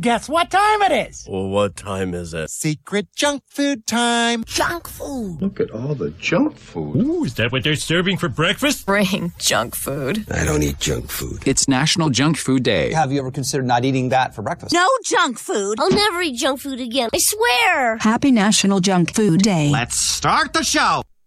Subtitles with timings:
[0.00, 1.26] Guess what time it is?
[1.28, 2.50] Well, what time is it?
[2.50, 4.44] Secret junk food time.
[4.44, 5.42] Junk food.
[5.42, 6.98] Look at all the junk food.
[7.04, 8.86] Ooh, is that what they're serving for breakfast?
[8.86, 10.24] Bring junk food.
[10.30, 11.42] I don't eat junk food.
[11.44, 12.92] It's National Junk Food Day.
[12.92, 14.72] Have you ever considered not eating that for breakfast?
[14.72, 15.80] No junk food.
[15.80, 17.10] I'll never eat junk food again.
[17.12, 17.96] I swear.
[17.96, 19.68] Happy National Junk Food Day.
[19.68, 21.02] Let's start the show.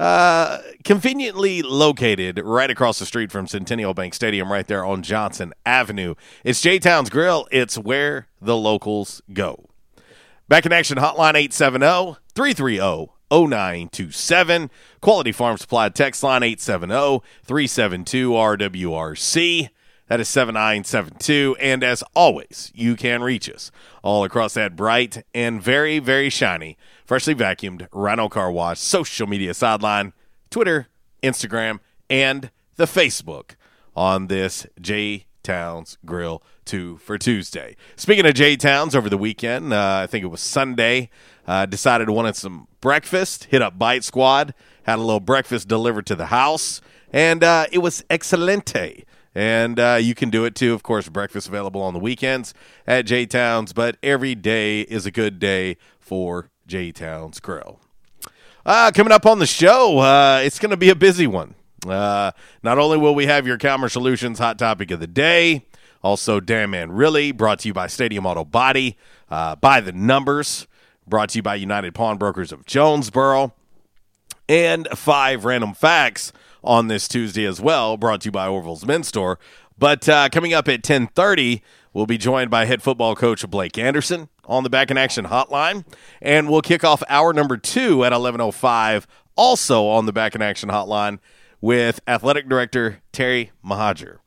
[0.00, 5.53] uh, conveniently located right across the street from Centennial Bank Stadium, right there on Johnson
[5.66, 6.15] Avenue.
[6.43, 7.47] It's J Town's Grill.
[7.53, 9.66] It's where the locals go.
[10.49, 14.71] Back in action, hotline 870 330 0927.
[15.03, 19.69] Quality Farm Supply text line 870 372 RWRC.
[20.10, 21.56] That is 7972.
[21.60, 23.71] And as always, you can reach us
[24.03, 29.54] all across that bright and very, very shiny, freshly vacuumed Rhino Car Wash social media
[29.54, 30.12] sideline,
[30.50, 30.88] Twitter,
[31.22, 31.78] Instagram,
[32.10, 33.53] and the Facebook
[33.94, 37.77] on this J Towns Grill 2 for Tuesday.
[37.94, 41.09] Speaking of J Towns, over the weekend, uh, I think it was Sunday,
[41.47, 46.16] uh, decided wanted some breakfast, hit up Bite Squad, had a little breakfast delivered to
[46.16, 46.81] the house,
[47.12, 49.04] and uh, it was excelente.
[49.35, 50.75] And uh, you can do it too.
[50.75, 52.53] Of course, breakfast available on the weekends
[52.87, 57.79] at J Towns, but every day is a good day for J Towns Grill.
[58.66, 61.54] Uh, coming up on the show, uh, it's going to be a busy one.
[61.87, 62.33] Uh,
[62.63, 65.65] not only will we have your Calmer Solutions hot topic of the day,
[66.03, 68.99] also Damn Man Really, brought to you by Stadium Auto Body,
[69.31, 70.66] uh, by the numbers,
[71.07, 73.54] brought to you by United Pawnbrokers of Jonesboro,
[74.49, 79.09] and five random facts on this Tuesday as well, brought to you by Orville's Men's
[79.09, 79.39] Store.
[79.78, 81.62] But uh, coming up at 1030,
[81.92, 85.84] we'll be joined by head football coach Blake Anderson on the Back in Action hotline.
[86.21, 90.68] And we'll kick off hour number two at 1105, also on the Back in Action
[90.68, 91.18] hotline
[91.60, 94.18] with athletic director Terry Mohajir.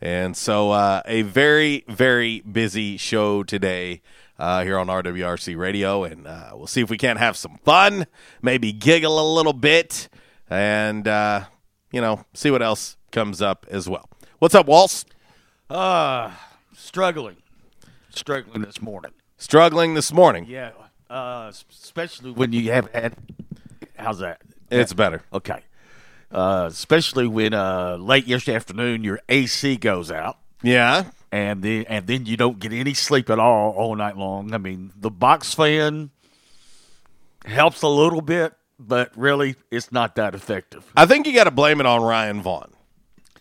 [0.00, 4.00] And so uh, a very, very busy show today
[4.38, 8.06] uh, here on RWRC Radio, and uh, we'll see if we can't have some fun,
[8.40, 10.08] maybe giggle a little bit,
[10.48, 11.44] and uh,
[11.92, 14.08] you know, see what else comes up as well.
[14.38, 15.04] What's up, Walls?
[15.68, 16.32] Uh,
[16.74, 17.36] struggling,
[18.10, 19.12] struggling this morning.
[19.36, 20.46] Struggling this morning.
[20.48, 20.70] Yeah,
[21.08, 23.14] uh, especially when you have had.
[23.96, 24.40] How's that?
[24.70, 25.22] It's better.
[25.32, 25.62] Okay.
[26.32, 30.38] Uh, especially when uh, late yesterday afternoon your AC goes out.
[30.62, 31.06] Yeah.
[31.32, 34.52] And then and then you don't get any sleep at all all night long.
[34.54, 36.10] I mean, the box fan
[37.44, 40.84] helps a little bit, but really it's not that effective.
[40.96, 42.72] I think you got to blame it on Ryan Vaughn.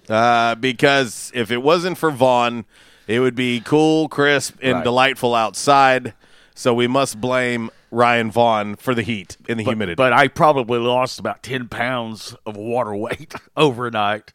[0.08, 2.66] Uh, because if it wasn't for Vaughn,
[3.08, 4.84] it would be cool, crisp, and Right.
[4.84, 6.14] delightful outside.
[6.56, 9.96] So we must blame Ryan Vaughn for the heat and the But, humidity.
[9.96, 14.32] but I probably lost about ten pounds of water weight overnight.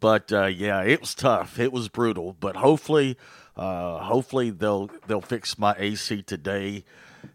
[0.00, 1.58] But uh, yeah, it was tough.
[1.58, 2.36] It was brutal.
[2.40, 3.16] But hopefully,
[3.56, 6.84] uh, hopefully they'll they'll fix my AC today,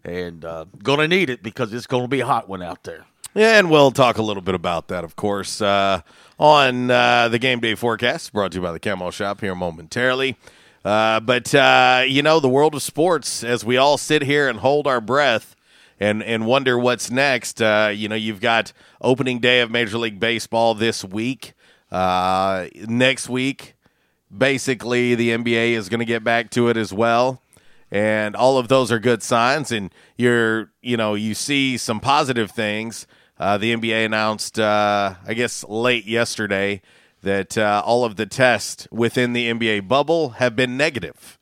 [0.04, 3.04] and uh, gonna need it because it's gonna be a hot one out there.
[3.36, 6.02] And we'll talk a little bit about that, of course, uh,
[6.38, 10.36] on uh, the game day forecast brought to you by the Camo Shop here momentarily.
[10.84, 14.60] Uh, but uh, you know, the world of sports, as we all sit here and
[14.60, 15.56] hold our breath
[15.98, 17.60] and and wonder what's next.
[17.60, 21.54] Uh, you know, you've got opening day of Major League Baseball this week.
[21.90, 23.74] Uh, next week,
[24.36, 27.40] basically, the NBA is going to get back to it as well
[27.90, 32.50] and all of those are good signs and you're you know you see some positive
[32.50, 33.06] things
[33.38, 36.80] uh, the nba announced uh, i guess late yesterday
[37.24, 41.38] that uh, all of the tests within the nba bubble have been negative.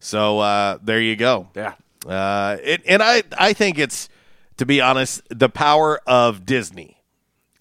[0.00, 1.48] So uh, there you go.
[1.54, 1.74] Yeah.
[2.06, 4.08] uh, it, and I, I think it's
[4.56, 6.96] to be honest the power of disney.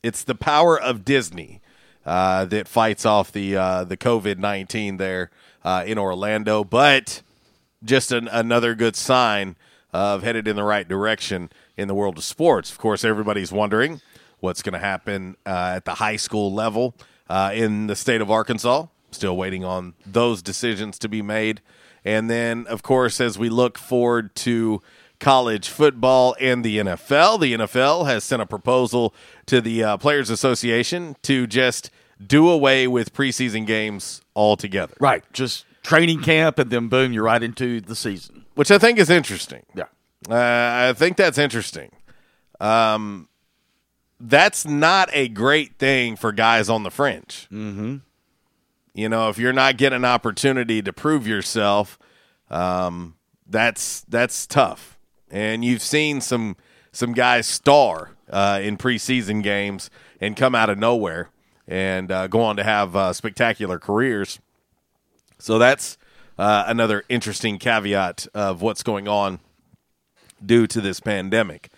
[0.03, 1.59] It's the power of Disney
[2.05, 5.29] uh, that fights off the uh, the COVID nineteen there
[5.65, 7.21] uh, in Orlando, but
[7.83, 9.55] just an, another good sign
[9.91, 12.71] of headed in the right direction in the world of sports.
[12.71, 14.01] Of course, everybody's wondering
[14.39, 16.95] what's going to happen uh, at the high school level
[17.29, 18.87] uh, in the state of Arkansas.
[19.11, 21.61] Still waiting on those decisions to be made.
[22.03, 24.81] And then, of course, as we look forward to
[25.19, 29.13] college football and the NFL, the NFL has sent a proposal
[29.47, 31.89] to the uh, Players Association to just
[32.25, 34.93] do away with preseason games altogether.
[34.99, 35.23] Right.
[35.33, 38.45] Just training camp, and then boom, you're right into the season.
[38.55, 39.63] which I think is interesting.
[39.73, 39.85] Yeah.
[40.29, 41.91] Uh, I think that's interesting.
[42.59, 43.29] Um,
[44.19, 47.47] that's not a great thing for guys on the fringe.
[47.51, 47.97] Mm-hmm.
[48.93, 51.99] You know, if you're not getting an opportunity to prove yourself,
[52.49, 53.15] um,
[53.47, 54.97] that's that's tough.
[55.29, 56.57] And you've seen some
[56.91, 61.29] some guys star uh, in preseason games and come out of nowhere
[61.67, 64.39] and uh, go on to have uh, spectacular careers.
[65.37, 65.97] So that's
[66.39, 69.39] uh, another interesting caveat of what's going on
[70.45, 71.69] due to this pandemic.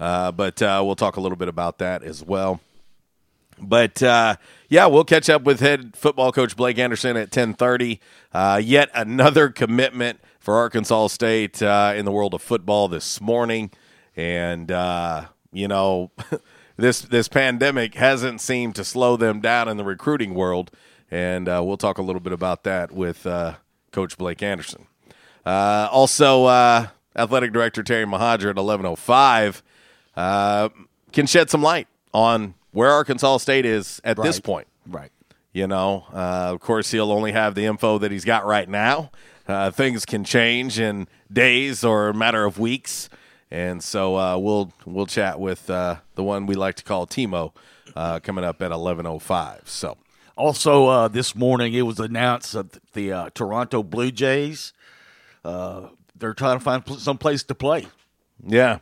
[0.00, 2.60] Uh, but uh, we'll talk a little bit about that as well.
[3.60, 4.36] But uh,
[4.68, 8.00] yeah, we'll catch up with head football coach Blake Anderson at ten thirty.
[8.32, 13.72] Uh, yet another commitment for Arkansas State uh, in the world of football this morning,
[14.16, 16.12] and uh, you know
[16.76, 20.70] this this pandemic hasn't seemed to slow them down in the recruiting world,
[21.10, 23.26] and we'll talk a little bit about that with
[23.90, 24.86] Coach Blake Anderson.
[25.44, 26.88] Also,
[27.18, 29.62] athletic director Terry Mohajir at eleven oh five
[30.16, 30.68] uh,
[31.12, 34.66] can shed some light on where Arkansas State is at this point.
[34.86, 35.10] Right.
[35.52, 39.10] You know, uh, of course, he'll only have the info that he's got right now.
[39.46, 43.08] Uh, things can change in days or a matter of weeks,
[43.50, 47.52] and so uh, we'll we'll chat with uh, the one we like to call Timo
[47.96, 49.62] uh, coming up at eleven oh five.
[49.64, 49.96] So
[50.36, 54.72] Also, uh, this morning it was announced that the uh, Toronto Blue Jays
[55.44, 57.86] uh, they're trying to find some place to play.
[58.46, 58.78] yeah,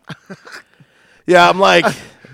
[1.26, 1.48] yeah.
[1.48, 1.86] I'm like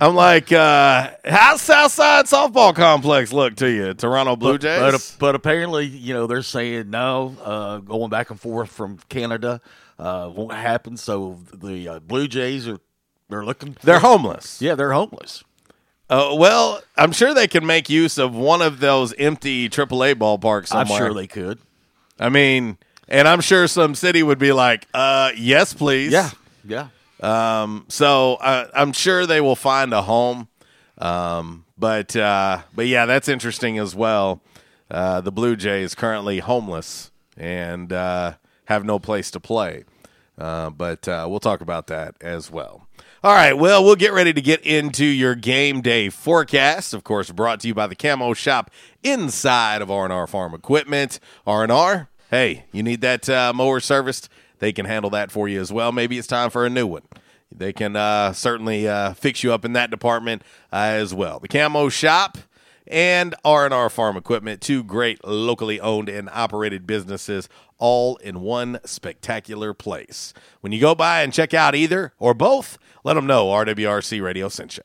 [0.02, 4.80] I'm like, uh, how's Southside softball complex look to you, Toronto Blue But- Jays?
[4.80, 9.60] But, but, apparently, you know, they're saying no, uh, going back and forth from Canada
[10.00, 10.96] uh, won't happen.
[10.96, 12.80] So the uh, Blue Jays are
[13.28, 13.76] they're looking.
[13.82, 14.60] They're homeless.
[14.60, 15.44] Yeah, they're homeless.
[16.10, 20.66] Uh, well, I'm sure they can make use of one of those empty AAA ballparks
[20.68, 20.98] somewhere.
[20.98, 21.58] I'm sure they could.
[22.18, 22.76] I mean,
[23.12, 26.12] and I'm sure some city would be like, uh, yes, please.
[26.12, 26.30] Yeah,
[26.64, 26.88] yeah.
[27.20, 30.48] Um, so uh, I'm sure they will find a home.
[30.98, 34.42] Um, but uh, but yeah, that's interesting as well.
[34.90, 38.34] Uh, the Blue Jays currently homeless and uh,
[38.66, 39.84] have no place to play.
[40.38, 42.88] Uh, but uh, we'll talk about that as well.
[43.24, 46.92] All right, well, we'll get ready to get into your game day forecast.
[46.92, 48.70] Of course, brought to you by the Camo Shop
[49.04, 51.20] inside of R&R Farm Equipment.
[51.46, 54.28] R&R, hey, you need that uh, mower serviced?
[54.62, 55.90] they can handle that for you as well.
[55.90, 57.02] Maybe it's time for a new one.
[57.50, 61.40] They can uh, certainly uh, fix you up in that department uh, as well.
[61.40, 62.38] The Camo Shop
[62.86, 67.48] and R&R Farm Equipment, two great locally owned and operated businesses
[67.78, 70.32] all in one spectacular place.
[70.60, 74.48] When you go by and check out either or both, let them know RWRC Radio
[74.48, 74.84] sent you.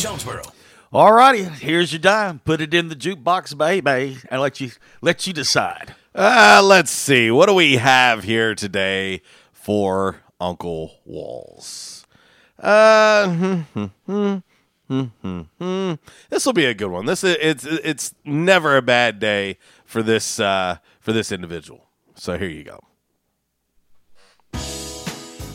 [0.00, 0.42] Jonesboro.
[0.92, 2.38] All righty, here's your dime.
[2.38, 4.70] Put it in the jukebox, baby, and let you
[5.02, 5.94] let you decide.
[6.14, 7.30] Uh, let's see.
[7.30, 9.20] What do we have here today
[9.52, 12.06] for Uncle Walls?
[12.58, 14.36] Uh, hmm, hmm,
[14.88, 15.92] hmm, hmm, hmm.
[16.30, 17.04] this will be a good one.
[17.04, 21.86] This is it's it's never a bad day for this uh, for this individual.
[22.14, 22.80] So here you go.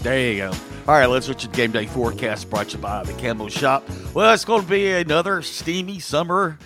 [0.05, 0.51] There you go.
[0.87, 3.83] All right, let's look at game day forecast brought to you by the Camo Shop.
[4.13, 6.59] Well, it's going to be another steamy summer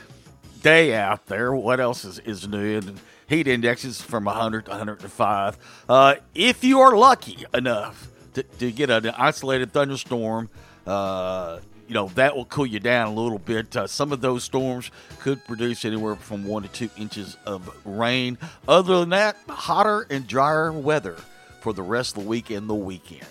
[0.61, 1.53] day out there.
[1.53, 2.79] What else is, is new?
[2.79, 5.57] And heat indexes from 100 to 105.
[5.87, 10.49] Uh, if you are lucky enough to, to get an isolated thunderstorm,
[10.85, 13.73] uh, you know, that will cool you down a little bit.
[13.73, 14.91] Uh, some of those storms
[15.21, 18.37] could produce anywhere from one to two inches of rain.
[18.67, 21.15] Other than that, hotter and drier weather
[21.61, 23.25] for the rest of the week and the weekend.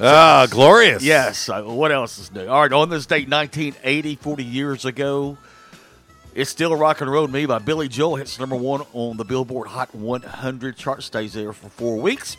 [0.00, 1.02] Ah, glorious.
[1.02, 1.48] Yes.
[1.48, 2.46] What else is new?
[2.46, 5.38] All right, on this date, 1980, 40 years ago,
[6.34, 9.24] it's still a rock and roll me by Billy Joel hits number one on the
[9.24, 12.36] Billboard Hot 100 chart, stays there for four weeks.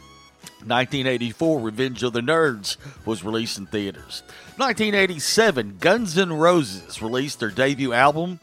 [0.65, 4.21] 1984, Revenge of the Nerds was released in theaters.
[4.57, 8.39] 1987, Guns N' Roses released their debut album,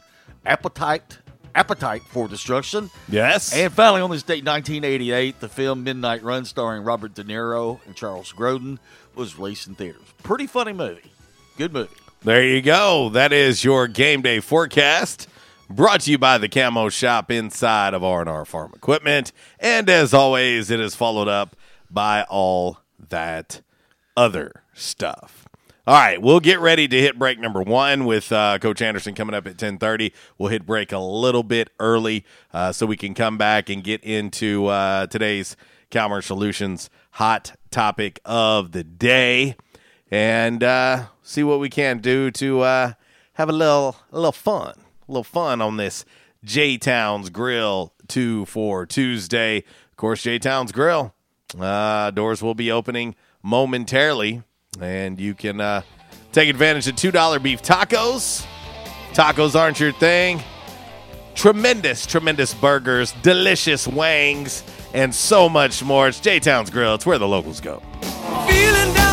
[0.47, 1.19] Appetite
[1.55, 2.91] Appetite for Destruction.
[3.09, 3.55] Yes.
[3.55, 7.95] And finally, on this date, 1988, the film Midnight Run, starring Robert De Niro and
[7.95, 8.79] Charles Grodin,
[9.15, 10.03] was released in theaters.
[10.23, 11.13] Pretty funny movie.
[11.57, 11.95] Good movie.
[12.23, 13.09] There you go.
[13.09, 15.29] That is your game day forecast.
[15.69, 19.33] Brought to you by the Camo Shop inside of R&R Farm Equipment.
[19.59, 21.57] And as always, it is followed up
[21.91, 22.79] by all
[23.09, 23.63] that
[24.17, 25.42] other stuff.
[25.85, 29.35] All right, we'll get ready to hit break number one with uh, Coach Anderson coming
[29.35, 30.13] up at ten thirty.
[30.39, 32.25] We'll hit break a little bit early
[32.55, 35.57] uh, so we can come back and get into uh, today's
[35.91, 39.57] Calmer Solutions hot topic of the day
[40.09, 42.93] and uh, see what we can do to uh,
[43.33, 44.75] have a little a little fun,
[45.09, 46.05] a little fun on this
[46.45, 49.65] J Towns Grill two for Tuesday.
[49.91, 51.13] Of course, J Towns Grill
[51.59, 54.45] uh, doors will be opening momentarily
[54.81, 55.83] and you can uh,
[56.33, 58.47] take advantage of $2 beef tacos.
[59.13, 60.43] Tacos aren't your thing.
[61.35, 64.63] Tremendous, tremendous burgers, delicious wangs,
[64.95, 66.09] and so much more.
[66.09, 66.95] It's J Town's Grill.
[66.95, 67.83] It's where the locals go.
[68.47, 69.13] Feeling down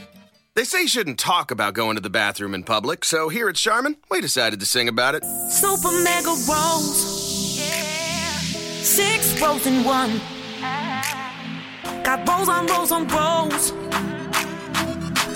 [0.53, 3.55] They say you shouldn't talk about going to the bathroom in public, so here at
[3.55, 5.23] Charmin, we decided to sing about it.
[5.49, 7.57] Super mega rolls.
[7.57, 8.37] Yeah.
[8.83, 10.19] Six rolls in one.
[12.03, 13.71] Got rolls on rolls on rolls.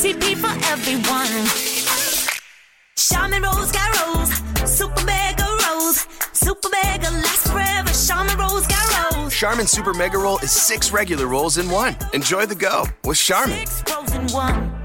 [0.03, 1.47] TP for everyone.
[2.97, 4.33] Charmin rolls got rolls.
[4.69, 6.05] Super mega rolls.
[6.33, 7.89] Super mega lasts forever.
[8.05, 9.33] Charmin rolls got rolls.
[9.33, 11.95] Charmin Super Mega Roll is six regular rolls in one.
[12.13, 13.65] Enjoy the go with Charmin.
[13.65, 14.84] Six rolls in one.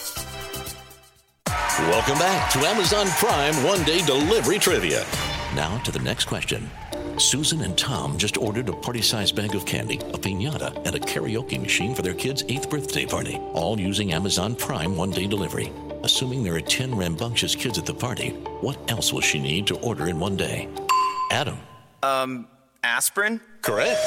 [1.87, 5.05] Welcome back to Amazon Prime One Day Delivery Trivia.
[5.55, 6.69] Now to the next question.
[7.17, 10.99] Susan and Tom just ordered a party sized bag of candy, a pinata, and a
[10.99, 15.71] karaoke machine for their kid's eighth birthday party, all using Amazon Prime One Day Delivery.
[16.03, 19.75] Assuming there are 10 rambunctious kids at the party, what else will she need to
[19.79, 20.67] order in one day?
[21.31, 21.57] Adam.
[22.01, 22.47] Um,
[22.83, 23.39] aspirin?
[23.61, 24.01] Correct.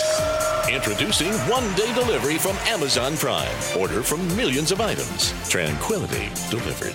[0.69, 3.55] Introducing one day delivery from Amazon Prime.
[3.79, 5.33] Order from millions of items.
[5.49, 6.95] Tranquility delivered.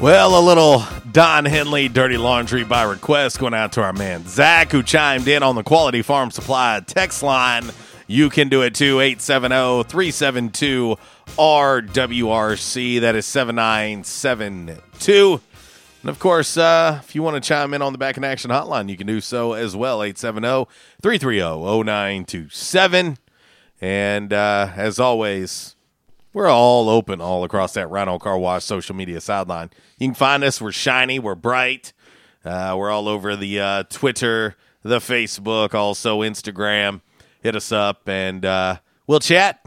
[0.00, 0.82] Well, a little
[1.12, 5.42] Don Henley dirty laundry by request going out to our man Zach, who chimed in
[5.42, 7.70] on the Quality Farm Supply text line.
[8.06, 10.96] You can do it too, 870 372
[11.36, 13.00] RWRC.
[13.02, 15.40] That is 7972.
[16.00, 18.50] And of course, uh, if you want to chime in on the Back in Action
[18.50, 20.64] hotline, you can do so as well, 870
[21.02, 23.18] 330 0927.
[23.82, 25.76] And uh, as always,
[26.32, 29.70] we're all open all across that Rhino Car Wash social media sideline.
[29.98, 30.60] You can find us.
[30.60, 31.18] We're shiny.
[31.18, 31.92] We're bright.
[32.44, 37.00] Uh, we're all over the uh, Twitter, the Facebook, also Instagram.
[37.42, 39.60] Hit us up and uh, we'll chat.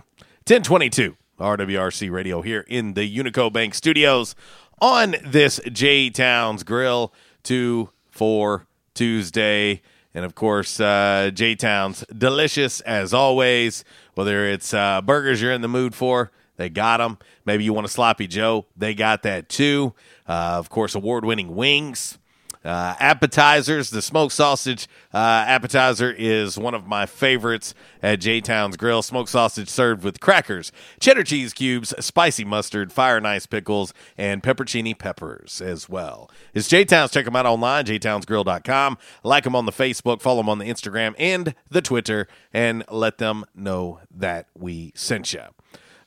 [0.45, 4.35] 1022 RWRC Radio here in the Unico Bank Studios
[4.81, 9.81] on this J Towns Grill 2 4 Tuesday.
[10.13, 13.83] And of course, uh, J Towns, delicious as always.
[14.15, 16.31] Whether it's uh, burgers you're in the mood for,
[16.63, 17.17] they got them.
[17.45, 18.67] Maybe you want a sloppy Joe.
[18.77, 19.93] They got that too.
[20.25, 22.19] Uh, of course, award winning wings.
[22.63, 23.89] Uh, appetizers.
[23.89, 29.01] The smoked sausage uh, appetizer is one of my favorites at J Town's Grill.
[29.01, 30.71] Smoked sausage served with crackers,
[31.01, 36.31] cheddar cheese cubes, spicy mustard, fire and ice pickles, and peppercini peppers as well.
[36.53, 37.11] It's J Towns.
[37.11, 38.97] Check them out online, jtownsgrill.com.
[39.25, 43.17] Like them on the Facebook, follow them on the Instagram and the Twitter, and let
[43.17, 45.41] them know that we sent you.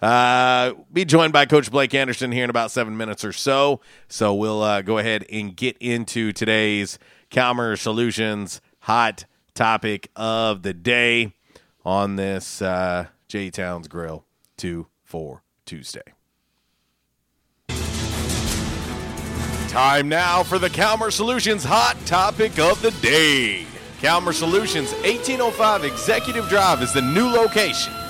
[0.00, 3.80] Uh, be joined by Coach Blake Anderson here in about seven minutes or so.
[4.08, 6.98] So we'll uh, go ahead and get into today's
[7.30, 11.32] Calmer Solutions hot topic of the day
[11.84, 14.24] on this uh, J Towns Grill
[14.58, 16.02] 2 4 Tuesday.
[19.68, 23.66] Time now for the Calmer Solutions hot topic of the day.
[24.00, 27.92] Calmer Solutions 1805 Executive Drive is the new location.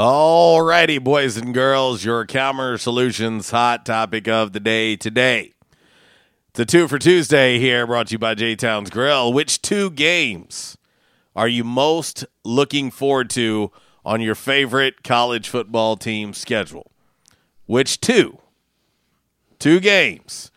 [0.00, 5.54] All righty, boys and girls, your Calmer Solutions hot topic of the day today.
[6.50, 9.32] It's a two for Tuesday here, brought to you by J Town's Grill.
[9.32, 10.78] Which two games
[11.34, 13.72] are you most looking forward to
[14.04, 16.92] on your favorite college football team schedule?
[17.66, 18.38] Which two?
[19.58, 20.52] Two games.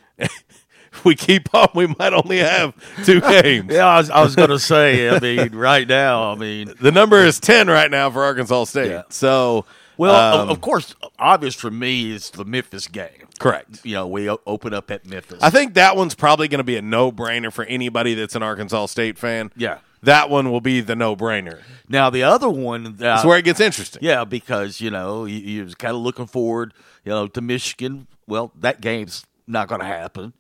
[1.06, 2.74] we keep on, we might only have
[3.06, 3.72] two games.
[3.72, 5.10] Yeah, I was, I was going to say.
[5.10, 9.04] I mean, right now, I mean, the number is ten right now for Arkansas State.
[9.10, 9.66] So,
[9.98, 13.28] well, um, of, course, obvious for me is the Memphis game.
[13.40, 13.80] Correct.
[13.84, 15.40] You know, we o- open up at Memphis.
[15.42, 18.44] I think that one's probably going to be a no brainer for anybody that's an
[18.44, 19.52] Arkansas State fan.
[19.56, 19.80] Yeah.
[20.04, 21.60] That one will be the no brainer.
[21.88, 24.02] Now the other one, That's where it gets interesting.
[24.04, 26.74] Yeah, because you know you, you was kind of looking forward,
[27.06, 28.08] you know, to Michigan.
[28.28, 30.34] Well, that game's not going to happen.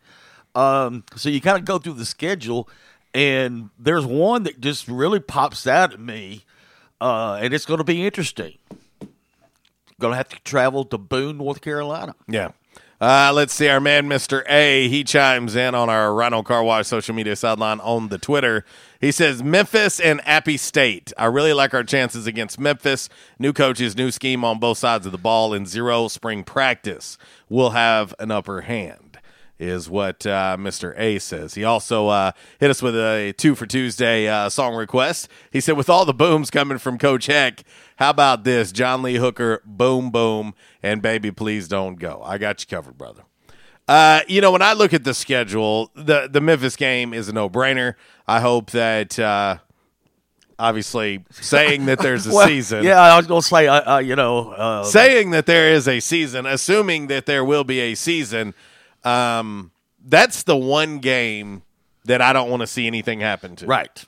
[0.55, 2.69] Um, so you kind of go through the schedule,
[3.13, 6.45] and there's one that just really pops out at me,
[6.99, 8.57] uh, and it's going to be interesting.
[9.99, 12.15] Going to have to travel to Boone, North Carolina.
[12.27, 12.51] Yeah.
[13.01, 13.67] Uh, let's see.
[13.67, 14.43] Our man, Mr.
[14.47, 18.63] A, he chimes in on our Rhino Car Wash social media sideline on the Twitter.
[18.99, 21.11] He says, Memphis and Appy State.
[21.17, 23.09] I really like our chances against Memphis.
[23.39, 27.17] New coaches, new scheme on both sides of the ball, and zero spring practice.
[27.49, 29.10] We'll have an upper hand,
[29.61, 30.97] is what uh, Mr.
[30.99, 31.53] A says.
[31.53, 35.29] He also uh, hit us with a two for Tuesday uh, song request.
[35.51, 37.63] He said, with all the booms coming from Coach Heck,
[37.97, 38.71] how about this?
[38.71, 42.21] John Lee Hooker, boom, boom, and baby, please don't go.
[42.25, 43.21] I got you covered, brother.
[43.87, 47.33] Uh, you know, when I look at the schedule, the the Memphis game is a
[47.33, 47.95] no brainer.
[48.27, 49.57] I hope that uh,
[50.57, 52.83] obviously saying that there's a Well, season.
[52.83, 55.87] Yeah, I was going to say, uh, uh, you know, uh, saying that there is
[55.87, 58.53] a season, assuming that there will be a season,
[59.03, 59.71] um,
[60.03, 61.63] that's the one game
[62.05, 63.67] that I don't want to see anything happen to.
[63.67, 64.05] Right.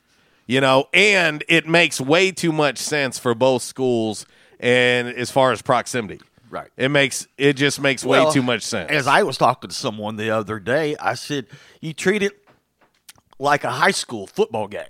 [0.48, 4.26] You know, and it makes way too much sense for both schools
[4.60, 6.20] and as far as proximity.
[6.50, 6.70] Right.
[6.78, 8.92] It makes it just makes Well, way too much sense.
[8.92, 11.48] As I was talking to someone the other day, I said,
[11.82, 12.34] you treat it
[13.40, 14.86] like a high school football game.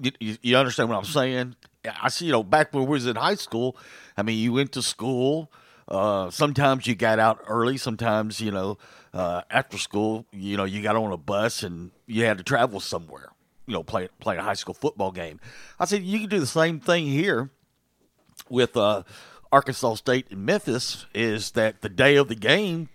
[0.00, 1.54] You, you, you understand what I'm saying?
[2.00, 3.76] I see, you know, back when we was in high school,
[4.16, 5.52] I mean, you went to school.
[5.86, 7.76] Uh, sometimes you got out early.
[7.76, 8.78] Sometimes, you know,
[9.14, 12.80] uh, after school, you know, you got on a bus and you had to travel
[12.80, 13.28] somewhere,
[13.66, 15.40] you know, play, play a high school football game.
[15.78, 17.50] I said, you can do the same thing here
[18.48, 19.02] with uh,
[19.50, 22.88] Arkansas State and Memphis is that the day of the game,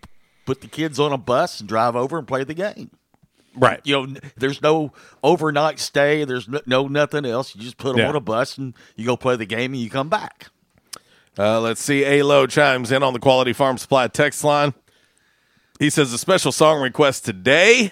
[0.45, 2.89] put the kids on a bus and drive over and play the game.
[3.55, 3.81] Right.
[3.83, 6.23] You know, there's no overnight stay.
[6.23, 7.55] There's no, no nothing else.
[7.55, 8.09] You just put them Yeah.
[8.09, 10.47] on a bus and you go play the game and you come back.
[11.37, 12.05] Uh, let's see.
[12.05, 14.73] Alo chimes in on the Quality Farm Supply text line.
[15.79, 17.91] He says a special song request today.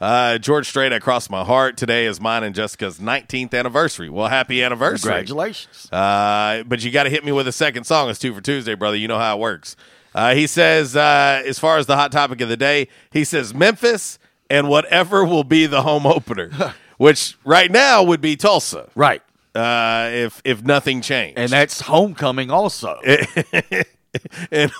[0.00, 1.76] Uh, George Strait, I crossed my heart.
[1.76, 4.10] Today is mine and Jessica's 19th anniversary.
[4.10, 5.08] Well, happy anniversary.
[5.10, 5.88] Congratulations.
[5.90, 8.10] Uh, but you got to hit me with a second song.
[8.10, 8.96] It's two for Tuesday, brother.
[8.96, 9.76] You know how it works.
[10.14, 13.54] Uh, he says, uh, as far as the hot topic of the day, he says
[13.54, 14.18] Memphis
[14.50, 18.90] and whatever will be the home opener, which right now would be Tulsa.
[18.94, 19.22] Right.
[19.54, 22.98] Uh, if if nothing changed, And that's homecoming also.
[24.50, 24.70] and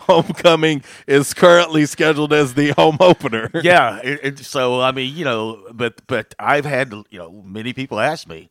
[0.00, 3.50] homecoming is currently scheduled as the home opener.
[3.62, 4.00] yeah.
[4.36, 8.50] So I mean, you know, but but I've had you know many people ask me,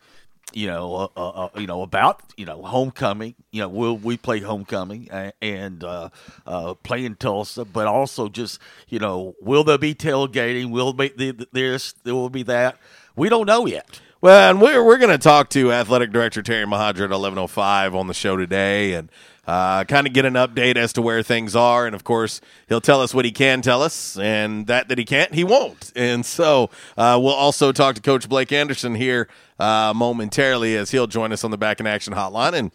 [0.54, 3.36] you know, uh, uh, uh, you know about you know homecoming.
[3.52, 6.10] You know, will we play homecoming and, and uh,
[6.46, 7.66] uh, play in Tulsa?
[7.66, 10.72] But also just you know, will there be tailgating?
[10.72, 11.10] Will be
[11.52, 11.94] this?
[12.04, 12.78] There will be that.
[13.16, 14.00] We don't know yet.
[14.22, 17.48] Well, and we're we're going to talk to athletic director Terry Mohajir at eleven oh
[17.48, 19.12] five on the show today, and
[19.46, 21.86] uh, kind of get an update as to where things are.
[21.86, 25.06] And of course, he'll tell us what he can tell us, and that that he
[25.06, 25.92] can't, he won't.
[25.96, 29.28] And so uh, we'll also talk to Coach Blake Anderson here
[29.60, 32.72] uh, momentarily as he'll join us on the Back in Action Hotline and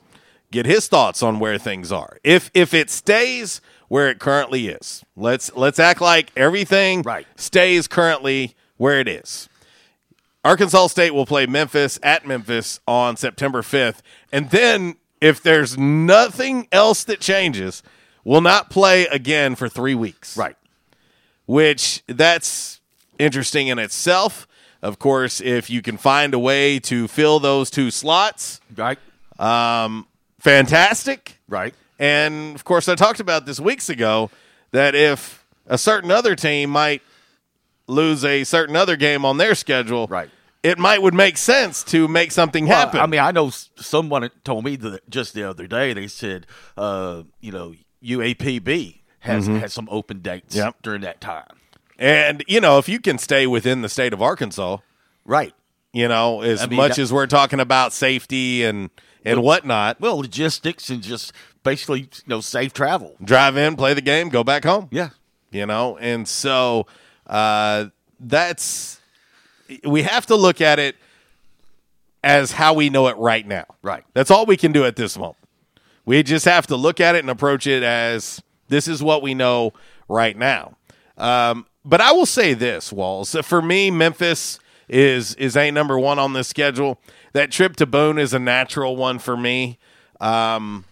[0.50, 2.18] get his thoughts on where things are.
[2.24, 7.26] If if it stays where it currently is, let's let's act like everything Right.
[7.36, 9.48] stays currently where it is.
[10.44, 14.00] Arkansas State will play Memphis at Memphis on September 5th.
[14.32, 17.82] And then, if there's nothing else that changes,
[18.24, 20.36] will not play again for three weeks.
[20.36, 20.56] Right.
[21.46, 22.80] Which that's
[23.18, 24.46] interesting in itself.
[24.82, 28.98] Of course, if you can find a way to fill those two slots, Right.
[29.38, 30.06] um,
[30.38, 31.38] fantastic.
[31.48, 31.74] Right.
[31.98, 34.30] And of course, I talked about this weeks ago
[34.70, 37.02] that if a certain other team might
[37.88, 40.30] lose a certain other game on their schedule, Right.
[40.62, 43.00] It might would make sense to make something Well, happen.
[43.00, 45.92] I mean, I know someone told me that just the other day.
[45.92, 49.60] They said, uh, you know, UAPB has Mhm.
[49.60, 50.76] has some open dates Yep.
[50.82, 51.46] during that time.
[52.00, 54.76] and you know, if you can stay within the state of Arkansas,
[55.24, 55.52] Right.
[55.92, 58.90] you know, as I mean, much that- as we're talking about safety and
[59.24, 61.32] and whatnot, Well, logistics and just
[61.64, 63.16] basically, you know, safe travel.
[63.22, 64.88] drive in, play the game, go back home.
[64.92, 65.10] Yeah.
[65.50, 66.86] you know and so
[67.26, 67.86] uh,
[68.20, 68.97] that's
[69.84, 70.96] we have to look at it
[72.24, 74.04] as how we know it right now Right.
[74.14, 75.36] that's all we can do at this moment
[76.04, 79.34] we just have to look at it and approach it as this is what we
[79.34, 79.72] know
[80.08, 80.76] right now
[81.16, 86.18] um, but i will say this walls for me memphis is is a number one
[86.18, 86.98] on this schedule
[87.34, 89.78] that trip to boone is a natural one for me
[90.20, 90.84] um,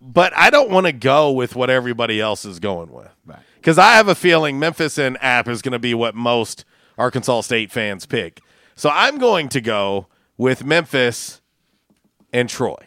[0.00, 3.08] but I don't want to go with what everybody else is going with.
[3.24, 3.38] Right.
[3.54, 6.64] Because I have a feeling Memphis and App is going to be what most
[6.98, 8.40] Arkansas State fans pick.
[8.74, 11.40] So I'm going to go with Memphis
[12.32, 12.86] and Troy.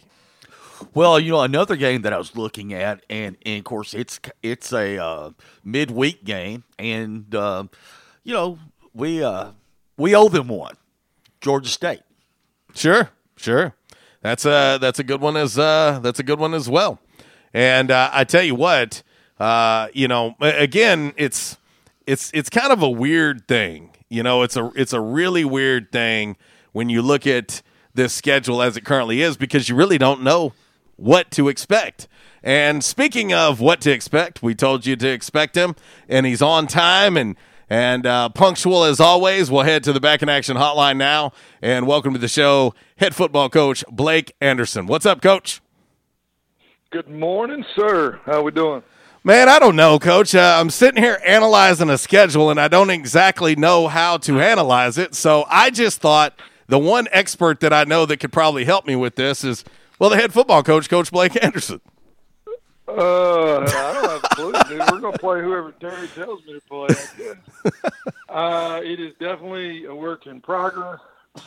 [0.94, 4.20] Well, you know, another game that I was looking at, and, and of course, it's
[4.44, 5.30] it's a uh,
[5.64, 7.66] midweek game, and uh,
[8.24, 8.60] you know,
[8.94, 9.52] we uh,
[9.98, 10.76] we owe them one,
[11.40, 12.02] Georgia State.
[12.74, 13.74] Sure, sure.
[14.22, 17.00] That's a that's a good one as uh, that's a good one as well.
[17.54, 19.02] And uh, I tell you what,
[19.40, 21.58] uh, you know, again, it's
[22.06, 23.92] it's it's kind of a weird thing.
[24.10, 26.38] You know, it's a it's a really weird thing
[26.74, 27.64] when you look at
[27.94, 30.54] this schedule as it currently is because you really don't know
[30.96, 32.08] what to expect.
[32.44, 35.76] And speaking of what to expect, we told you to expect him,
[36.08, 37.36] and he's on time and
[37.68, 39.50] and uh, punctual as always.
[39.50, 43.16] We'll head to the back in action hotline now, and welcome to the show, head
[43.16, 44.86] football coach Blake Anderson.
[44.86, 45.62] What's up, coach?
[46.92, 48.20] Good morning, sir.
[48.26, 48.84] How we doing?
[49.26, 50.36] Man, I don't know, coach.
[50.36, 55.00] Uh, I'm sitting here analyzing a schedule, and I don't exactly know how to analyze
[55.00, 55.16] it.
[55.16, 58.96] So I just thought the one expert that I know that could probably help me
[58.96, 59.64] with this is,
[59.98, 61.82] well, the head football coach, Coach Blake Anderson.
[62.88, 64.92] Uh, I don't have a clue, dude.
[64.92, 67.72] We're gonna play whoever Terry tells me to play.
[68.30, 71.00] Uh, it is definitely a work in progress.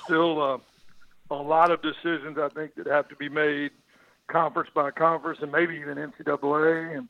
[0.05, 0.59] Still, uh,
[1.31, 3.71] a lot of decisions I think that have to be made
[4.27, 7.09] conference by conference, and maybe even NCAA, and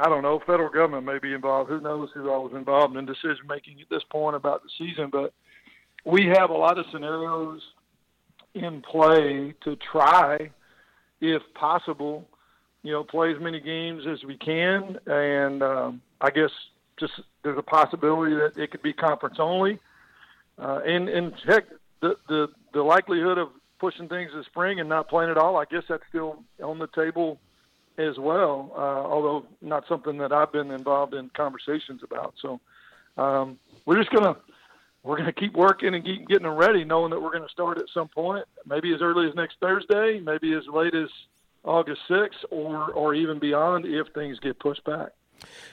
[0.00, 1.68] I don't know, federal government may be involved.
[1.68, 5.10] Who knows who all involved in decision making at this point about the season?
[5.12, 5.34] But
[6.06, 7.60] we have a lot of scenarios
[8.54, 10.50] in play to try,
[11.20, 12.26] if possible,
[12.82, 14.98] you know, play as many games as we can.
[15.06, 16.50] And um, I guess
[16.98, 19.78] just there's a possibility that it could be conference only.
[20.58, 21.64] Uh, and and heck,
[22.00, 25.66] the the the likelihood of pushing things this spring and not playing at all, I
[25.70, 27.38] guess that's still on the table
[27.98, 28.72] as well.
[28.74, 32.34] Uh, although not something that I've been involved in conversations about.
[32.40, 32.60] So
[33.16, 34.36] um, we're just gonna
[35.02, 37.84] we're to keep working and keep getting them ready, knowing that we're to start at
[37.94, 41.08] some point, maybe as early as next Thursday, maybe as late as
[41.64, 45.10] August 6th, or or even beyond if things get pushed back.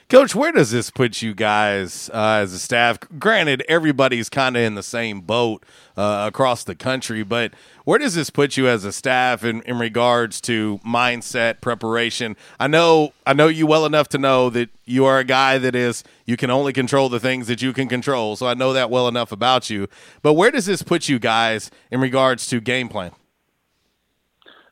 [0.08, 2.98] Coach, where does this put you guys uh, as a staff?
[3.18, 5.62] Granted, everybody's kind of in the same boat
[5.98, 7.52] uh, across the country, but
[7.84, 12.36] where does this put you as a staff in, in regards to mindset preparation?
[12.58, 15.74] I know I know you well enough to know that you are a guy that
[15.74, 18.34] is you can only control the things that you can control.
[18.36, 19.88] So I know that well enough about you.
[20.22, 23.12] But where does this put you guys in regards to game plan?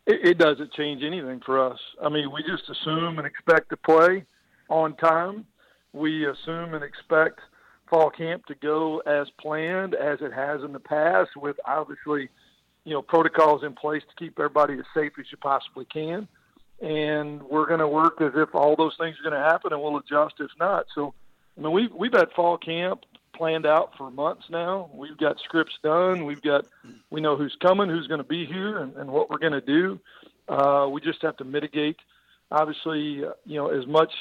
[0.07, 1.79] It, it doesn't change anything for us.
[2.03, 4.25] I mean, we just assume and expect to play
[4.69, 5.47] on time.
[5.93, 7.41] We assume and expect
[7.89, 12.29] fall camp to go as planned as it has in the past, with obviously,
[12.85, 16.29] you know, protocols in place to keep everybody as safe as you possibly can.
[16.81, 19.81] And we're going to work as if all those things are going to happen, and
[19.81, 20.87] we'll adjust if not.
[20.95, 21.15] So,
[21.57, 24.91] I mean, we've we've had fall camp planned out for months now.
[24.93, 26.27] We've got scripts done.
[26.27, 26.67] We've got
[27.11, 29.61] we know who's coming, who's going to be here, and, and what we're going to
[29.61, 29.99] do.
[30.49, 31.97] Uh, we just have to mitigate,
[32.51, 34.13] obviously, uh, you know, as much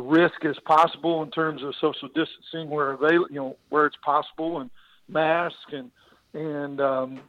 [0.00, 4.60] risk as possible in terms of social distancing where available, you know, where it's possible,
[4.60, 4.70] and
[5.08, 5.90] masks and
[6.34, 7.20] and um,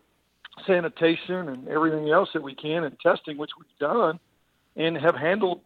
[0.66, 4.20] sanitation and everything else that we can, and testing, which we've done
[4.78, 5.62] and have handled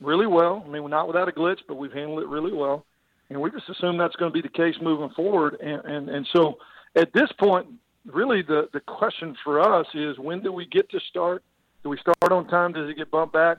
[0.00, 0.64] really well.
[0.66, 2.84] I mean, not without a glitch, but we've handled it really well,
[3.30, 5.58] and we just assume that's going to be the case moving forward.
[5.60, 6.58] And and, and so
[6.96, 7.68] at this point,
[8.06, 11.44] really the the question for us is when do we get to start?
[11.82, 12.72] Do we start on time?
[12.72, 13.58] Does it get bumped back?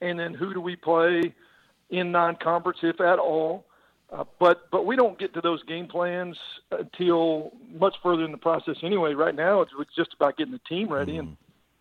[0.00, 1.34] And then who do we play?
[1.90, 3.64] In non-conference, if at all.
[4.10, 6.36] Uh, but but we don't get to those game plans
[6.70, 8.76] until much further in the process.
[8.82, 11.18] Anyway, right now it's, it's just about getting the team ready, mm.
[11.20, 11.36] and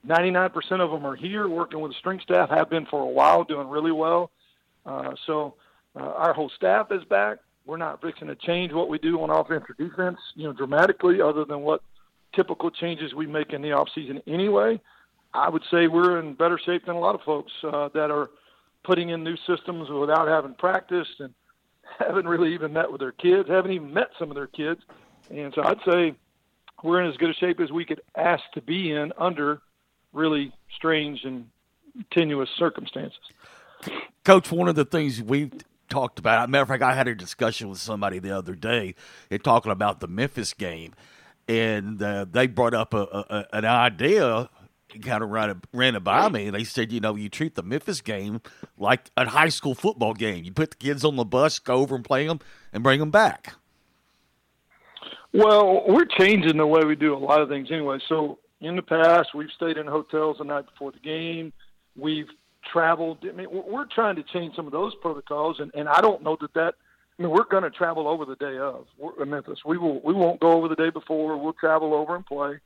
[0.05, 2.49] 99% of them are here working with the strength staff.
[2.49, 4.29] Have been for a while, doing really well.
[4.85, 5.55] Uh, so
[5.95, 7.37] uh, our whole staff is back.
[7.65, 11.21] We're not fixing to change what we do on offense or defense, you know, dramatically,
[11.21, 11.81] other than what
[12.33, 14.79] typical changes we make in the off season anyway.
[15.33, 18.29] I would say we're in better shape than a lot of folks uh, that are
[18.87, 21.33] putting in new systems without having practiced and
[21.99, 24.81] haven't really even met with their kids, haven't even met some of their kids.
[25.29, 26.15] And so I'd say
[26.81, 29.61] we're in as good a shape as we could ask to be in under
[30.13, 31.49] really strange and
[32.11, 33.19] tenuous circumstances.
[34.23, 35.51] Coach, one of the things we've
[35.89, 38.95] talked about, matter of fact, I had a discussion with somebody the other day
[39.29, 40.93] and talking about the Memphis game,
[41.47, 44.49] and uh, they brought up a, a, an idea
[45.01, 47.63] kind of ran, ran it by me, and they said, you know, you treat the
[47.63, 48.41] Memphis game
[48.77, 50.43] like a high school football game.
[50.43, 52.39] You put the kids on the bus, go over and play them,
[52.73, 53.53] and bring them back.
[55.33, 57.99] Well, we're changing the way we do a lot of things anyway.
[58.07, 61.53] So in the past, we've stayed in hotels the night before the game.
[61.95, 62.29] We've
[62.71, 63.19] traveled.
[63.27, 66.37] I mean, we're trying to change some of those protocols, and, and I don't know
[66.41, 66.75] that that.
[67.19, 69.59] I mean, we're going to travel over the day of we're Memphis.
[69.65, 70.01] We will.
[70.01, 71.35] We won't go over the day before.
[71.37, 72.59] We'll travel over and play.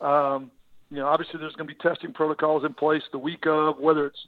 [0.00, 0.50] Um,
[0.90, 4.06] you know, obviously there's going to be testing protocols in place the week of, whether
[4.06, 4.26] it's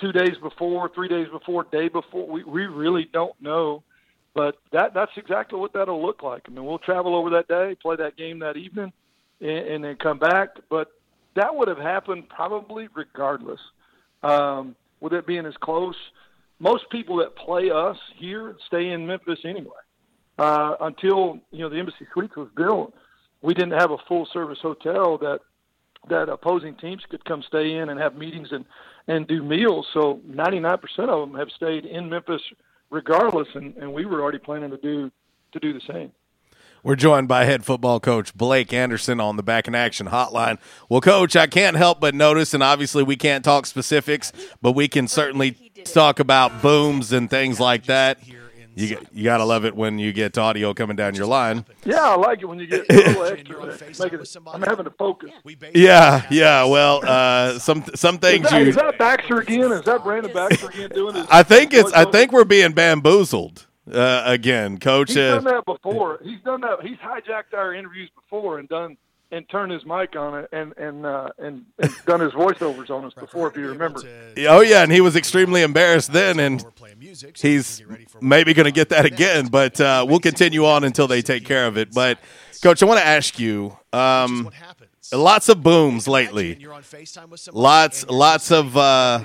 [0.00, 2.26] two days before, three days before, day before.
[2.26, 3.82] We we really don't know,
[4.34, 6.42] but that that's exactly what that'll look like.
[6.46, 8.92] I mean, we'll travel over that day, play that game that evening,
[9.40, 10.50] and, and then come back.
[10.68, 10.88] But
[11.36, 13.60] that would have happened probably regardless.
[14.22, 15.96] Um, with it being as close,
[16.58, 19.70] most people that play us here stay in Memphis anyway.
[20.38, 22.94] Uh, until you know the Embassy Suites was built,
[23.42, 25.40] we didn't have a full service hotel that
[26.08, 28.64] that opposing teams could come stay in and have meetings and
[29.06, 29.86] and do meals.
[29.92, 32.42] So 99% of them have stayed in Memphis
[32.90, 35.10] regardless, and, and we were already planning to do
[35.52, 36.12] to do the same.
[36.82, 40.58] We're joined by head football coach Blake Anderson on the Back in Action hotline.
[40.88, 44.32] Well, coach, I can't help but notice, and obviously we can't talk specifics,
[44.62, 45.52] but we can certainly
[45.84, 48.18] talk about booms and things like that.
[48.74, 51.64] You you gotta love it when you get audio coming down your line.
[51.84, 52.92] Yeah, I like it when you get a
[53.32, 53.66] extra.
[53.66, 55.30] It, I'm having to focus.
[55.74, 56.64] Yeah, yeah.
[56.64, 58.68] Well, uh, some some things is that, you.
[58.68, 59.72] Is that Baxter again?
[59.72, 61.26] Is that Brandon Baxter again doing this?
[61.30, 61.92] I think it's.
[61.92, 65.08] I think we're being bamboozled uh, again, Coach.
[65.08, 66.20] He's done that before.
[66.22, 66.82] He's done that.
[66.82, 68.96] He's hijacked our interviews before and done
[69.32, 73.04] and turned his mic on it and and uh, and, and done his voiceovers on
[73.04, 74.00] us before, if you remember.
[74.48, 76.64] Oh yeah, and he was extremely embarrassed then, and
[77.36, 77.82] he's
[78.20, 79.46] maybe going to get that again.
[79.48, 81.92] But uh, we'll continue on until they take care of it.
[81.92, 82.18] But
[82.62, 83.76] coach, I want to ask you.
[83.92, 84.50] Um,
[85.12, 86.66] lots of booms lately.
[87.52, 89.24] Lots, lots of, uh,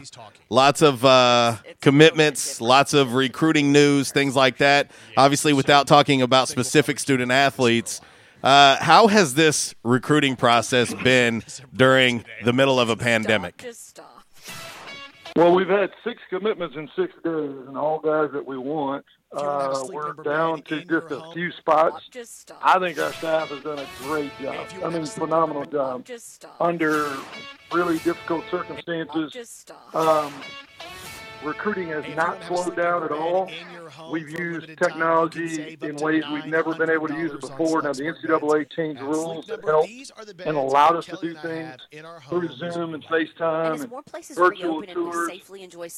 [0.49, 4.89] lots of uh, commitments, lots of recruiting news, things like that.
[5.17, 8.01] Obviously, without talking about specific student athletes.
[8.45, 11.41] Uh, how has this recruiting process been
[11.75, 13.65] during the middle of a pandemic?
[15.35, 19.03] Well, we've had six commitments in six days, and all guys that we want.
[19.35, 22.07] Uh, we're down to just a few spots.
[22.61, 24.67] I think our staff has done a great job.
[24.83, 26.05] I mean, phenomenal job
[26.61, 27.11] under
[27.73, 29.65] really difficult circumstances.
[29.95, 30.31] Um,
[31.43, 33.49] recruiting has not slowed down at all.
[34.11, 37.81] We've used technology in ways we've never been able to use it before.
[37.81, 39.87] Now, the NCAA changed rules that help
[40.45, 41.81] and allowed us to do things
[42.27, 45.29] through Zoom and FaceTime and virtual tours.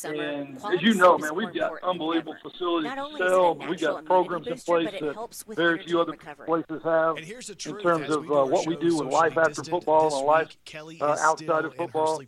[0.05, 3.55] And as you know, man, we've got unbelievable facilities to sell.
[3.55, 6.13] We've got programs in place that very few other
[6.45, 10.57] places have in terms of uh, what we do with life after football and life
[11.01, 12.21] uh, outside of football.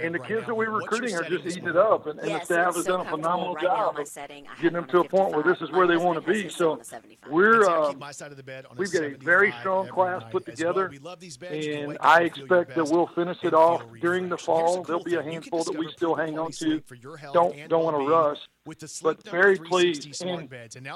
[0.00, 2.76] And the kids that we're recruiting are just eating it up, and, and the staff
[2.76, 4.14] has done a phenomenal job of
[4.60, 6.48] getting them to a point where this is where they want to be.
[6.48, 6.80] So
[7.30, 8.00] we're um,
[8.76, 10.92] we've got a very strong class put together,
[11.50, 14.82] and I expect that we'll finish it off during the fall.
[14.82, 16.82] There'll be a handful that we still hang on to.
[17.32, 18.38] Don't don't want to rush
[19.02, 20.22] but very pleased.
[20.22, 20.48] And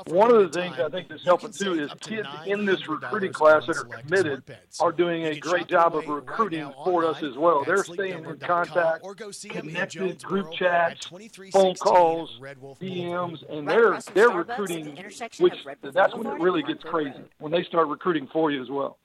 [0.06, 3.66] one of the things I think that's helping too is kids in this recruiting class
[3.66, 4.42] that are committed
[4.80, 7.64] are doing a great job of recruiting for us as well.
[7.64, 9.04] They're staying in contact,
[9.48, 11.06] connected, group chats,
[11.52, 12.38] phone calls,
[12.80, 14.96] DMs, and they're they're recruiting.
[15.38, 18.98] Which that's when it really gets crazy when they start recruiting for you as well.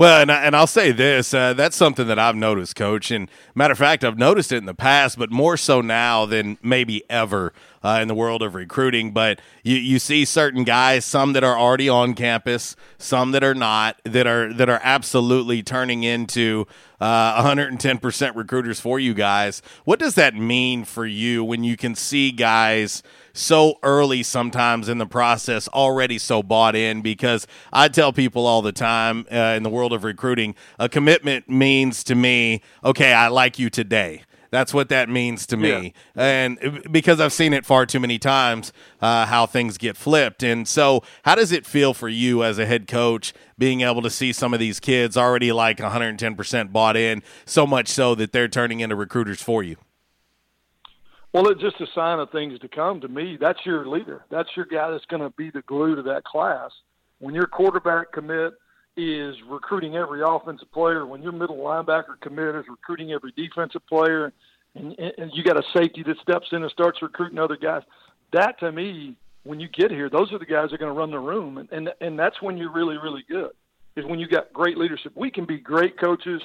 [0.00, 3.10] Well, and, I, and I'll say this uh, that's something that I've noticed, coach.
[3.10, 6.56] And matter of fact, I've noticed it in the past, but more so now than
[6.62, 7.52] maybe ever
[7.84, 9.12] uh, in the world of recruiting.
[9.12, 13.54] But you, you see certain guys, some that are already on campus, some that are
[13.54, 16.66] not, that are that are absolutely turning into
[16.98, 19.60] uh, 110% recruiters for you guys.
[19.84, 23.02] What does that mean for you when you can see guys?
[23.32, 27.02] So early sometimes in the process, already so bought in.
[27.02, 31.48] Because I tell people all the time uh, in the world of recruiting, a commitment
[31.48, 34.22] means to me, okay, I like you today.
[34.50, 35.94] That's what that means to me.
[36.16, 36.22] Yeah.
[36.22, 40.42] And because I've seen it far too many times, uh, how things get flipped.
[40.42, 44.10] And so, how does it feel for you as a head coach being able to
[44.10, 48.48] see some of these kids already like 110% bought in, so much so that they're
[48.48, 49.76] turning into recruiters for you?
[51.32, 53.38] Well, it's just a sign of things to come to me.
[53.40, 54.24] That's your leader.
[54.30, 56.70] That's your guy that's going to be the glue to that class.
[57.20, 58.54] When your quarterback commit
[58.96, 64.32] is recruiting every offensive player, when your middle linebacker commit is recruiting every defensive player,
[64.74, 67.82] and, and you got a safety that steps in and starts recruiting other guys,
[68.32, 70.98] that to me, when you get here, those are the guys that are going to
[70.98, 73.52] run the room, and, and and that's when you're really really good.
[73.96, 75.12] Is when you got great leadership.
[75.16, 76.42] We can be great coaches,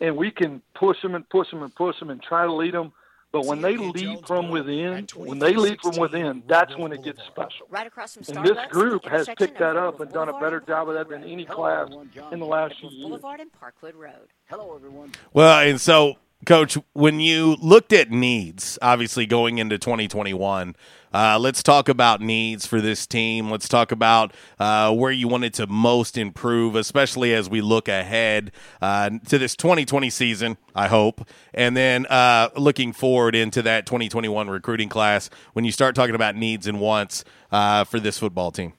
[0.00, 2.74] and we can push them and push them and push them and try to lead
[2.74, 2.92] them
[3.30, 7.22] but when they lead from within, when they lead from within, that's when it gets
[7.24, 7.66] special.
[7.68, 10.88] Right across from and this group has picked that up and done a better job
[10.88, 11.90] of that than any class
[12.32, 13.02] in the last few years.
[13.02, 14.28] Boulevard and Parkwood Road.
[14.46, 15.12] Hello, everyone.
[15.32, 16.16] Well, and so
[16.46, 20.76] Coach, when you looked at needs, obviously going into 2021,
[21.12, 23.50] uh, let's talk about needs for this team.
[23.50, 28.52] Let's talk about uh, where you wanted to most improve, especially as we look ahead
[28.80, 31.28] uh, to this 2020 season, I hope.
[31.54, 36.36] And then uh, looking forward into that 2021 recruiting class when you start talking about
[36.36, 38.74] needs and wants uh, for this football team.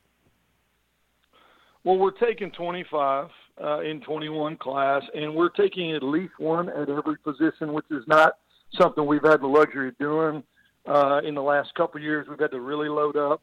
[1.83, 3.29] Well, we're taking 25
[3.63, 8.03] uh, in 21 class, and we're taking at least one at every position, which is
[8.07, 8.33] not
[8.79, 10.43] something we've had the luxury of doing
[10.87, 12.27] uh, in the last couple years.
[12.29, 13.41] We've had to really load up,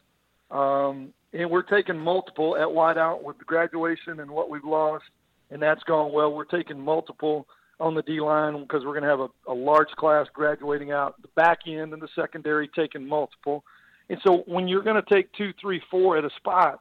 [0.56, 5.04] um, and we're taking multiple at wideout with the graduation and what we've lost,
[5.50, 6.32] and that's gone well.
[6.32, 7.46] We're taking multiple
[7.78, 11.20] on the D line because we're going to have a, a large class graduating out
[11.20, 13.64] the back end and the secondary taking multiple.
[14.08, 16.80] And so when you're going to take two, three, four at a spot,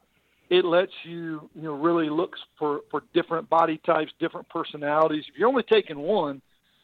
[0.50, 5.24] it lets you you know really look for for different body types, different personalities.
[5.28, 6.40] If you're only taking one,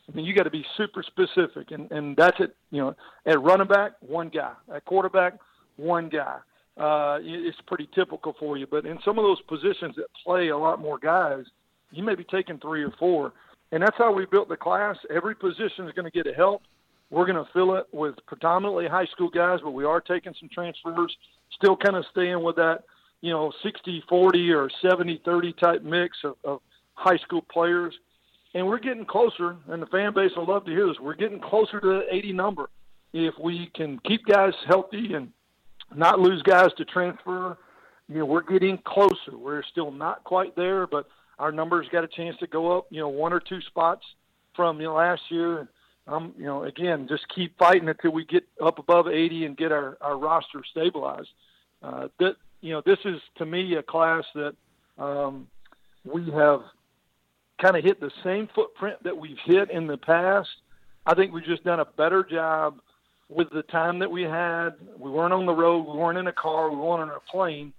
[0.09, 2.57] I mean you got to be super specific, and and that's it.
[2.71, 2.95] You know,
[3.27, 4.53] at running back, one guy.
[4.75, 5.35] At quarterback,
[5.77, 6.39] one guy.
[6.77, 8.67] Uh, it's pretty typical for you.
[8.67, 11.45] But in some of those positions that play a lot more guys,
[11.91, 13.33] you may be taking three or four,
[13.73, 14.97] and that's how we built the class.
[15.15, 16.63] Every position is going to get a help.
[17.11, 20.49] We're going to fill it with predominantly high school guys, but we are taking some
[20.49, 21.15] transfers.
[21.57, 22.85] Still kind of staying with that
[23.23, 26.61] you know 60 40 or 70 30 type mix of, of
[26.95, 27.95] high school players,
[28.55, 29.57] and we're getting closer.
[29.68, 31.01] And the fan base will love to hear this.
[31.01, 32.68] We're getting closer to the 80 number
[33.14, 35.33] if we can keep guys healthy and
[35.95, 37.57] not lose guys to transfer.
[38.09, 39.37] You know, we're getting closer.
[39.37, 41.07] We're still not quite there, but
[41.39, 42.87] our numbers got a chance to go up.
[42.91, 44.05] You know, one or two spots
[44.55, 45.68] from you know, last year.
[46.09, 49.70] Um, you know, again, just keep fighting until we get up above 80 and get
[49.70, 51.29] our, our roster stabilized.
[51.81, 54.55] Uh, that you know, this is to me a class that
[54.97, 55.49] um,
[56.05, 56.61] we have
[57.61, 60.49] kind of hit the same footprint that we've hit in the past.
[61.05, 62.79] I think we've just done a better job
[63.29, 64.71] with the time that we had.
[64.97, 65.83] We weren't on the road.
[65.83, 66.71] We weren't in a car.
[66.71, 67.73] We weren't on a plane.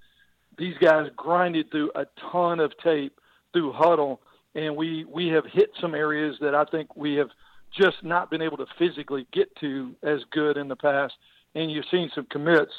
[0.58, 3.20] These guys grinded through a ton of tape
[3.54, 4.20] through huddle,
[4.54, 7.30] and we we have hit some areas that I think we have
[7.76, 11.14] just not been able to physically get to as good in the past.
[11.56, 12.72] And you've seen some commits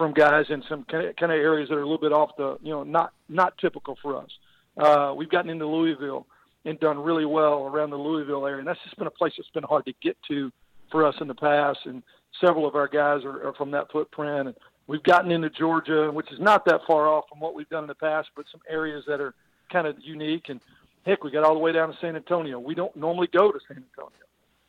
[0.00, 2.70] from guys in some kind of, areas that are a little bit off the you
[2.70, 4.30] know not not typical for us.
[4.78, 6.26] Uh, we've gotten into Louisville
[6.64, 9.50] and done really well around the Louisville area, and that's just been a place that's
[9.50, 10.50] been hard to get to
[10.90, 11.80] for us in the past.
[11.84, 12.02] And
[12.40, 14.48] several of our guys are, are from that footprint.
[14.48, 17.84] And we've gotten into Georgia, which is not that far off from what we've done
[17.84, 19.34] in the past, but some areas that are
[19.70, 20.48] kind of unique.
[20.48, 20.62] And
[21.04, 22.58] heck, we got all the way down to San Antonio.
[22.58, 24.24] We don't normally go to San Antonio,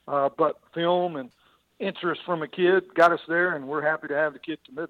[0.10, 1.30] uh, but film and
[1.80, 4.90] interest from a kid got us there, and we're happy to have the kid committed.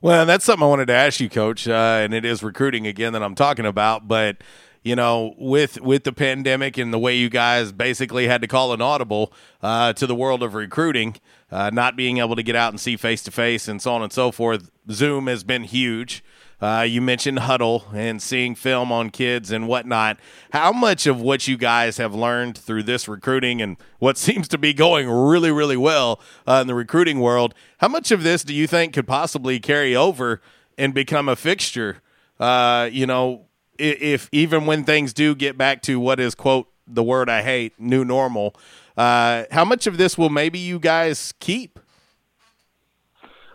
[0.00, 3.12] Well, that's something I wanted to ask you, Coach, uh, and it is recruiting again
[3.14, 4.06] that I'm talking about.
[4.06, 4.38] But
[4.82, 8.72] you know, with with the pandemic and the way you guys basically had to call
[8.72, 9.32] an audible
[9.62, 11.16] uh, to the world of recruiting,
[11.50, 14.02] uh, not being able to get out and see face to face and so on
[14.02, 16.22] and so forth, Zoom has been huge.
[16.64, 20.18] Uh, you mentioned huddle and seeing film on kids and whatnot.
[20.50, 24.56] How much of what you guys have learned through this recruiting and what seems to
[24.56, 28.54] be going really, really well uh, in the recruiting world, how much of this do
[28.54, 30.40] you think could possibly carry over
[30.78, 32.00] and become a fixture?
[32.40, 33.44] Uh, you know,
[33.78, 37.74] if even when things do get back to what is quote the word I hate,
[37.78, 38.56] new normal,
[38.96, 41.78] uh, how much of this will maybe you guys keep?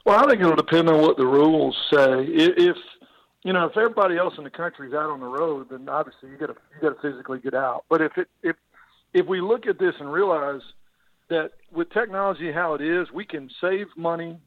[0.06, 2.26] Well, I think it'll depend on what the rules say.
[2.28, 2.78] If
[3.44, 6.30] you know, if everybody else in the country is out on the road, then obviously
[6.30, 7.86] you got to you got to physically get out.
[7.90, 8.56] But if it if
[9.14, 10.62] if we look at this and realize
[11.30, 14.38] that with technology how it is, we can save money,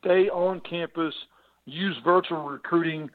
[0.00, 1.14] stay on campus,
[1.66, 3.10] use virtual recruiting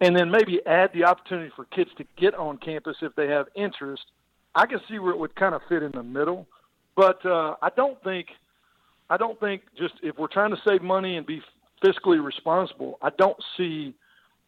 [0.00, 3.46] and then maybe add the opportunity for kids to get on campus if they have
[3.54, 4.02] interest.
[4.54, 6.46] I can see where it would kind of fit in the middle,
[6.96, 8.26] but uh, I don't think
[9.08, 11.40] I don't think just if we're trying to save money and be
[11.84, 13.94] fiscally responsible, I don't see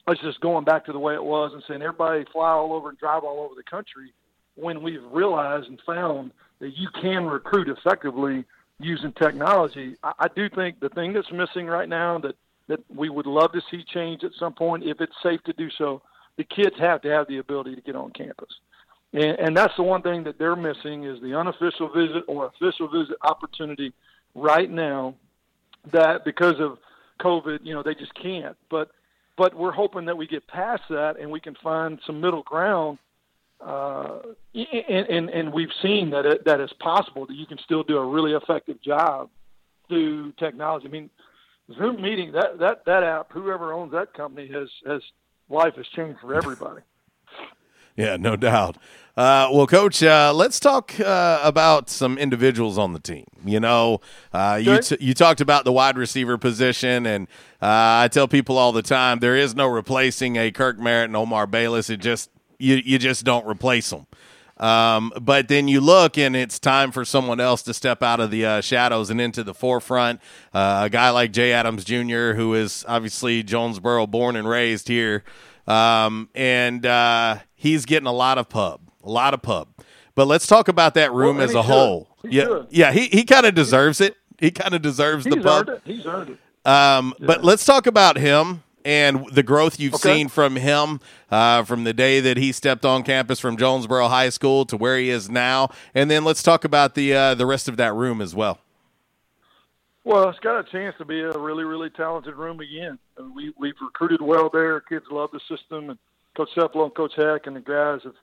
[0.07, 2.91] us just going back to the way it was and saying everybody fly all over
[2.91, 4.13] and drive all over the country
[4.57, 6.31] when we've realized and found
[6.61, 8.45] that you can recruit effectively
[8.79, 9.97] using technology.
[10.03, 12.37] I, I do think the thing that's missing right now that
[12.67, 15.69] that we would love to see change at some point if it's safe to do
[15.77, 16.01] so.
[16.37, 18.49] The kids have to have the ability to get on campus.
[19.13, 22.89] And, and that's the one thing that they're missing is the unofficial visit or official
[22.89, 23.93] visit opportunity
[24.35, 25.15] right now
[25.93, 26.79] that because of
[27.21, 28.57] COVID, you know, they just can't.
[28.71, 28.91] But
[29.37, 32.99] but we're hoping that we get past that and we can find some middle ground.
[33.61, 34.19] Uh,
[34.55, 37.97] and, and and we've seen that it, that it's possible that you can still do
[37.97, 39.31] a really effective job
[39.89, 40.87] through technology.
[40.87, 41.09] I mean,
[41.75, 45.01] Zoom meeting that that that app, whoever owns that company has has
[45.49, 46.83] life has changed for everybody.
[47.97, 48.77] Yeah, no doubt.
[49.17, 53.27] Uh, well, Coach, uh, let's talk uh, about some individuals on the team.
[53.45, 54.01] You know,
[54.33, 57.29] uh, you t- you talked about the wide receiver position, and
[57.63, 61.17] uh, I tell people all the time there is no replacing a Kirk Merritt and
[61.17, 61.91] Omar Bayless.
[61.91, 62.29] It just
[62.59, 64.07] you you just don't replace them.
[64.57, 68.31] Um, but then you look and it's time for someone else to step out of
[68.31, 70.21] the uh, shadows and into the forefront.
[70.53, 75.25] Uh, a guy like Jay Adams Jr., who is obviously Jonesboro born and raised here.
[75.67, 79.69] Um, and uh, he's getting a lot of pub, a lot of pub.
[80.15, 81.65] But let's talk about that room well, as a should.
[81.65, 82.09] whole.
[82.23, 82.67] He yeah, should.
[82.71, 84.17] yeah, he, he kind of deserves it.
[84.39, 85.69] He kind of deserves He's the pub.
[85.69, 85.83] Earned it.
[85.85, 86.69] He's earned it.
[86.69, 87.27] Um, yeah.
[87.27, 90.15] But let's talk about him and the growth you've okay.
[90.15, 91.01] seen from him
[91.31, 94.99] uh, from the day that he stepped on campus from Jonesboro High School to where
[94.99, 98.21] he is now, and then let's talk about the uh, the rest of that room
[98.21, 98.59] as well.
[100.05, 102.99] Well, it's got a chance to be a really, really talented room again.
[103.35, 104.81] We we've recruited well there.
[104.81, 105.99] Kids love the system, and
[106.37, 108.15] Coach Cepelo and Coach Heck and the guys have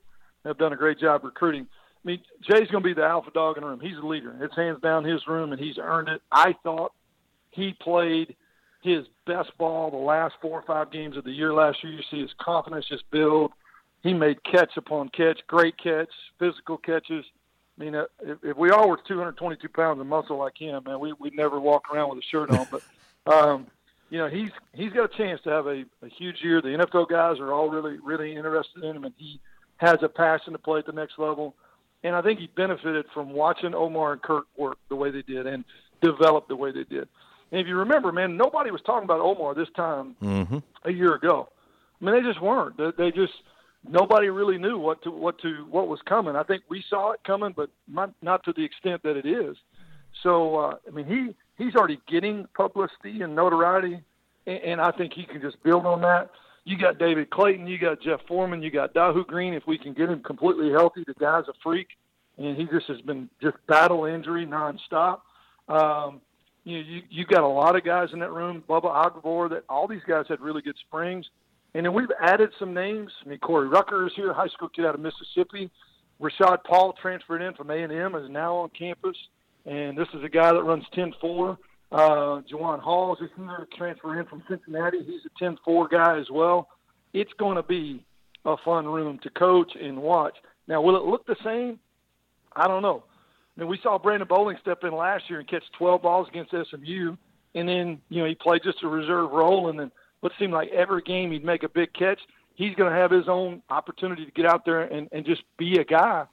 [0.44, 1.66] have done a great job recruiting.
[2.04, 3.80] I mean, Jay's going to be the alpha dog in the room.
[3.80, 4.36] He's the leader.
[4.40, 6.20] It's hands down his room, and he's earned it.
[6.32, 6.92] I thought
[7.50, 8.34] he played
[8.82, 11.92] his best ball the last four or five games of the year last year.
[11.92, 13.52] You see his confidence just build.
[14.02, 16.10] He made catch upon catch, great catch,
[16.40, 17.24] physical catches.
[17.78, 20.98] I mean, uh, if, if we all were 222 pounds of muscle like him, man,
[20.98, 22.66] we, we'd never walk around with a shirt on.
[22.70, 23.66] But, um,
[24.12, 26.60] you know, he's he's got a chance to have a, a huge year.
[26.60, 29.40] The NFL guys are all really really interested in him, and he
[29.78, 31.54] has a passion to play at the next level.
[32.04, 35.46] And I think he benefited from watching Omar and Kirk work the way they did
[35.46, 35.64] and
[36.02, 37.08] develop the way they did.
[37.52, 40.58] And if you remember, man, nobody was talking about Omar this time Mm-hmm.
[40.84, 41.48] a year ago.
[42.00, 42.76] I mean, they just weren't.
[42.76, 43.32] They, they just
[43.88, 46.36] nobody really knew what to what to what was coming.
[46.36, 49.56] I think we saw it coming, but not not to the extent that it is.
[50.22, 54.00] So uh, I mean, he he's already getting publicity and notoriety,
[54.46, 56.30] and, and I think he can just build on that.
[56.64, 59.54] You got David Clayton, you got Jeff Foreman, you got Dahu Green.
[59.54, 61.88] If we can get him completely healthy, the guy's a freak,
[62.38, 65.20] and he just has been just battle injury nonstop.
[65.68, 66.20] Um,
[66.64, 68.62] you know, you you got a lot of guys in that room.
[68.68, 71.26] Bubba Agbor, that all these guys had really good springs,
[71.74, 73.10] and then we've added some names.
[73.24, 75.70] I mean, Corey Rucker is here, high school kid out of Mississippi.
[76.20, 79.16] Rashad Paul transferred in from A and M, is now on campus,
[79.66, 81.56] and this is a guy that runs 10-4.
[81.90, 84.98] Uh, Jawan Halls is here, transfer in from Cincinnati.
[85.04, 86.68] He's a 10-4 guy as well.
[87.12, 88.02] It's going to be
[88.44, 90.36] a fun room to coach and watch.
[90.66, 91.78] Now, will it look the same?
[92.56, 93.04] I don't know.
[93.56, 96.52] I mean, we saw Brandon Bowling step in last year and catch 12 balls against
[96.52, 97.16] SMU,
[97.54, 100.70] and then you know he played just a reserve role, and then what seemed like
[100.70, 102.20] every game he'd make a big catch.
[102.54, 105.78] He's going to have his own opportunity to get out there and, and just be
[105.78, 106.24] a guy.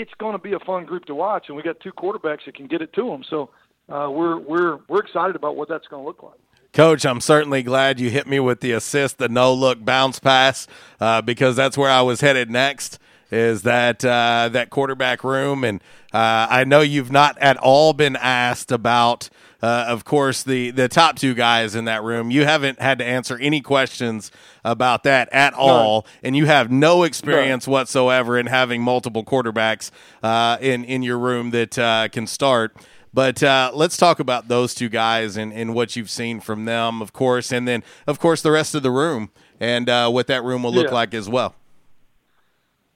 [0.00, 2.54] It's going to be a fun group to watch, and we got two quarterbacks that
[2.54, 3.22] can get it to them.
[3.28, 3.50] So
[3.88, 6.38] uh, we're we're we're excited about what that's going to look like.
[6.72, 10.66] Coach, I'm certainly glad you hit me with the assist, the no look bounce pass,
[11.00, 12.98] uh, because that's where I was headed next.
[13.32, 15.64] Is that uh, that quarterback room?
[15.64, 19.30] And uh, I know you've not at all been asked about,
[19.62, 22.30] uh, of course, the the top two guys in that room.
[22.30, 24.30] You haven't had to answer any questions
[24.66, 29.90] about that at all, and you have no experience whatsoever in having multiple quarterbacks
[30.22, 32.76] uh, in in your room that uh, can start.
[33.14, 37.00] But uh, let's talk about those two guys and, and what you've seen from them,
[37.02, 39.30] of course, and then, of course, the rest of the room
[39.60, 40.94] and uh, what that room will look Yeah.
[40.94, 41.54] like as well.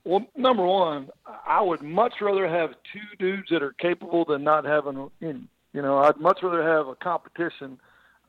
[0.07, 1.09] Well, number one,
[1.45, 5.49] I would much rather have two dudes that are capable than not having any.
[5.73, 7.81] You know, I'd much rather have a competition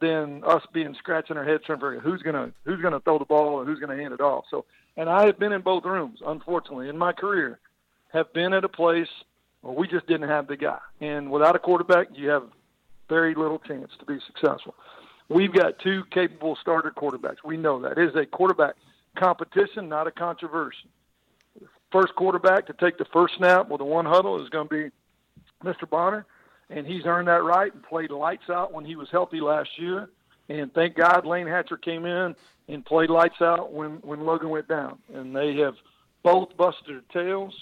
[0.02, 3.26] than us being scratching our heads trying to figure who's gonna who's gonna throw the
[3.26, 4.46] ball and who's gonna hand it off.
[4.50, 4.66] So,
[4.98, 7.60] and I have been in both rooms, unfortunately, in my career,
[8.12, 9.10] have been at a place
[9.62, 12.46] where we just didn't have the guy, and without a quarterback, you have
[13.08, 14.74] very little chance to be successful.
[15.30, 17.44] We've got two capable starter quarterbacks.
[17.46, 18.76] We know that it is a quarterback
[19.16, 20.90] competition, not a controversy
[21.92, 24.92] first quarterback to take the first snap with the one huddle is going to be
[25.64, 25.90] Mr.
[25.90, 26.26] Bonner,
[26.70, 30.10] and he's earned that right and played lights out when he was healthy last year.
[30.50, 32.36] And thank God Lane Hatcher came in
[32.68, 34.98] and played lights out when when Logan went down.
[35.14, 35.76] And they have
[36.24, 37.54] both busted their tails.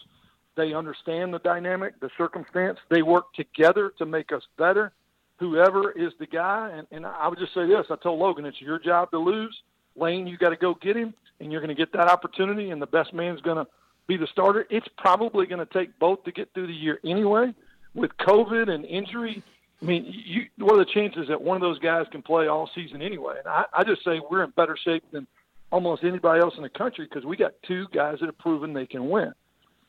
[0.55, 2.79] They understand the dynamic, the circumstance.
[2.89, 4.93] They work together to make us better.
[5.37, 8.61] Whoever is the guy, and, and I would just say this: I told Logan, it's
[8.61, 9.55] your job to lose.
[9.97, 12.69] Lane, you got to go get him, and you're going to get that opportunity.
[12.69, 13.67] And the best man's going to
[14.07, 14.65] be the starter.
[14.69, 17.53] It's probably going to take both to get through the year anyway.
[17.93, 19.41] With COVID and injury,
[19.81, 22.69] I mean, you, what are the chances that one of those guys can play all
[22.75, 23.35] season anyway?
[23.39, 25.27] And I, I just say we're in better shape than
[25.71, 28.85] almost anybody else in the country because we got two guys that have proven they
[28.85, 29.33] can win,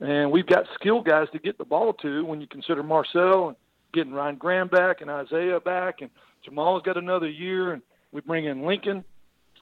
[0.01, 2.25] and we've got skill guys to get the ball to.
[2.25, 3.57] When you consider Marcel and
[3.93, 6.11] getting Ryan Graham back and Isaiah back, and
[6.45, 9.05] Jamal's got another year, and we bring in Lincoln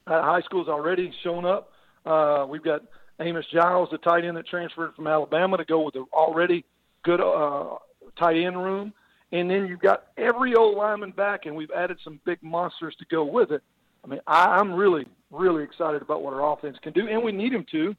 [0.06, 1.70] at high school's already shown up.
[2.04, 2.82] Uh, we've got
[3.20, 6.64] Amos Giles, the tight end that transferred from Alabama, to go with the already
[7.04, 7.76] good uh,
[8.18, 8.92] tight end room.
[9.32, 13.04] And then you've got every old lineman back, and we've added some big monsters to
[13.10, 13.62] go with it.
[14.04, 17.32] I mean, I, I'm really, really excited about what our offense can do, and we
[17.32, 17.96] need them to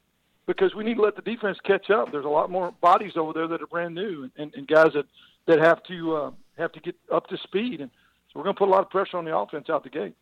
[0.47, 2.11] because we need to let the defense catch up.
[2.11, 5.05] There's a lot more bodies over there that are brand new and, and guys that,
[5.47, 7.82] that have to uh, have to get up to speed.
[7.82, 7.89] And
[8.28, 10.16] so we're going to put a lot of pressure on the offense out the gate.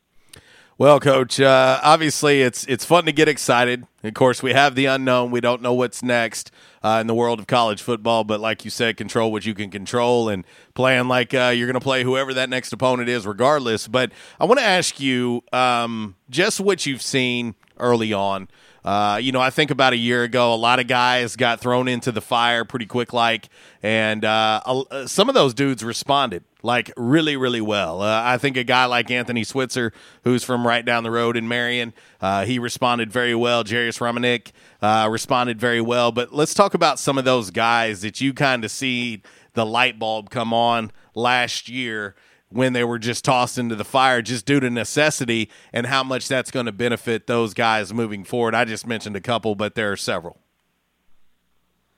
[0.79, 3.85] Well, coach, uh, obviously it's it's fun to get excited.
[4.03, 5.29] Of course, we have the unknown.
[5.29, 6.49] We don't know what's next
[6.81, 8.23] uh, in the world of college football.
[8.23, 11.75] But like you said, control what you can control and playing like uh, you're going
[11.75, 13.87] to play whoever that next opponent is, regardless.
[13.87, 18.47] But I want to ask you um, just what you've seen early on.
[18.83, 21.87] Uh, you know, I think about a year ago, a lot of guys got thrown
[21.87, 23.47] into the fire pretty quick, like,
[23.81, 28.01] and uh, uh, some of those dudes responded like really, really well.
[28.01, 29.93] Uh, I think a guy like Anthony Switzer,
[30.23, 33.63] who's from right down the road in Marion, uh, he responded very well.
[33.63, 34.51] Jarius Romanik
[34.81, 36.11] uh, responded very well.
[36.11, 39.21] But let's talk about some of those guys that you kind of see
[39.53, 42.15] the light bulb come on last year
[42.49, 46.27] when they were just tossed into the fire just due to necessity and how much
[46.27, 48.55] that's going to benefit those guys moving forward.
[48.55, 50.37] I just mentioned a couple, but there are several.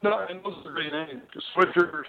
[0.02, 1.22] No, and those are great names.
[1.54, 2.06] Switzer,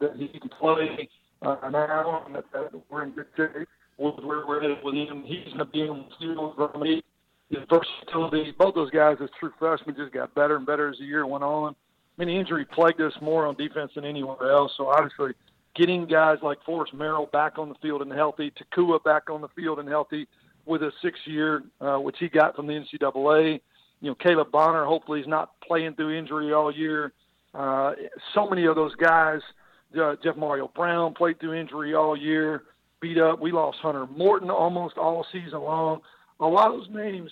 [0.00, 1.08] that he can play
[1.42, 3.68] uh, now, and that, that we're in good shape
[3.98, 5.24] with where we're headed with him.
[5.26, 7.02] He's going to be the field from me.
[7.50, 8.54] his versatility.
[8.58, 11.44] Both those guys as true freshmen just got better and better as the year went
[11.44, 11.74] on.
[12.18, 14.72] I mean, the injury plagued us more on defense than anywhere else.
[14.76, 15.32] So obviously,
[15.76, 19.48] getting guys like Forrest Merrill back on the field and healthy, Takua back on the
[19.48, 20.26] field and healthy
[20.66, 23.60] with a six-year, uh, which he got from the NCAA.
[24.00, 27.12] You know, Caleb Bonner, hopefully, he's not playing through injury all year.
[27.54, 27.92] Uh,
[28.34, 29.40] so many of those guys,
[29.96, 32.64] uh, Jeff Mario Brown played through injury all year,
[33.00, 33.40] beat up.
[33.40, 36.00] We lost Hunter Morton almost all season long.
[36.40, 37.30] A lot of those names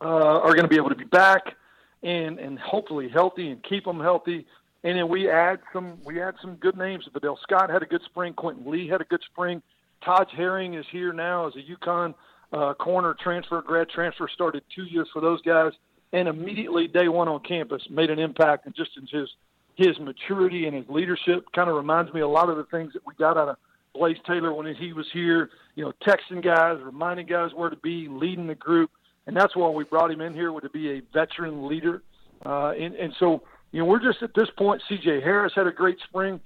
[0.00, 1.54] uh, are going to be able to be back
[2.02, 4.46] and and hopefully healthy and keep them healthy.
[4.84, 7.08] And then we add some we add some good names.
[7.12, 8.34] Vidal Scott had a good spring.
[8.34, 9.62] Quentin Lee had a good spring.
[10.04, 12.14] Taj Herring is here now as a UConn
[12.52, 14.28] uh, corner transfer, grad transfer.
[14.28, 15.72] Started two years for those guys,
[16.12, 18.66] and immediately day one on campus made an impact.
[18.66, 19.28] And just in his
[19.74, 23.06] his maturity and his leadership, kind of reminds me a lot of the things that
[23.06, 23.56] we got out of
[23.94, 25.50] Blaise Taylor when he was here.
[25.74, 28.90] You know, texting guys, reminding guys where to be, leading the group,
[29.26, 32.02] and that's why we brought him in here to be a veteran leader.
[32.44, 34.82] Uh, and, and so, you know, we're just at this point.
[34.88, 35.20] C.J.
[35.20, 36.40] Harris had a great spring.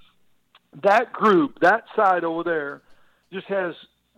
[0.82, 2.82] That group, that side over there,
[3.32, 3.74] just has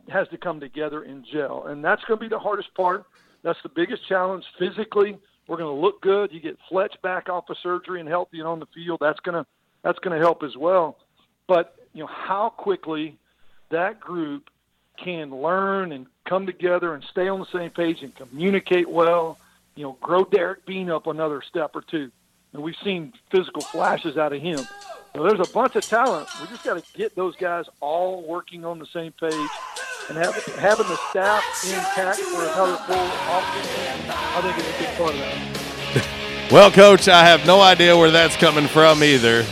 [0.08, 3.04] has to come together and gel, and that's going to be the hardest part.
[3.42, 5.18] That's the biggest challenge physically.
[5.48, 6.30] We're going to look good.
[6.30, 8.98] You get Fletch back off of surgery and healthy and on the field.
[9.00, 9.46] That's going to
[9.82, 10.98] that's going to help as well.
[11.46, 13.16] But you know how quickly
[13.70, 14.50] that group
[15.02, 19.38] can learn and come together and stay on the same page and communicate well.
[19.74, 22.10] You know, grow Derek Bean up another step or two,
[22.52, 24.58] and we've seen physical flashes out of him.
[25.14, 26.28] So there's a bunch of talent.
[26.40, 29.48] We just got to get those guys all working on the same page
[30.08, 34.08] and have, having the staff intact for another full offseason.
[34.08, 36.08] I think is a big part of that.
[36.50, 39.44] Well, Coach, I have no idea where that's coming from either,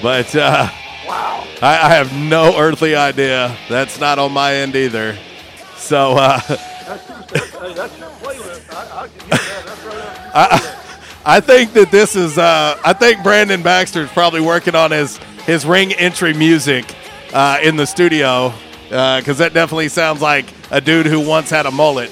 [0.00, 0.68] but uh,
[1.04, 3.56] wow, I, I have no earthly idea.
[3.68, 5.18] That's not on my end either.
[5.76, 6.38] So uh,
[6.90, 8.72] That's, hey, that's your playlist.
[8.72, 9.62] I, I can hear that.
[9.66, 10.30] That's right
[11.24, 12.38] I, I think that this is.
[12.38, 16.94] Uh, I think Brandon Baxter is probably working on his his ring entry music
[17.32, 18.52] uh, in the studio
[18.90, 22.10] because that definitely sounds like a dude who once had a mullet.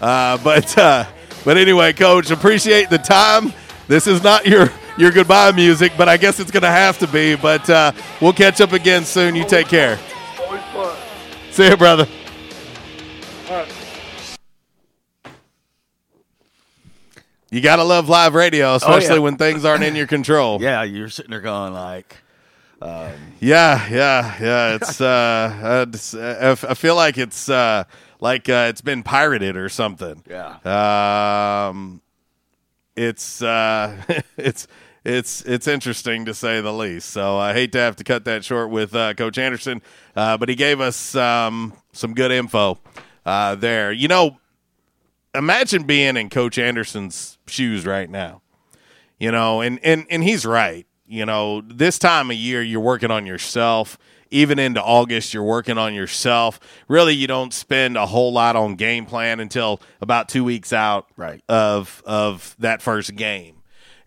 [0.00, 1.04] Uh, but uh,
[1.44, 3.52] but anyway, Coach, appreciate the time.
[3.88, 7.06] This is not your your goodbye music, but I guess it's going to have to
[7.06, 7.36] be.
[7.36, 9.34] But uh, we'll catch up again soon.
[9.34, 9.98] You take care.
[10.40, 10.96] Always fun.
[11.50, 12.06] See you, brother.
[13.50, 13.68] Right.
[17.50, 19.18] You gotta love live radio, especially Oh, yeah.
[19.20, 20.60] when things aren't in your control.
[20.60, 22.16] Yeah, you're sitting there going like,
[22.84, 24.74] um, Yeah, yeah, yeah.
[24.76, 27.84] It's uh, uh, it's, I f- I feel like it's uh,
[28.20, 30.22] like uh, it's been pirated or something.
[30.28, 30.58] Yeah.
[31.68, 32.00] Um,
[32.96, 33.96] it's uh,
[34.36, 34.66] it's
[35.04, 37.10] it's it's interesting to say the least.
[37.10, 39.82] So I hate to have to cut that short with uh, Coach Anderson,
[40.16, 42.78] uh, but he gave us um, some good info
[43.26, 43.92] uh, there.
[43.92, 44.38] You know,
[45.34, 48.40] imagine being in Coach Anderson's shoes right now.
[49.18, 50.86] You know, and and and he's right.
[51.14, 53.96] You know, this time of year you're working on yourself.
[54.30, 56.58] Even into August, you're working on yourself.
[56.88, 61.06] Really, you don't spend a whole lot on game plan until about two weeks out
[61.16, 61.40] Right.
[61.48, 63.56] of of that first game.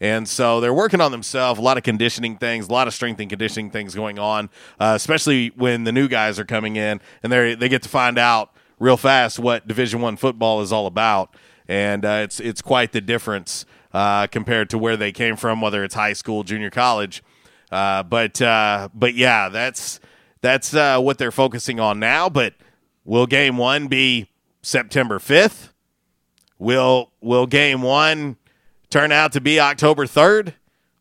[0.01, 3.19] And so they're working on themselves, a lot of conditioning things, a lot of strength
[3.21, 4.49] and conditioning things going on,
[4.79, 8.17] uh, especially when the new guys are coming in and they they get to find
[8.19, 11.33] out real fast what Division One football is all about,
[11.69, 13.65] and uh, it's it's quite the difference
[13.97, 17.23] uh, compared to where they came from, whether it's high school, junior college.
[17.71, 19.99] Uh, but uh, but yeah, that's
[20.41, 22.29] that's uh, what they're focusing on now.
[22.29, 22.53] But
[23.05, 24.29] will game one be
[24.61, 25.73] September fifth?
[26.59, 28.37] Will will game one
[28.91, 30.53] turn out to be October third?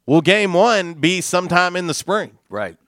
[0.06, 2.38] Will game one be sometime in the spring?
[2.48, 2.78] right.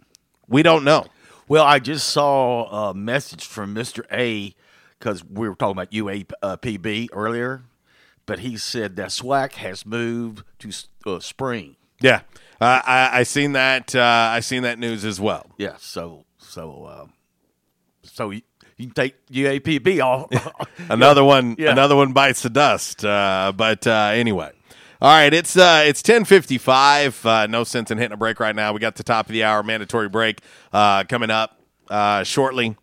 [0.49, 1.05] We don't know.
[1.49, 4.05] Well, I just saw a message from Mr.
[4.11, 4.55] A
[4.99, 7.65] because we were talking about UAPB earlier,
[8.29, 10.71] but he said that SWAC has moved to
[11.07, 11.75] uh, spring.
[12.01, 12.21] Yeah,
[12.61, 13.93] uh, I I seen that.
[13.95, 14.03] Uh,
[14.37, 15.47] I seen that news as well.
[15.59, 17.07] Yeah, so so uh,
[18.05, 18.43] so you,
[18.77, 20.29] you can take UAPB off.
[20.91, 21.73] another one Yeah.
[21.73, 24.51] another one bites the dust uh, but uh, anyway
[25.01, 28.73] all right it's uh, it's 1055 uh, no sense in hitting a break right now
[28.73, 30.41] we got the top of the hour mandatory break
[30.73, 31.61] uh, coming up
[31.91, 32.77] uh, shortly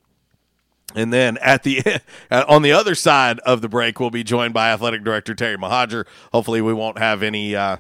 [0.95, 4.71] and then at the on the other side of the break, we'll be joined by
[4.71, 6.05] athletic director Terry Mohajir.
[6.31, 7.77] Hopefully, we won't have any uh,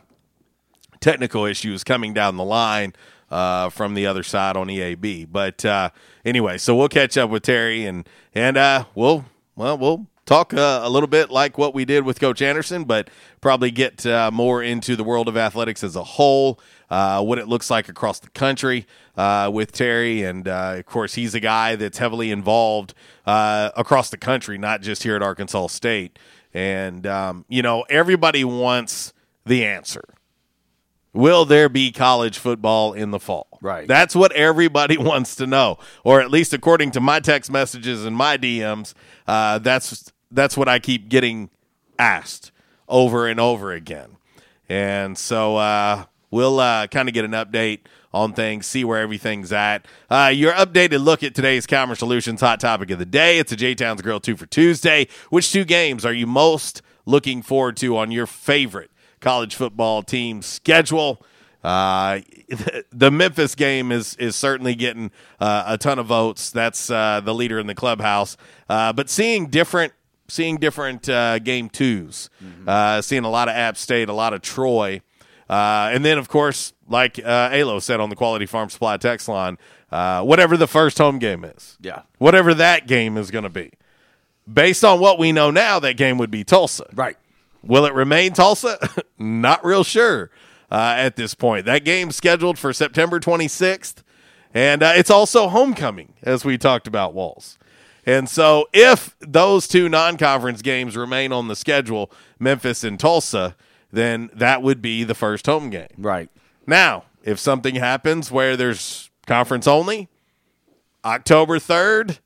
[0.99, 2.93] technical issues coming down the line
[3.31, 5.27] uh, from the other side on EAB.
[5.31, 5.89] But uh,
[6.23, 10.81] anyway, so we'll catch up with Terry and and uh, we'll well we'll talk uh,
[10.83, 13.09] a little bit like what we did with Coach Anderson, but
[13.41, 16.59] probably get uh, more into the world of athletics as a whole,
[16.89, 18.87] uh, what it looks like across the country
[19.17, 22.93] uh, with Terry, and uh, of course he's a guy that's heavily involved
[23.25, 26.17] uh, across the country, not just here at Arkansas State.
[26.53, 29.13] And, um, you know, everybody wants
[29.45, 30.03] the answer.
[31.11, 33.47] Will there be college football in the fall?
[33.61, 33.87] Right.
[33.87, 38.15] That's what everybody wants to know, or at least according to my text messages and
[38.15, 38.93] my DMs.
[39.27, 41.49] Uh, that's that's what I keep getting
[41.97, 42.51] asked
[42.87, 44.17] over and over again.
[44.67, 47.79] And so uh, we'll uh, kind of get an update
[48.15, 49.85] on things, see where everything's at.
[50.09, 53.37] Uh, your updated look at today's Commerce Solutions hot topic of the day.
[53.37, 55.07] It's a J'town's Grill two for Tuesday.
[55.29, 58.89] Which two games are you most looking forward to on your favorite
[59.19, 61.23] college football team schedule?
[61.61, 62.21] Uh,
[62.91, 66.51] the Memphis game is is certainly getting uh, a ton of votes.
[66.51, 68.37] That's uh, the leader in the clubhouse.
[68.69, 69.91] Uh, but seeing different
[70.27, 72.29] seeing different uh, game 2s
[72.67, 75.01] uh, seeing a lot of App State, a lot of Troy,
[75.49, 79.27] uh, and then of course, like uh, Alo said on the Quality Farm Supply text
[79.27, 79.57] line,
[79.91, 82.01] uh, whatever the first home game is, Yeah.
[82.17, 83.71] whatever that game is going to be.
[84.51, 86.85] Based on what we know now, that game would be Tulsa.
[86.93, 87.17] Right.
[87.63, 88.77] Will it remain Tulsa?
[89.17, 90.29] Not real sure
[90.71, 91.65] uh, at this point.
[91.65, 94.03] That game's scheduled for September 26th,
[94.53, 97.57] and uh, it's also homecoming, as we talked about, Walls.
[98.05, 103.55] And so, if those two non conference games remain on the schedule, Memphis and Tulsa,
[103.95, 105.87] then that would be the first home game.
[105.97, 106.29] Right.
[106.67, 110.09] Now, if something happens where there's conference only,
[111.03, 112.19] October 3rd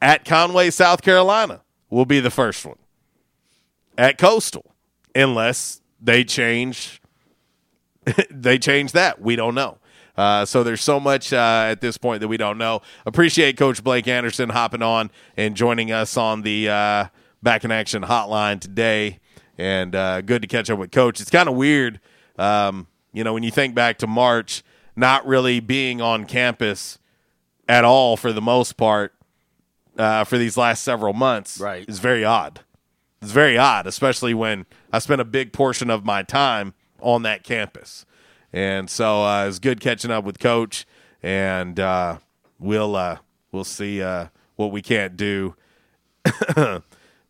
[0.00, 2.78] at Conway, South Carolina will be the first one
[3.96, 4.74] at Coastal,
[5.14, 7.00] unless they change
[8.30, 9.20] they change that.
[9.20, 9.78] We don't know.
[10.16, 12.82] Uh, so there's so much uh, at this point that we don't know.
[13.04, 17.06] Appreciate Coach Blake Anderson hopping on and joining us on the uh,
[17.42, 19.18] Back in Action hotline today.
[19.58, 21.20] And uh, good to catch up with Coach.
[21.20, 22.00] It's kind of weird,
[22.38, 24.62] um, you know, when you think back to March,
[24.96, 26.98] not really being on campus
[27.68, 29.14] at all for the most part
[29.96, 31.58] uh, for these last several months.
[31.60, 31.88] Right.
[31.88, 32.60] is very odd.
[33.22, 37.42] It's very odd, especially when I spent a big portion of my time on that
[37.42, 38.04] campus.
[38.52, 40.86] And so uh, it's good catching up with Coach,
[41.22, 42.18] and uh,
[42.58, 43.18] we'll uh,
[43.50, 44.26] we'll see uh,
[44.56, 45.56] what we can't do,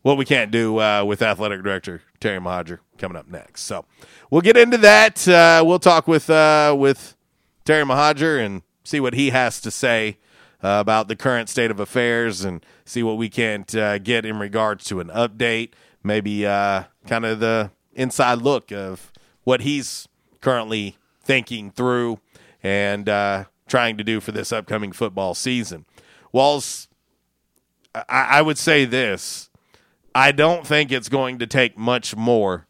[0.05, 3.63] what we can't do uh, with athletic director Terry Mohajir coming up next.
[3.63, 3.85] So
[4.29, 5.27] we'll get into that.
[5.27, 7.17] Uh, we'll talk with uh, with
[7.63, 10.19] Terry Mohajir and see what he has to say
[10.63, 14.37] uh, about the current state of affairs and see what we can't uh, get in
[14.37, 15.71] regards to an update,
[16.03, 19.11] maybe uh, kind of the inside look of
[19.43, 20.07] what he's
[20.39, 22.19] currently thinking through
[22.61, 23.07] and
[23.67, 25.83] trying to do for this upcoming football season.
[26.31, 26.89] Walls,
[27.95, 29.49] I, I would say this.
[30.15, 32.67] I don't think it's going to take much more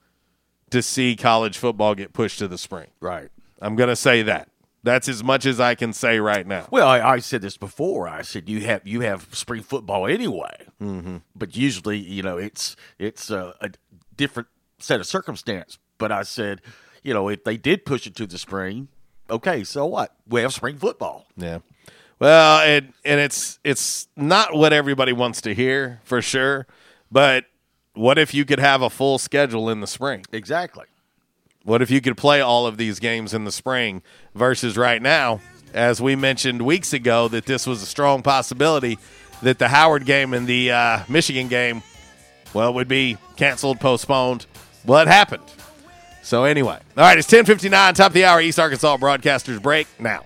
[0.72, 2.88] to see college football get pushed to the spring.
[3.00, 3.30] Right.
[3.62, 4.50] I'm going to say that.
[4.84, 6.68] That's as much as I can say right now.
[6.70, 8.08] Well, I, I said this before.
[8.08, 11.18] I said you have you have spring football anyway, mm-hmm.
[11.36, 13.72] but usually you know it's it's a, a
[14.16, 15.80] different set of circumstance.
[15.98, 16.62] But I said,
[17.02, 18.90] you know, if they did push it to the spring,
[19.28, 20.16] okay, so what?
[20.28, 21.26] We have spring football.
[21.36, 21.60] Yeah.
[22.20, 26.68] Well, and and it's it's not what everybody wants to hear for sure,
[27.16, 27.46] but
[27.94, 30.26] what if you could have a full schedule in the spring?
[30.34, 30.84] Exactly.
[31.64, 34.04] What if you could play all of these games in the spring
[34.34, 35.40] versus right now,
[35.74, 39.00] as we mentioned weeks ago, that this was a strong possibility
[39.44, 41.84] that the Howard game and the uh, Michigan game,
[42.54, 44.46] well, would be canceled, postponed.
[44.86, 45.44] Well, it happened.
[46.22, 49.62] So anyway, all right, it's ten fifty nine, top of the hour, East Arkansas Broadcasters
[49.62, 50.26] break now.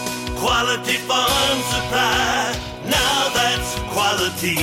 [0.41, 2.59] Quality Farm Supply.
[2.89, 4.55] Now that's quality.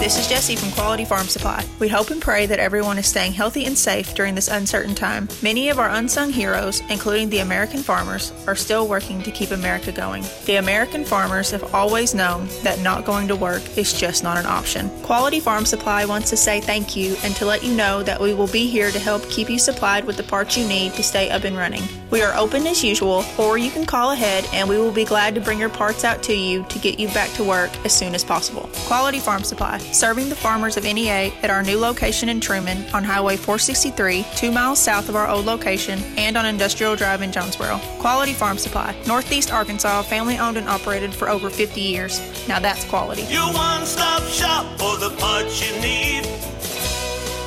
[0.00, 1.62] This is Jesse from Quality Farm Supply.
[1.80, 5.28] We hope and pray that everyone is staying healthy and safe during this uncertain time.
[5.42, 9.92] Many of our unsung heroes, including the American farmers, are still working to keep America
[9.92, 10.24] going.
[10.46, 14.46] The American farmers have always known that not going to work is just not an
[14.46, 14.88] option.
[15.02, 18.32] Quality Farm Supply wants to say thank you and to let you know that we
[18.32, 21.28] will be here to help keep you supplied with the parts you need to stay
[21.30, 21.82] up and running.
[22.10, 25.34] We are open as usual, or you can call ahead and we will be glad
[25.34, 28.14] to bring your parts out to you to get you back to work as soon
[28.14, 28.70] as possible.
[28.86, 33.02] Quality Farm Supply, serving the farmers of NEA at our new location in Truman on
[33.02, 37.80] Highway 463, two miles south of our old location, and on Industrial Drive in Jonesboro.
[37.98, 42.20] Quality Farm Supply, Northeast Arkansas, family owned and operated for over 50 years.
[42.46, 43.22] Now that's quality.
[43.22, 46.22] Your one stop shop for the parts you need.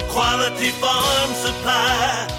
[0.10, 2.39] Quality Farm Supply.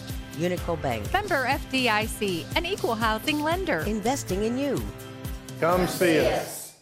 [0.37, 3.79] Unico Bank, Member FDIC, an equal housing lender.
[3.87, 4.81] investing in you.
[5.59, 6.73] Come see us.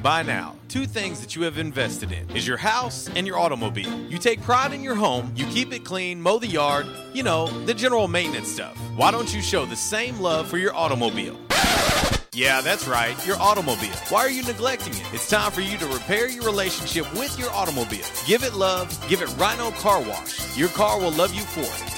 [0.00, 3.92] By now, two things that you have invested in is your house and your automobile.
[4.08, 7.48] You take pride in your home, you keep it clean, mow the yard, you know,
[7.66, 8.76] the general maintenance stuff.
[8.94, 11.36] Why don't you show the same love for your automobile?
[12.32, 13.96] Yeah, that's right, your automobile.
[14.10, 15.02] Why are you neglecting it?
[15.12, 18.06] It's time for you to repair your relationship with your automobile.
[18.24, 20.56] Give it love, give it Rhino Car Wash.
[20.56, 21.97] Your car will love you for it.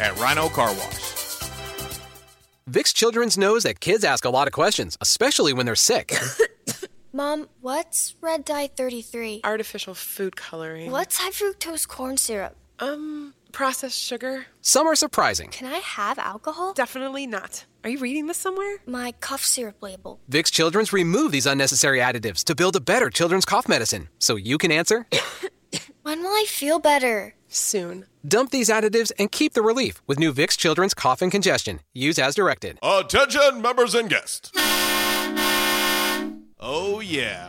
[0.00, 1.16] at Rhino Car Wash.
[2.70, 6.12] Vicks Children's knows that kids ask a lot of questions, especially when they're sick.
[7.12, 9.42] Mom, what's red dye 33?
[9.44, 10.90] Artificial food coloring.
[10.90, 12.56] What's high fructose corn syrup?
[12.78, 14.46] Um, processed sugar.
[14.60, 15.50] Some are surprising.
[15.50, 16.74] Can I have alcohol?
[16.74, 17.64] Definitely not.
[17.84, 18.78] Are you reading this somewhere?
[18.84, 20.18] My cough syrup label.
[20.28, 24.08] Vicks Children's remove these unnecessary additives to build a better children's cough medicine.
[24.18, 25.06] So you can answer.
[26.02, 27.34] When will I feel better?
[27.56, 28.04] Soon.
[28.26, 31.80] Dump these additives and keep the relief with new Vicks Children's Cough and Congestion.
[31.94, 32.78] Use as directed.
[32.82, 34.52] Attention, members and guests.
[36.60, 37.48] Oh, yeah.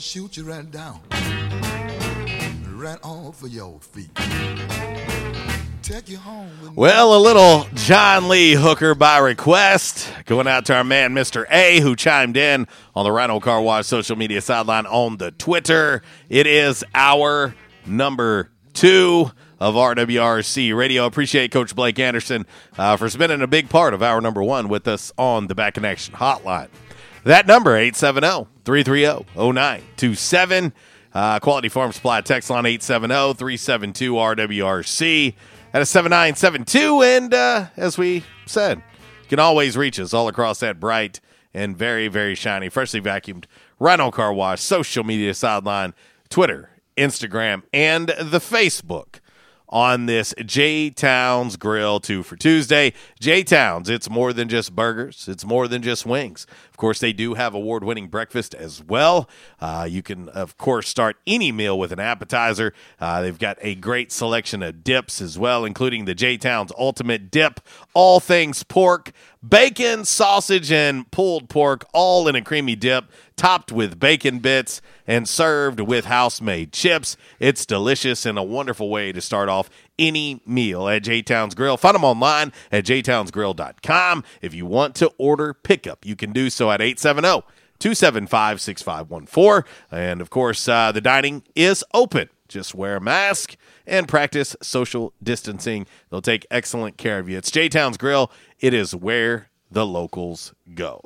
[0.00, 0.98] gonna shoot you right down,
[2.74, 4.08] right off of your feet.
[5.82, 6.72] Take you home with.
[6.74, 10.10] Well, a little John Lee Hooker by request.
[10.24, 11.44] Going out to our man, Mr.
[11.50, 16.02] A, who chimed in on the Rhino Car Wash social media sideline on the Twitter.
[16.30, 21.04] It is our number two of RWRC Radio.
[21.04, 22.46] Appreciate Coach Blake Anderson
[22.78, 25.76] uh, for spending a big part of our number one with us on the Back
[25.76, 26.68] in Action Hotline.
[27.24, 27.76] That number,
[28.70, 30.72] 870-330-0927.
[31.12, 35.34] Uh, Quality Farm Supply text line 870-372-RWRC
[35.72, 37.02] at a 7972.
[37.02, 41.18] And uh, as we said, you can always reach us all across that bright
[41.52, 43.46] and very, very shiny, freshly vacuumed
[43.80, 45.94] Rhino Car Wash social media sideline,
[46.28, 49.20] Twitter, Instagram, and the Facebook
[49.70, 52.92] on this J'town's Grill 2 for Tuesday.
[53.20, 56.46] J Towns, it's more than just burgers, it's more than just wings.
[56.80, 59.28] Course, they do have award winning breakfast as well.
[59.60, 62.72] Uh, you can, of course, start any meal with an appetizer.
[62.98, 67.30] Uh, they've got a great selection of dips as well, including the J Towns Ultimate
[67.30, 67.60] Dip,
[67.92, 69.12] all things pork,
[69.46, 73.04] bacon, sausage, and pulled pork, all in a creamy dip,
[73.36, 77.16] topped with bacon bits and served with house made chips.
[77.38, 79.68] It's delicious and a wonderful way to start off
[80.00, 81.76] any meal at J'town's Grill.
[81.76, 84.24] Find them online at jtownsgrill.com.
[84.42, 87.44] If you want to order pickup, you can do so at 870
[87.78, 89.70] 275 6514.
[89.92, 92.28] And of course, uh, the dining is open.
[92.48, 95.86] Just wear a mask and practice social distancing.
[96.10, 97.38] They'll take excellent care of you.
[97.38, 98.32] It's J'town's Grill.
[98.58, 101.04] It is where the locals go.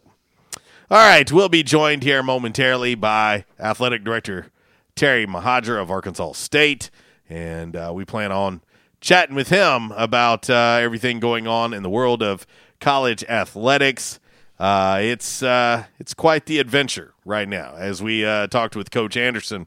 [0.90, 4.46] All right, we'll be joined here momentarily by Athletic Director
[4.94, 6.90] Terry Mohajir of Arkansas State,
[7.28, 8.60] and uh, we plan on
[9.04, 12.46] chatting with him about uh, everything going on in the world of
[12.80, 14.18] college athletics.
[14.58, 17.74] Uh, it's uh, it's quite the adventure right now.
[17.76, 19.66] As we uh, talked with Coach Anderson,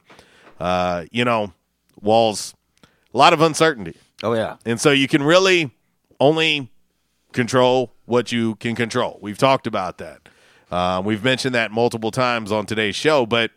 [0.58, 1.52] uh, you know,
[2.00, 2.54] Walls,
[3.14, 3.96] a lot of uncertainty.
[4.22, 5.70] Oh yeah, and so you can really
[6.18, 6.72] only
[7.32, 9.18] control what you can control.
[9.22, 10.28] We've talked about that.
[10.70, 13.52] Uh, we've mentioned that multiple times on today's show, but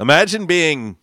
[0.00, 0.96] imagine being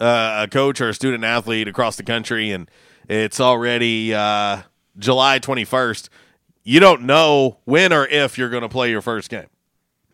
[0.00, 2.70] uh, a coach or a student athlete across the country and
[3.08, 4.62] it's already uh,
[4.96, 6.08] July 21st.
[6.62, 9.48] You don't know when or if you're going to play your first game.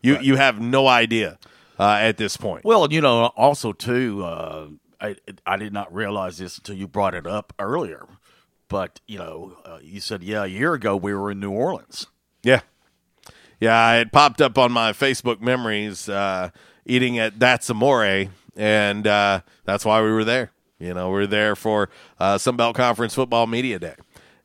[0.01, 1.37] You you have no idea
[1.79, 2.63] uh, at this point.
[2.63, 4.67] Well, you know, also too, uh,
[5.01, 5.15] I
[5.45, 8.05] I did not realize this until you brought it up earlier.
[8.69, 12.07] But you know, uh, you said yeah, a year ago we were in New Orleans.
[12.43, 12.61] Yeah,
[13.59, 16.49] yeah, it popped up on my Facebook memories uh,
[16.85, 18.27] eating at That's Amore,
[18.57, 20.51] and uh, that's why we were there.
[20.79, 21.89] You know, we are there for
[22.19, 23.95] uh, Sun Belt Conference Football Media Day,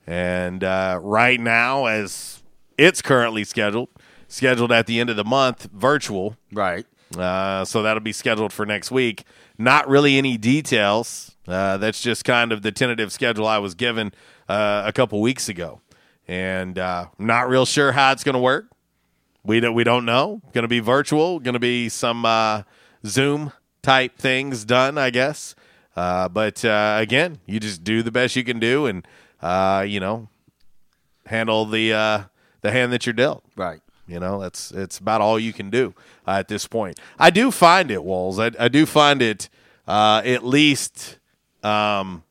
[0.07, 2.43] and uh, right now, as
[2.79, 3.89] it's currently scheduled,
[4.29, 6.37] scheduled at the end of the month, virtual.
[6.53, 6.87] Right.
[7.17, 9.25] Uh, so that'll be scheduled for next week.
[9.59, 11.37] Not really any details.
[11.47, 14.13] Uh, that's just kind of the tentative schedule I was given
[14.49, 15.81] uh, a couple weeks ago,
[16.27, 18.67] and uh, not real sure how it's going to work.
[19.45, 20.41] We don't we don't know.
[20.53, 21.41] Going to be virtual.
[21.41, 22.63] Going to be some uh,
[23.05, 23.53] Zoom
[23.83, 25.55] type things done, I guess.
[25.95, 29.07] Uh, but uh, again, you just do the best you can do, and
[29.43, 30.29] uh, you know,
[31.27, 32.23] handle the uh,
[32.63, 33.45] the hand that you're dealt.
[33.57, 33.81] Right.
[34.07, 35.95] You know, that's it's about all you can do
[36.27, 36.99] uh, at this point.
[37.19, 38.39] I do find it, Walls.
[38.39, 39.49] I, I do find it
[39.87, 41.19] at least.
[41.63, 42.25] Um,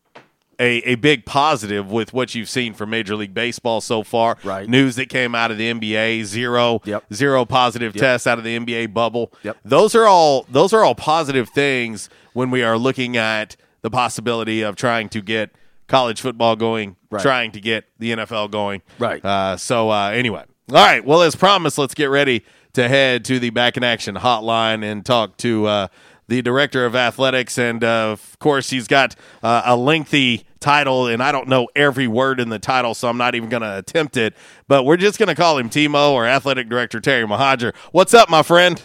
[0.62, 4.38] a, a big positive with what you've seen from Major League Baseball so far.
[4.43, 4.70] Right.
[4.70, 7.05] News that came out of the NBA, zero, Yep.
[7.14, 8.01] zero positive Yep.
[8.01, 9.34] tests out of the NBA bubble.
[9.44, 9.57] Yep.
[9.65, 14.61] Those are all those are all positive things when we are looking at the possibility
[14.61, 15.49] of trying to get
[15.88, 17.22] college football going, Right.
[17.22, 18.81] trying to get the NFL going.
[18.99, 19.26] Right.
[19.26, 21.03] Uh, so uh, anyway, all right.
[21.03, 25.03] Well, as promised, let's get ready to head to the Back in Action hotline and
[25.06, 25.88] talk to uh,
[26.32, 31.22] the director of athletics, and uh, of course, he's got uh, a lengthy title, and
[31.22, 34.16] I don't know every word in the title, so I'm not even going to attempt
[34.16, 34.34] it.
[34.66, 37.76] But we're just going to call him Timo or athletic director Terry Mohajir.
[37.91, 38.82] What's up, my friend?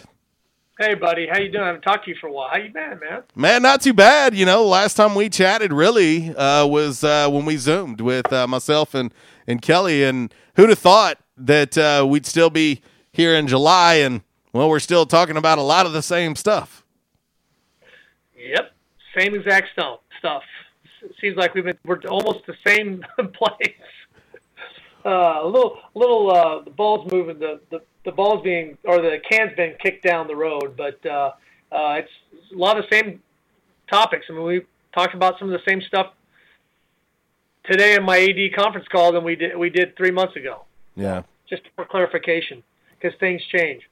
[0.77, 1.63] Hey, buddy, how you doing?
[1.63, 2.49] I haven't talked to you for a while.
[2.49, 3.23] How you been, man?
[3.33, 4.35] Man, not too bad.
[4.35, 8.45] You know, last time we chatted really uh, was uh, when we zoomed with uh,
[8.45, 9.13] myself and
[9.47, 12.81] and Kelly, and who'd have thought that uh, we'd still be
[13.13, 14.21] here in July, and
[14.51, 16.83] well, we're still talking about a lot of the same stuff.
[18.49, 18.71] Yep,
[19.17, 20.43] same exact stuff.
[21.21, 23.03] Seems like we've been we're almost the same
[23.33, 23.73] place.
[25.05, 26.31] Uh, a little, little.
[26.31, 27.39] Uh, the ball's moving.
[27.39, 31.31] The, the the ball's being or the can's being kicked down the road, but uh,
[31.71, 32.11] uh, it's
[32.53, 33.21] a lot of the same
[33.89, 34.25] topics.
[34.29, 34.61] I mean, we
[34.93, 36.13] talked about some of the same stuff
[37.69, 40.63] today in my AD conference call than we did we did three months ago.
[40.95, 41.23] Yeah.
[41.49, 42.63] Just for clarification,
[42.99, 43.87] because things change.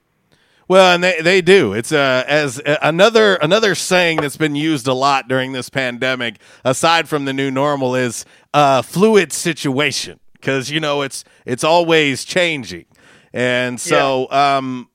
[0.67, 1.73] Well, and they, they do.
[1.73, 6.39] It's uh, as uh, another another saying that's been used a lot during this pandemic,
[6.63, 10.19] aside from the new normal, is uh, fluid situation.
[10.33, 12.85] Because you know it's it's always changing,
[13.33, 14.89] and so um,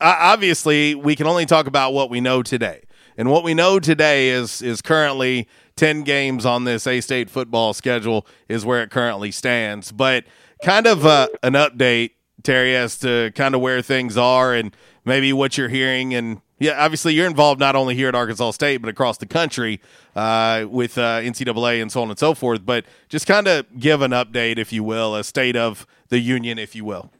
[0.00, 2.82] obviously we can only talk about what we know today,
[3.16, 7.72] and what we know today is is currently ten games on this A State football
[7.72, 10.24] schedule is where it currently stands, but
[10.64, 12.10] kind of uh, an update
[12.44, 16.14] Terry, as to kind of where things are and maybe what you're hearing.
[16.14, 19.80] And yeah, obviously you're involved not only here at Arkansas State, but across the country
[20.16, 22.64] uh, with uh, NCAA and so on and so forth.
[22.64, 26.58] But just kind of give an update, if you will, a state of the union,
[26.58, 27.10] if you will.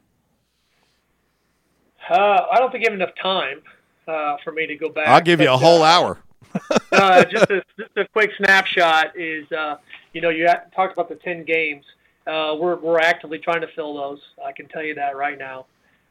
[2.09, 3.61] Uh, I don't think you have enough time
[4.07, 5.07] uh, for me to go back.
[5.07, 6.19] I'll give you a whole uh, hour.
[6.91, 9.77] uh, just, a, just a quick snapshot is, uh,
[10.13, 11.83] you know, you talked about the 10 games.
[12.27, 14.19] Uh, we're, we're actively trying to fill those.
[14.43, 15.65] I can tell you that right now.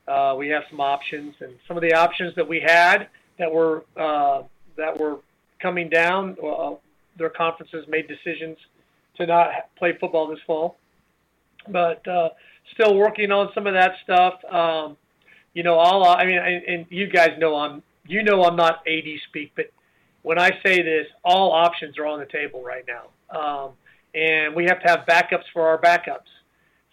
[0.07, 3.09] Uh, we have some options, and some of the options that we had
[3.39, 4.43] that were uh,
[4.77, 5.19] that were
[5.61, 6.75] coming down, uh,
[7.17, 8.59] their conferences made decisions
[9.17, 10.77] to not play football this fall.
[11.69, 12.31] But uh,
[12.75, 14.45] still working on some of that stuff.
[14.45, 14.97] Um,
[15.55, 18.83] you know, all I mean, and, and you guys know I'm you know I'm not
[18.87, 19.67] AD speak, but
[20.23, 23.71] when I say this, all options are on the table right now, um,
[24.15, 26.29] and we have to have backups for our backups.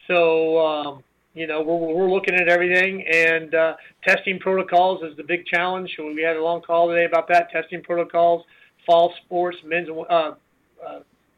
[0.07, 5.23] So um, you know we're we're looking at everything, and uh, testing protocols is the
[5.23, 5.95] big challenge.
[5.97, 8.45] We had a long call today about that testing protocols,
[8.85, 10.33] fall sports, men's, uh, uh,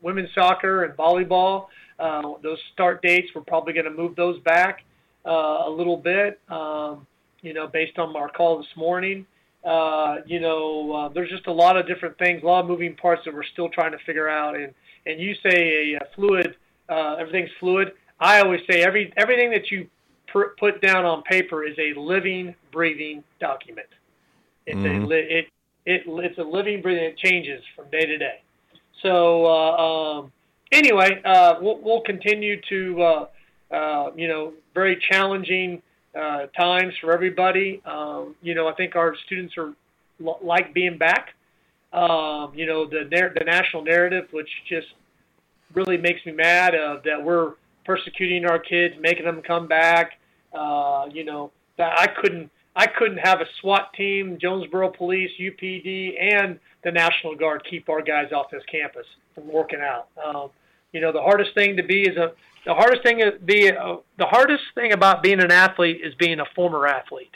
[0.01, 1.67] women's soccer, and volleyball.
[1.99, 4.83] Uh, those start dates, we're probably going to move those back
[5.25, 6.39] uh, a little bit.
[6.49, 7.05] Um,
[7.43, 9.27] you know, based on our call this morning.
[9.63, 12.95] Uh, you know, uh, there's just a lot of different things, a lot of moving
[12.95, 14.55] parts that we're still trying to figure out.
[14.55, 14.73] And
[15.05, 16.55] and you say a, a fluid,
[16.89, 17.93] uh, everything's fluid.
[18.19, 19.87] I always say every everything that you
[20.27, 23.87] pr- put down on paper is a living, breathing document.
[24.65, 25.03] It's Mhm.
[25.03, 25.49] a li- it
[25.85, 27.03] it it's a living, breathing.
[27.05, 28.41] It changes from day to day.
[29.01, 30.31] So uh, um,
[30.71, 33.27] anyway, uh, we'll, we'll continue to uh,
[33.71, 35.81] uh, you know very challenging
[36.15, 37.81] uh, times for everybody.
[37.85, 39.73] Um, you know, I think our students are
[40.25, 41.33] l- like being back.
[41.91, 44.87] Um, you know, the the national narrative, which just
[45.73, 47.53] really makes me mad, uh, that we're
[47.85, 50.19] persecuting our kids, making them come back.
[50.53, 56.15] Uh, you know, that I couldn't I couldn't have a SWAT team, Jonesboro Police, UPD,
[56.19, 59.05] and the National Guard keep our guys off this campus
[59.35, 60.07] from working out.
[60.23, 60.49] Um,
[60.91, 62.31] you know, the hardest thing to be is a
[62.65, 66.39] the hardest thing to be uh, the hardest thing about being an athlete is being
[66.39, 67.35] a former athlete.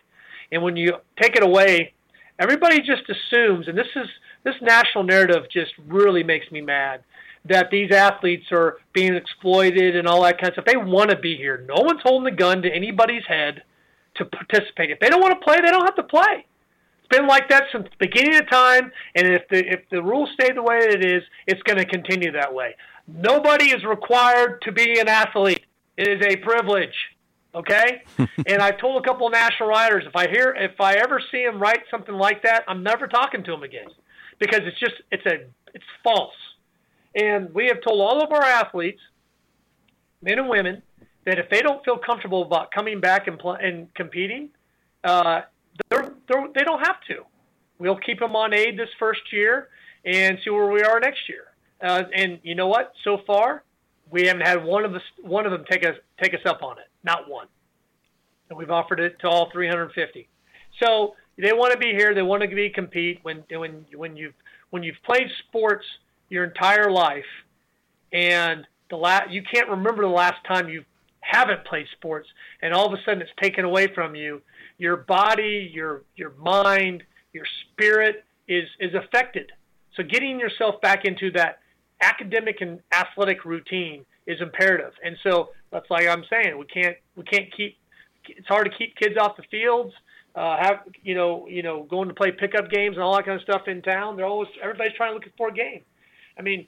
[0.52, 1.94] And when you take it away,
[2.40, 4.07] everybody just assumes, and this is
[4.44, 7.03] this national narrative just really makes me mad
[7.46, 10.66] that these athletes are being exploited and all that kind of stuff.
[10.66, 11.66] They want to be here.
[11.68, 13.64] No one's holding the gun to anybody's head
[14.16, 14.92] to participate.
[14.92, 16.46] If they don't want to play, they don't have to play.
[17.00, 20.30] It's been like that since the beginning of time, and if the if the rules
[20.34, 22.76] stay the way it is, it's going to continue that way.
[23.08, 25.64] Nobody is required to be an athlete.
[25.96, 26.96] It is a privilege.
[27.56, 31.22] Okay, and I've told a couple of national writers if I hear if I ever
[31.32, 33.88] see them write something like that, I'm never talking to them again
[34.40, 36.36] because it's just it's a it's false.
[37.16, 39.02] And we have told all of our athletes,
[40.22, 40.82] men and women,
[41.26, 44.50] that if they don't feel comfortable about coming back and, pl- and competing,
[45.04, 45.42] uh,
[45.90, 47.24] they're, they're, they don't have to.
[47.80, 49.70] We'll keep them on aid this first year
[50.06, 51.46] and see where we are next year.
[51.82, 52.94] Uh, and you know what?
[53.04, 53.64] So far,
[54.10, 56.80] we haven't had one of us one of them take us take us up on
[56.80, 56.86] it.
[57.04, 57.48] Not one.
[58.50, 60.28] And we've offered it to all 350.
[60.82, 62.16] So they want to be here.
[62.16, 63.20] They want to be compete.
[63.24, 64.34] When when when you've
[64.70, 65.86] when you've played sports
[66.30, 67.26] your entire life,
[68.12, 70.84] and the la- you can't remember the last time you
[71.20, 72.28] haven't played sports,
[72.62, 74.41] and all of a sudden it's taken away from you.
[74.78, 79.52] Your body, your your mind, your spirit is is affected.
[79.95, 81.60] So getting yourself back into that
[82.02, 84.94] academic and athletic routine is imperative.
[85.04, 87.78] And so that's like I'm saying, we can't we can't keep.
[88.30, 89.94] It's hard to keep kids off the fields.
[90.36, 93.38] Uh, have you know you know going to play pickup games and all that kind
[93.38, 94.16] of stuff in town.
[94.16, 95.82] They're always everybody's trying to look for a game.
[96.38, 96.68] I mean,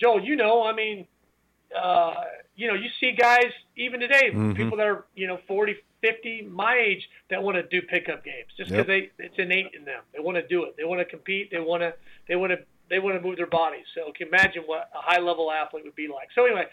[0.00, 1.06] Joel, you know, I mean,
[1.76, 2.14] uh,
[2.54, 4.52] you know, you see guys even today, Mm-hmm.
[4.52, 4.56] Mhm.
[4.56, 8.48] people that are you know 40, 50, my age, that want to do pickup games
[8.56, 9.10] just because Yep.
[9.18, 10.02] they it's innate in them.
[10.12, 10.76] They want to do it.
[10.76, 11.50] They want to compete.
[11.50, 11.94] They want to
[12.28, 13.84] they want to they want to move their bodies.
[13.94, 16.28] So can you imagine what a high level athlete would be like.
[16.34, 16.66] So anyway,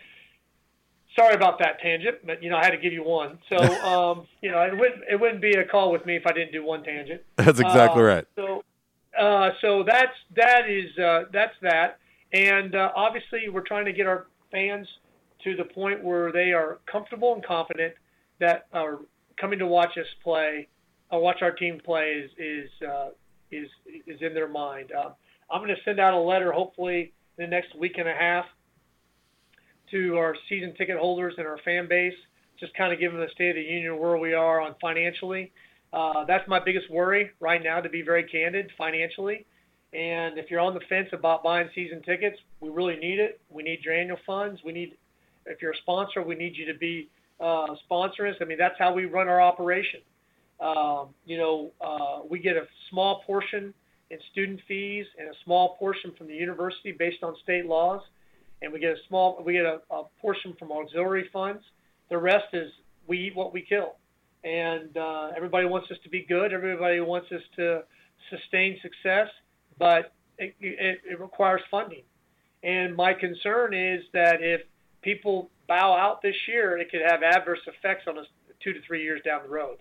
[1.16, 3.40] sorry about that tangent, but you know I had to give you one.
[3.50, 3.58] So
[3.92, 6.52] um, you know it wouldn't it wouldn't be a call with me if I didn't
[6.52, 7.22] do one tangent.
[7.38, 8.26] That's exactly Uh, right.
[8.36, 8.64] So
[9.20, 11.98] uh, so that's that is uh, that's that,
[12.34, 14.88] and uh, obviously we're trying to get our fans
[15.44, 17.94] to the point where they are comfortable and confident
[18.40, 19.00] that are
[19.40, 20.68] coming to watch us play,
[21.12, 23.10] or watch our team play is is uh,
[23.52, 23.68] is
[24.08, 24.92] is in their mind.
[24.92, 25.14] Um,
[25.52, 28.46] I'm going to send out a letter hopefully in the next week and a half
[29.92, 32.16] to our season ticket holders and our fan base,
[32.60, 35.52] just kind of giving the state of the union where we are on financially.
[35.92, 39.46] Uh, that's my biggest worry right now, to be very candid, financially.
[39.94, 43.40] And if you're on the fence about buying season tickets, we really need it.
[43.50, 44.62] We need your annual funds.
[44.66, 44.98] We need,
[45.46, 47.10] if you're a sponsor, we need you to be
[47.40, 48.36] uh, sponsor us.
[48.42, 50.00] I mean, that's how we run our operation.
[50.60, 53.74] Um, you know, uh, we get a small portion
[54.10, 58.02] in student fees and a small portion from the university based on state laws,
[58.62, 61.64] and we get a small, we get a, a portion from auxiliary funds.
[62.10, 62.72] The rest is
[63.08, 63.96] we eat what we kill,
[64.44, 66.54] and uh, everybody wants us to be good.
[66.54, 67.84] Everybody wants us to
[68.30, 69.28] sustain success,
[69.78, 72.04] but it, it, it requires funding.
[72.64, 74.62] And my concern is that if
[75.02, 78.26] people bow out this year, it could have adverse effects on us
[78.64, 79.78] two to three years down the road.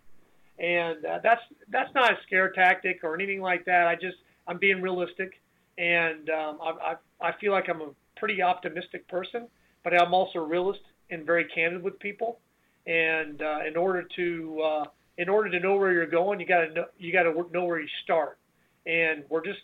[0.59, 1.40] And uh, that's
[1.70, 3.86] that's not a scare tactic or anything like that.
[3.86, 4.16] I just
[4.47, 5.40] I'm being realistic,
[5.78, 9.48] and um, I, I I feel like I'm a pretty optimistic person,
[9.82, 12.39] but I'm also a realist and very candid with people.
[12.86, 14.85] And uh, in order to uh,
[15.16, 17.64] in order to know where you're going, you got to know you got to know
[17.64, 18.39] where you start.
[18.85, 19.60] And we're just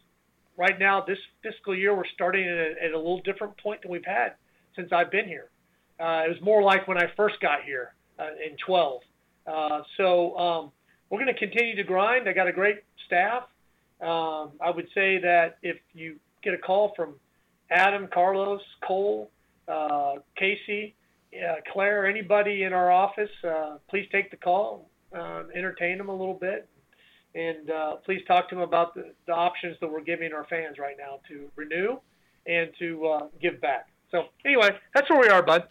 [0.58, 3.90] right now this fiscal year we're starting at a, at a little different point than
[3.90, 4.34] we've had
[4.76, 5.48] since I've been here.
[5.98, 9.00] Uh, it was more like when I first got here uh, in 12.
[9.46, 10.72] Uh, so um,
[11.08, 12.28] we're going to continue to grind.
[12.28, 13.44] I got a great staff.
[14.00, 17.14] Um, I would say that if you get a call from
[17.70, 19.30] Adam, Carlos, Cole,
[19.66, 20.94] uh, Casey,
[21.34, 26.14] uh, Claire, anybody in our office, uh, please take the call, uh, entertain them a
[26.14, 26.68] little bit,
[27.38, 30.78] and uh, please talk to them about the, the options that we're giving our fans
[30.78, 31.98] right now to renew
[32.46, 33.88] and to uh, give back.
[34.10, 35.68] So anyway, that's where we are, bud.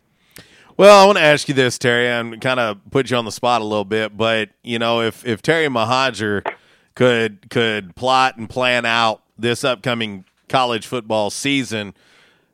[0.77, 3.31] Well, I want to ask you this, Terry, and kind of put you on the
[3.31, 4.15] spot a little bit.
[4.15, 6.47] But you know, if if Terry Mohajir
[6.93, 11.95] could could plot and plan out this upcoming college football season,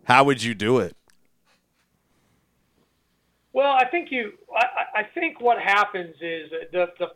[0.06, 0.96] how would you do it?
[3.52, 4.32] Well, I think you.
[4.56, 7.08] I, I think what happens is the the the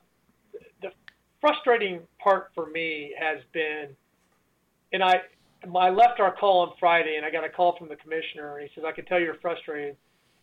[1.42, 3.90] frustrating part for me has been,
[4.94, 5.22] and I
[5.76, 8.68] I left our call on Friday, and I got a call from the commissioner, and
[8.68, 9.96] he says I can tell you're frustrated.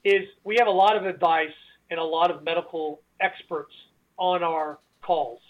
[0.04, 1.48] Is we have a lot of advice
[1.90, 3.72] and a lot of medical experts
[4.16, 5.40] on our calls.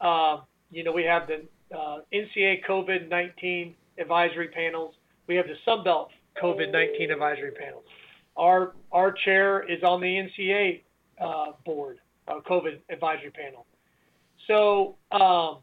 [0.00, 0.38] Uh,
[0.70, 1.44] you know, we have the
[1.76, 4.94] uh, NCAA COVID 19 advisory panels.
[5.26, 6.08] We have the Sunbelt
[6.42, 7.84] COVID 19 advisory panels.
[8.36, 10.82] Our our chair is on the NCAA
[11.20, 13.66] uh, board, uh, COVID advisory panel.
[14.48, 15.58] So, um,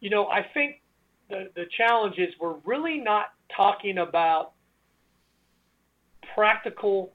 [0.00, 0.80] you know, I think
[1.28, 3.26] the the challenge is we're really not
[3.56, 4.52] talking about
[6.34, 7.12] practical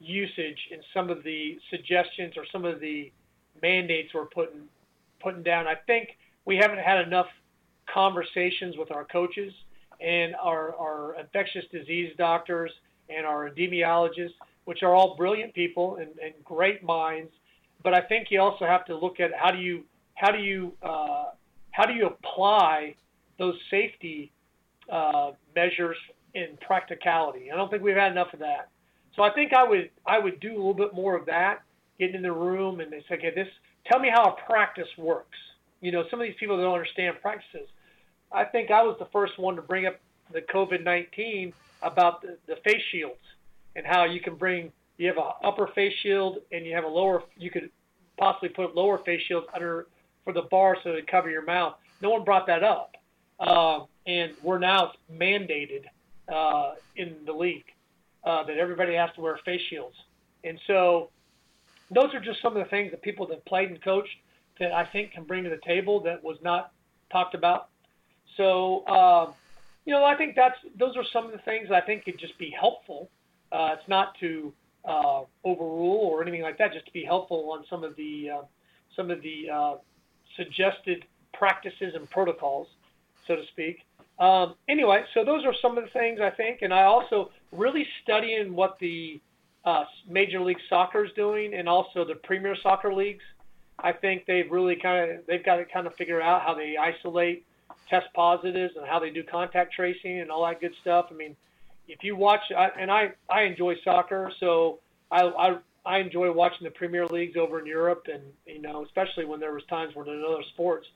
[0.00, 3.10] usage in some of the suggestions or some of the
[3.62, 4.68] mandates we're putting
[5.20, 5.66] putting down.
[5.66, 6.10] I think
[6.44, 7.26] we haven't had enough
[7.92, 9.52] conversations with our coaches
[10.00, 12.70] and our, our infectious disease doctors
[13.08, 14.34] and our epidemiologists,
[14.64, 17.30] which are all brilliant people and, and great minds.
[17.82, 19.84] But I think you also have to look at how do you
[20.14, 21.26] how do you uh,
[21.70, 22.94] how do you apply
[23.38, 24.32] those safety
[24.90, 25.96] uh, measures
[26.34, 27.50] in practicality.
[27.50, 28.68] I don't think we've had enough of that.
[29.14, 31.62] So I think I would I would do a little bit more of that,
[31.98, 33.48] getting in the room and they say, okay, this
[33.86, 35.38] tell me how a practice works.
[35.80, 37.68] You know, some of these people don't understand practices.
[38.32, 39.98] I think I was the first one to bring up
[40.32, 41.52] the COVID nineteen
[41.82, 43.20] about the, the face shields
[43.76, 46.88] and how you can bring you have a upper face shield and you have a
[46.88, 47.70] lower you could
[48.18, 49.86] possibly put lower face shields under
[50.24, 51.76] for the bar so they cover your mouth.
[52.02, 52.96] No one brought that up,
[53.40, 55.84] uh, and we're now mandated
[56.28, 57.64] uh, in the league
[58.24, 59.96] uh, that everybody has to wear face shields.
[60.44, 61.10] And so
[61.90, 64.14] those are just some of the things that people that played and coached
[64.60, 66.72] that I think can bring to the table that was not
[67.10, 67.68] talked about.
[68.36, 69.32] So, uh,
[69.84, 72.36] you know, I think that's those are some of the things I think could just
[72.38, 73.10] be helpful.
[73.50, 74.52] Uh, it's not to
[74.88, 78.42] uh, overrule or anything like that, just to be helpful on some of the uh,
[78.96, 79.74] some of the uh,
[80.36, 81.04] suggested
[81.34, 82.68] practices and protocols,
[83.26, 83.84] so to speak.
[84.18, 87.86] Um, anyway, so those are some of the things I think, and I also really
[88.02, 89.20] studying what the
[89.64, 93.22] uh, Major League Soccer is doing, and also the Premier Soccer leagues.
[93.78, 96.76] I think they've really kind of they've got to kind of figure out how they
[96.76, 97.44] isolate
[97.88, 101.06] test positives and how they do contact tracing and all that good stuff.
[101.10, 101.36] I mean,
[101.88, 104.78] if you watch, I, and I I enjoy soccer, so
[105.10, 109.24] I, I I enjoy watching the Premier Leagues over in Europe, and you know, especially
[109.24, 110.86] when there was times when in other sports,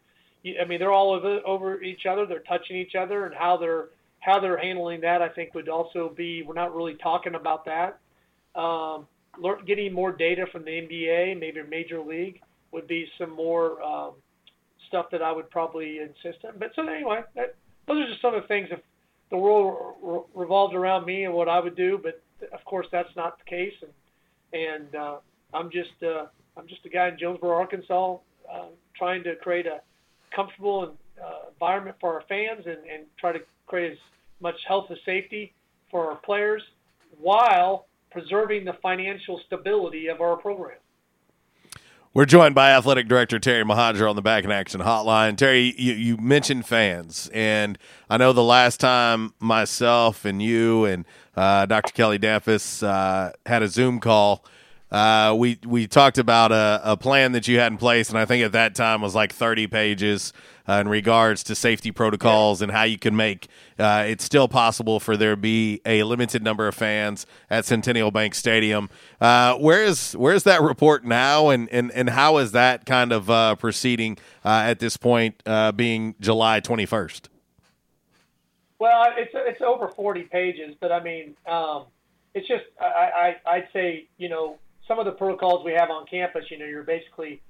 [0.42, 3.56] you- I mean, they're all over over each other, they're touching each other, and how
[3.56, 3.88] they're
[4.20, 7.98] how they're handling that, I think would also be we're not really talking about that.
[8.54, 9.06] Um,
[9.38, 12.40] lear- getting more data from the NBA, maybe major league,
[12.70, 14.12] would be some more um,
[14.88, 16.52] stuff that I would probably insist on.
[16.58, 17.56] But so anyway, that,
[17.88, 18.68] those are just some of the things.
[18.70, 18.80] If
[19.32, 22.22] the world re- revolved around me and what I would do, but
[22.52, 23.92] of course that's not the case, and
[24.52, 25.16] and uh,
[25.52, 26.26] I'm just uh,
[26.56, 28.18] I'm just a guy in Jonesboro, Arkansas,
[28.52, 29.80] uh, trying to create a
[30.36, 33.98] comfortable and, uh, environment for our fans and, and try to create as
[34.40, 35.54] much health and safety
[35.90, 36.62] for our players
[37.18, 40.76] while preserving the financial stability of our program.
[42.14, 45.34] We're joined by Athletic Director Terry Mohajir on the Back in Action Hotline.
[45.34, 47.78] Terry, you, you mentioned fans, and
[48.10, 51.94] I know the last time myself and you and uh, Dr.
[51.94, 54.44] Kelly Damphousse uh, had a Zoom call,
[54.92, 58.26] uh, we we talked about a, a plan that you had in place, and I
[58.26, 60.34] think at that time was like 30 pages
[60.68, 63.48] uh, in regards to safety protocols and how you can make
[63.78, 68.34] uh, it still possible for there be a limited number of fans at Centennial Bank
[68.34, 68.90] Stadium.
[69.18, 73.12] Uh, where is where is that report now, and and, and how is that kind
[73.12, 75.42] of uh, proceeding uh, at this point,
[75.74, 77.28] being July 21st?
[78.78, 81.84] Well, it's it's over 40 pages, but I mean, um,
[82.34, 84.58] it's just I, I I'd say you know
[84.92, 86.44] some of the protocols we have on campus.
[86.50, 87.40] You know, you're basically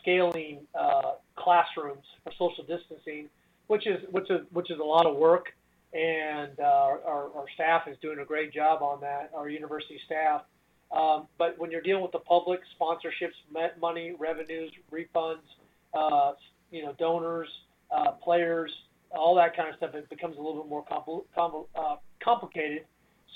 [0.00, 3.28] scaling uh, classrooms for social distancing,
[3.66, 5.46] which is which is which is a lot of work,
[5.92, 9.30] and uh, our, our staff is doing a great job on that.
[9.34, 10.42] Our university staff.
[10.90, 13.36] Um, but when you're dealing with the public, sponsorships,
[13.78, 15.44] money, revenues, refunds,
[15.92, 16.32] uh,
[16.70, 17.48] you know, donors,
[17.94, 18.72] uh, players,
[19.10, 22.86] all that kind of stuff, it becomes a little bit more compl- com- uh, complicated.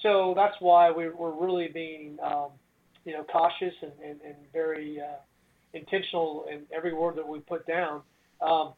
[0.03, 2.53] So that's why we're, we're really being, um,
[3.05, 5.17] you know, cautious and, and, and very uh,
[5.75, 8.03] intentional in every word that we put down.
[8.41, 8.75] Um,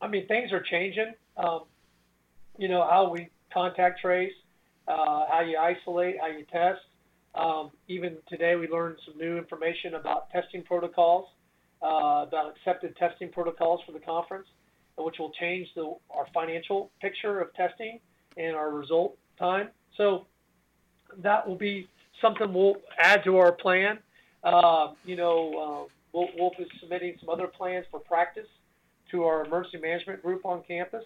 [0.00, 1.14] I mean, things are changing.
[1.36, 1.62] Um,
[2.58, 4.32] you know, how we contact trace,
[4.86, 6.80] uh, how you isolate, how you test.
[7.34, 11.28] Um, even today, we learned some new information about testing protocols,
[11.82, 14.46] uh, about accepted testing protocols for the conference,
[14.98, 18.00] which will change the, our financial picture of testing
[18.36, 19.68] and our result time.
[19.96, 20.26] So
[21.18, 21.88] that will be
[22.20, 23.98] something we'll add to our plan.
[24.42, 28.46] Uh, you know, uh, we'll, we'll be submitting some other plans for practice
[29.10, 31.04] to our emergency management group on campus.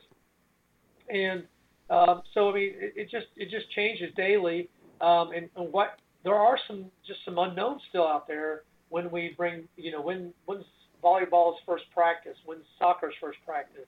[1.09, 1.45] And
[1.91, 4.69] um, so, I mean, it, it just it just changes daily.
[5.01, 9.35] Um, and, and what there are some just some unknowns still out there when we
[9.37, 10.65] bring, you know, when when's
[11.03, 13.87] volleyball's first practice, when's soccer's first practice,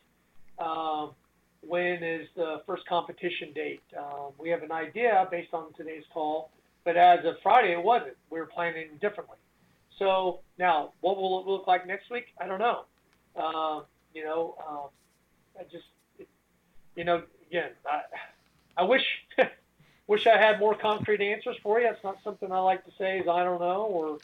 [0.58, 1.12] um,
[1.66, 3.82] when is the first competition date.
[3.98, 6.50] Um, we have an idea based on today's call,
[6.86, 8.16] but as of Friday, it wasn't.
[8.30, 9.36] We were planning differently.
[9.98, 12.26] So now, what will it look like next week?
[12.40, 12.84] I don't know.
[13.36, 13.82] Um,
[14.14, 14.88] you know, um,
[15.58, 15.84] I just,
[16.18, 16.28] it,
[16.94, 18.02] you know, again, I,
[18.78, 19.02] I wish,
[20.06, 21.88] wish I had more concrete answers for you.
[21.88, 24.18] It's not something I like to say is I don't know, or,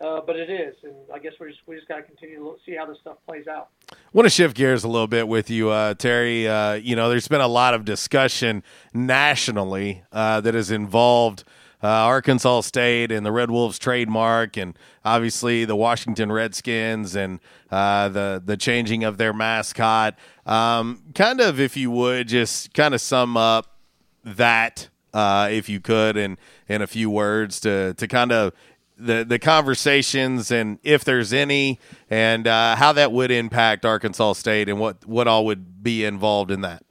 [0.00, 2.56] uh, but it is, and I guess we just we just got to continue to
[2.66, 3.68] see how this stuff plays out.
[4.12, 6.46] want to shift gears a little bit with you, uh, Terry.
[6.46, 8.62] Uh, you know, there's been a lot of discussion
[8.92, 11.44] nationally uh, that has involved
[11.82, 17.40] uh, Arkansas State and the Red Wolves trademark, and obviously the Washington Redskins and
[17.70, 20.16] uh, the the changing of their mascot.
[20.46, 23.76] Um, kind of, if you would, just kind of sum up
[24.24, 26.38] that, uh, if you could, in
[26.68, 28.52] in a few words, to to kind of
[28.98, 31.78] the the conversations and if there's any,
[32.10, 36.50] and uh, how that would impact Arkansas State and what what all would be involved
[36.50, 36.82] in that.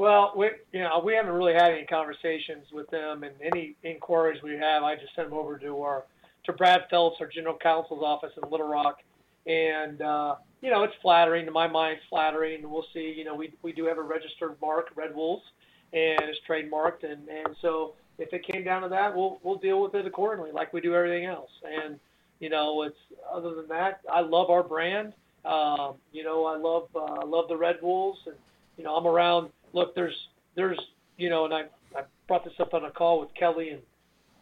[0.00, 4.42] Well, we you know we haven't really had any conversations with them, and any inquiries
[4.42, 6.04] we have, I just send them over to our
[6.44, 9.00] to Brad Phelps, our general counsel's office in Little Rock,
[9.46, 12.62] and uh, you know it's flattering to my mind, it's flattering.
[12.70, 13.12] We'll see.
[13.14, 15.44] You know, we we do have a registered mark, Red Wolves,
[15.92, 19.82] and it's trademarked, and and so if it came down to that, we'll we'll deal
[19.82, 21.50] with it accordingly, like we do everything else.
[21.62, 22.00] And
[22.38, 22.96] you know, it's
[23.30, 25.12] other than that, I love our brand.
[25.44, 28.36] Um, you know, I love uh, I love the Red Wolves, and
[28.78, 29.50] you know, I'm around.
[29.72, 30.16] Look, there's
[30.54, 30.78] there's
[31.16, 31.62] you know, and I
[31.96, 33.82] I brought this up on a call with Kelly and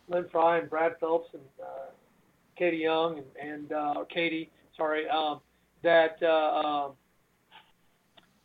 [0.09, 1.91] Lynn Fry and Brad Phelps and uh,
[2.57, 5.41] Katie Young and and uh, Katie, sorry, um,
[5.83, 6.93] that uh, um,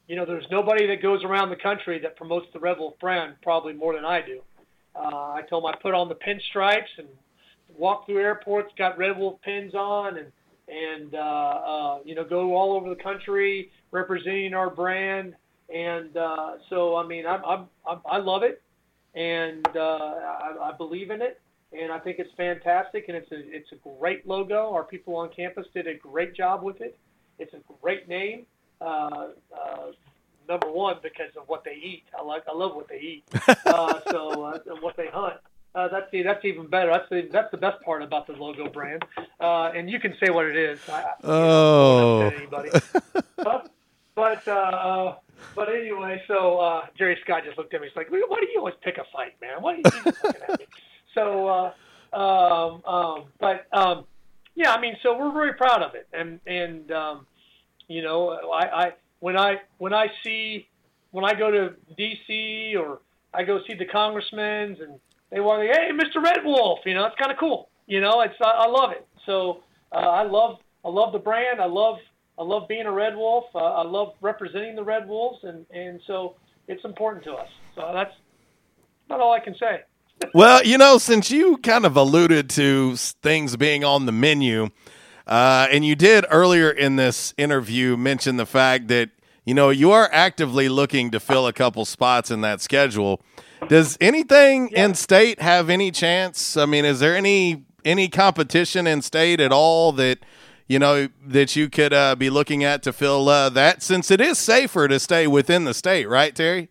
[0.07, 3.73] you know, there's nobody that goes around the country that promotes the Wolf brand probably
[3.73, 4.41] more than I do.
[4.95, 7.07] Uh, I told them I put on the pinstripes and
[7.77, 10.27] walk through airports, got Red Wolf pins on, and
[10.67, 15.35] and uh, uh, you know go all over the country representing our brand.
[15.73, 18.61] And uh, so I mean I'm, I'm, I'm I love it,
[19.15, 21.39] and uh, I, I believe in it,
[21.71, 24.71] and I think it's fantastic, and it's a it's a great logo.
[24.73, 26.97] Our people on campus did a great job with it.
[27.39, 28.45] It's a great name.
[28.81, 29.91] Uh, uh,
[30.49, 32.03] number one because of what they eat.
[32.17, 33.23] I like I love what they eat.
[33.65, 35.35] uh, so uh, and what they hunt.
[35.75, 36.91] Uh, that's the, that's even better.
[36.91, 39.03] That's the that's the best part about the logo brand.
[39.39, 40.79] Uh, and you can say what it is.
[40.87, 42.19] I, Oh.
[42.19, 42.69] anybody.
[43.37, 43.71] but
[44.15, 45.15] but, uh, uh,
[45.55, 47.87] but anyway, so uh, Jerry Scott just looked at me.
[47.87, 49.61] He's like, "Why do you always pick a fight, man?
[49.61, 50.65] Why do you looking at me?"
[51.13, 54.05] So, uh, um, um, but um,
[54.55, 57.27] yeah, I mean, so we're very proud of it, and and um,
[57.87, 60.67] you know, I, I when I when I see
[61.11, 62.75] when I go to D.C.
[62.75, 62.99] or
[63.33, 64.99] I go see the congressmen and
[65.29, 66.23] they want to, hey, Mr.
[66.23, 67.69] Red Wolf, you know, it's kind of cool.
[67.87, 69.07] You know, it's I, I love it.
[69.25, 71.61] So uh, I love I love the brand.
[71.61, 71.97] I love
[72.37, 73.45] I love being a Red Wolf.
[73.53, 76.35] Uh, I love representing the Red Wolves, and and so
[76.67, 77.47] it's important to us.
[77.75, 78.13] So that's
[79.07, 79.81] about all I can say.
[80.33, 84.69] well, you know, since you kind of alluded to things being on the menu,
[85.27, 89.09] uh, and you did earlier in this interview mention the fact that
[89.45, 93.21] you know you are actively looking to fill a couple spots in that schedule.
[93.67, 96.57] Does anything in state have any chance?
[96.57, 100.19] I mean, is there any any competition in state at all that
[100.67, 103.83] you know that you could uh, be looking at to fill uh, that?
[103.83, 106.69] Since it is safer to stay within the state, right, Terry?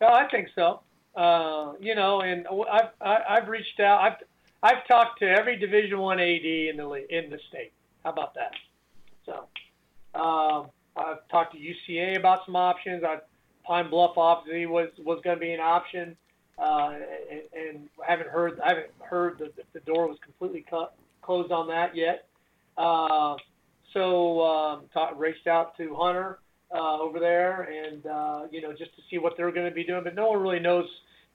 [0.00, 0.80] No, I think so.
[1.14, 4.00] Uh, you know, and I've I've reached out.
[4.00, 4.16] I've
[4.62, 7.72] I've talked to every Division One AD in the in the state.
[8.04, 8.52] How about that?
[9.26, 13.04] So um, I've talked to UCA about some options.
[13.04, 13.18] I
[13.64, 16.16] Pine Bluff obviously was was going to be an option,
[16.58, 16.94] uh,
[17.30, 21.68] and, and haven't heard I haven't heard that the door was completely cut, closed on
[21.68, 22.26] that yet.
[22.76, 23.36] Uh,
[23.92, 26.38] so um, talk, reached out to Hunter
[26.74, 29.84] uh, over there, and uh, you know just to see what they're going to be
[29.84, 30.04] doing.
[30.04, 30.86] But no one really knows.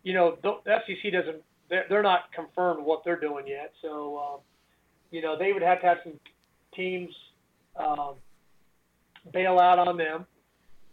[0.03, 1.41] You know, the SEC doesn't.
[1.69, 3.73] They're, they're not confirmed what they're doing yet.
[3.81, 4.39] So um,
[5.11, 6.13] you know they would have to have some
[6.75, 7.09] teams
[7.75, 8.15] um,
[9.33, 10.25] bail out on them,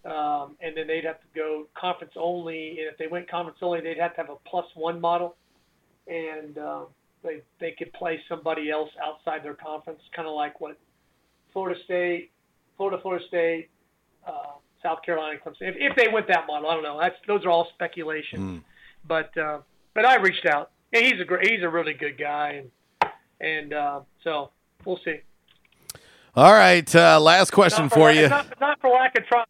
[0.04, 2.78] um, and then they'd have to go conference only.
[2.80, 5.36] And if they went conference only, they'd have to have a plus one model,
[6.08, 6.86] and um,
[7.22, 10.78] they they could play somebody else outside their conference, kind of like what
[11.52, 12.30] Florida State,
[12.76, 13.68] Florida, Florida State,
[14.26, 15.62] uh, South Carolina, Clemson.
[15.68, 16.98] If, if they went that model, I don't know.
[17.00, 18.64] That's those are all speculation.
[19.06, 19.58] But uh,
[19.94, 20.70] but I reached out.
[20.94, 22.62] And he's a great, he's a really good guy,
[23.00, 24.50] and and uh, so
[24.84, 25.20] we'll see.
[26.34, 28.28] All right, uh, last question Not for lack- you.
[28.28, 29.46] Not, not for lack of trying.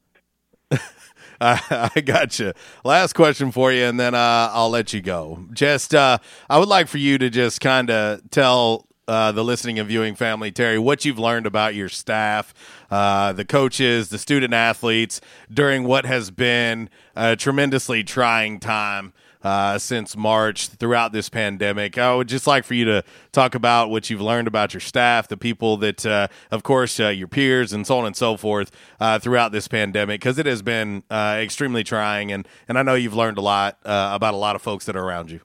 [1.40, 2.52] I, got you.
[2.84, 5.44] Last question for you, and then uh, I'll let you go.
[5.52, 6.18] Just, uh,
[6.48, 10.14] I would like for you to just kind of tell uh, the listening and viewing
[10.14, 12.54] family, Terry, what you've learned about your staff,
[12.90, 15.20] uh, the coaches, the student athletes
[15.52, 19.12] during what has been a tremendously trying time.
[19.42, 23.90] Uh, since March throughout this pandemic, I would just like for you to talk about
[23.90, 27.72] what you've learned about your staff, the people that, uh, of course, uh, your peers,
[27.72, 28.70] and so on and so forth
[29.00, 32.94] uh, throughout this pandemic, because it has been uh, extremely trying, and and I know
[32.94, 35.40] you've learned a lot uh, about a lot of folks that are around you.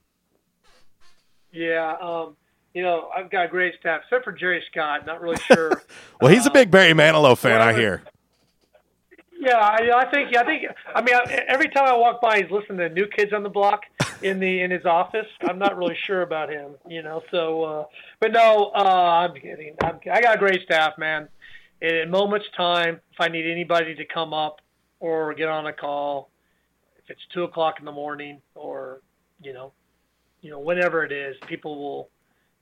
[1.52, 2.36] Yeah, um,
[2.74, 5.06] you know I've got a great staff, except for Jerry Scott.
[5.06, 5.82] Not really sure.
[6.20, 8.02] Well, he's a big Barry Manilow fan, I hear.
[9.40, 10.36] Yeah, I, I think.
[10.36, 10.64] I think.
[10.92, 13.48] I mean, I, every time I walk by, he's listening to New Kids on the
[13.48, 13.82] Block
[14.20, 15.26] in the in his office.
[15.48, 17.22] I'm not really sure about him, you know.
[17.30, 17.84] So, uh,
[18.20, 18.78] but no, uh,
[19.28, 19.76] I'm kidding.
[19.82, 21.28] I'm, I got a great staff, man.
[21.80, 24.60] In a moment's time, if I need anybody to come up
[24.98, 26.30] or get on a call,
[26.96, 29.02] if it's two o'clock in the morning or
[29.40, 29.72] you know,
[30.40, 32.10] you know, whenever it is, people will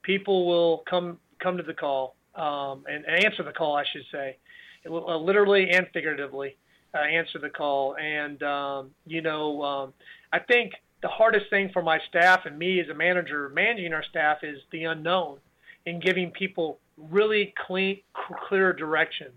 [0.02, 4.04] people will come come to the call um, and, and answer the call, I should
[4.12, 4.36] say,
[4.84, 6.56] It literally and figuratively
[6.94, 7.96] uh, answer the call.
[7.96, 9.92] And um, you know, um,
[10.32, 10.72] I think
[11.02, 14.58] the hardest thing for my staff and me as a manager managing our staff is
[14.72, 15.38] the unknown
[15.86, 18.00] and giving people really clean,
[18.48, 19.28] clear direction.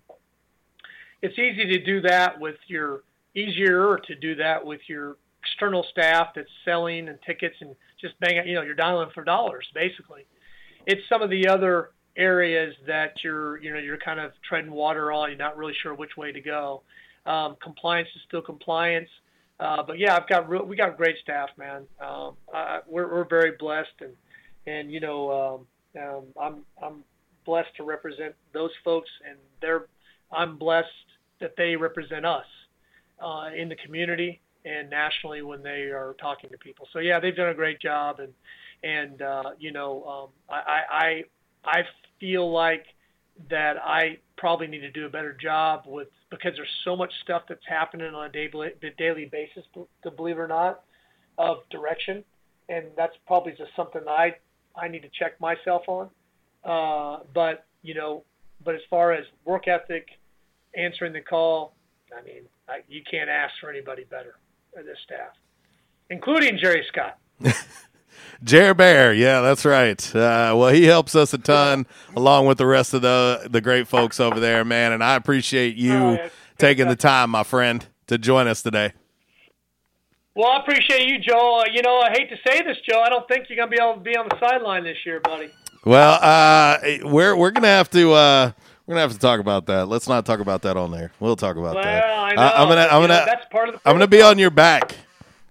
[1.22, 3.04] It's easy to do that with your
[3.36, 8.48] easier to do that with your external staff that's selling and tickets and just banging,
[8.48, 10.26] you know, you're dialing for dollars basically.
[10.86, 15.12] It's some of the other areas that you're, you know, you're kind of treading water
[15.12, 15.30] on.
[15.30, 16.82] You're not really sure which way to go.
[17.26, 19.10] Um, compliance is still compliance,
[19.60, 21.84] uh, but yeah, I've got real, we got great staff, man.
[22.00, 24.14] Um, I, we're we're very blessed, and
[24.66, 25.66] and you know,
[25.96, 27.04] um, um, I'm I'm
[27.46, 29.86] blessed to represent those folks, and they're
[30.32, 30.88] I'm blessed
[31.42, 32.46] that they represent us
[33.24, 36.88] uh, in the community and nationally when they are talking to people.
[36.94, 38.34] So yeah, they've done a great job, and
[38.84, 41.24] and uh, you know, um, I, I
[41.66, 41.82] I I
[42.20, 42.86] feel like
[43.50, 47.44] that I probably need to do a better job with because there's so much stuff
[47.48, 49.64] that's happening on a daily daily basis,
[50.04, 50.82] to believe it or not,
[51.38, 52.24] of direction,
[52.68, 54.36] and that's probably just something I
[54.76, 56.10] I need to check myself on.
[56.64, 58.24] Uh, but you know,
[58.64, 60.10] but as far as work ethic,
[60.76, 61.76] answering the call,
[62.18, 64.36] I mean, I, you can't ask for anybody better
[64.76, 65.34] than this staff,
[66.10, 67.18] including Jerry Scott.
[68.44, 70.00] Jerry Bear, yeah, that's right.
[70.16, 71.86] Uh, well, he helps us a ton,
[72.16, 74.92] along with the rest of the the great folks over there, man.
[74.94, 76.30] And I appreciate you Oh, yeah.
[76.58, 78.94] taking the time, my friend, to join us today.
[80.36, 81.64] Well, I appreciate you, Joe.
[81.66, 83.02] Uh, you know, I hate to say this, Joe.
[83.02, 85.50] I don't think you're gonna be able to be on the sideline this year, buddy.
[85.84, 88.52] Well, uh, we're we're gonna have to uh,
[88.86, 89.88] we're gonna have to talk about that.
[89.88, 91.12] Let's not talk about that on there.
[91.20, 92.04] We'll talk about Well, that.
[92.06, 94.50] I Uh, I'm gonna I'm gonna that's part of the I'm gonna be on your
[94.52, 94.96] back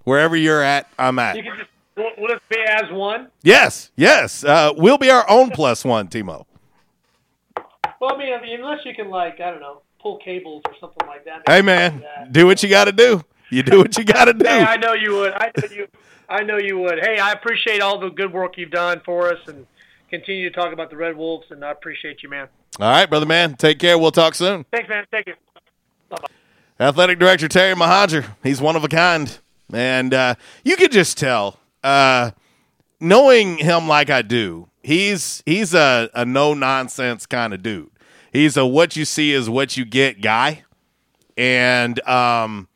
[0.05, 0.86] wherever you're at.
[0.99, 1.36] I'm at.
[1.36, 3.28] You can just will, it be as one?
[3.42, 4.44] Yes, yes.
[4.44, 6.46] Uh, we'll be our own plus one, Timo.
[8.00, 10.74] Well, I mean, I mean, unless you can like I don't know, pull cables or
[10.80, 11.42] something like that.
[11.46, 13.24] Hey, man, do what you got to do.
[13.50, 14.46] You do what you got to do.
[14.46, 15.32] Hey, I know you would.
[15.32, 15.88] I know you.
[16.28, 16.98] I know you would.
[17.00, 19.66] Hey, I appreciate all the good work you've done for us, and
[20.10, 21.46] continue to talk about the Red Wolves.
[21.50, 22.48] And I appreciate you, man.
[22.78, 23.56] All right, brother man.
[23.56, 23.98] Take care.
[23.98, 24.64] We'll talk soon.
[24.70, 25.06] Thanks, man.
[25.10, 25.34] Thank you.
[26.78, 28.24] Athletic director Terry Mohajir.
[28.42, 29.36] He's one of a kind.
[29.72, 31.58] And uh, you could just tell,
[31.89, 32.31] uh,
[33.01, 37.90] knowing him like I do, he's he's a, a no nonsense kind of dude.
[38.31, 40.65] He's a what you see is what you get guy.
[41.36, 42.69] And um,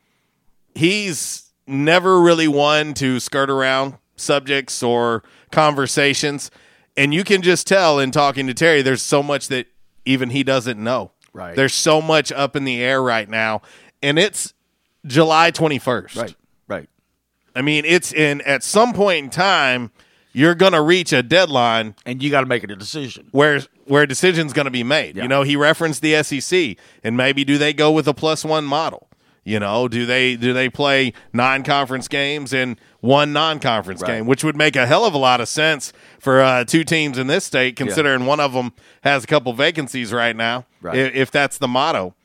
[0.73, 6.49] he's never really one to skirt around subjects or conversations.
[6.97, 9.67] And you can just tell in talking to Terry, there's so much that
[10.05, 11.11] even he doesn't know.
[11.33, 11.55] Right.
[11.55, 13.61] There's so much up in the air right now.
[14.01, 14.53] And it's
[15.05, 16.15] July 21st.
[16.15, 16.35] Right.
[17.55, 19.91] I mean, it's in at some point in time,
[20.31, 24.03] you're going to reach a deadline and you got to make a decision where where
[24.03, 25.15] a decision's going to be made.
[25.17, 28.65] You know, he referenced the SEC, and maybe do they go with a plus one
[28.65, 29.07] model?
[29.45, 34.07] You know, do they do they play nine conference games and one non conference Right.
[34.19, 37.17] game, which would make a hell of a lot of sense for uh, two teams
[37.17, 38.71] in this state, considering one of them
[39.03, 40.65] has a couple vacancies right now.
[40.81, 40.97] Right.
[40.97, 42.15] If, if that's the motto,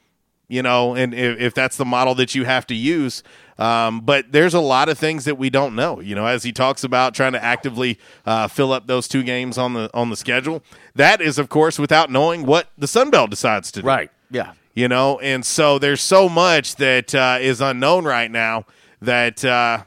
[0.46, 3.22] you know, and if, if that's the model that you have to use.
[3.58, 6.00] Um, but there's a lot of things that we don't know.
[6.00, 9.58] You know, as he talks about trying to actively uh, fill up those two games
[9.58, 10.62] on the on the schedule,
[10.94, 13.86] that is, of course, without knowing what the Sun Belt decides to do.
[13.88, 14.10] Right.
[14.30, 14.52] Yeah.
[14.74, 18.64] You know, and so there's so much that uh, is unknown right now
[19.02, 19.82] that uh,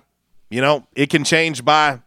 [0.50, 2.00] you know it can change by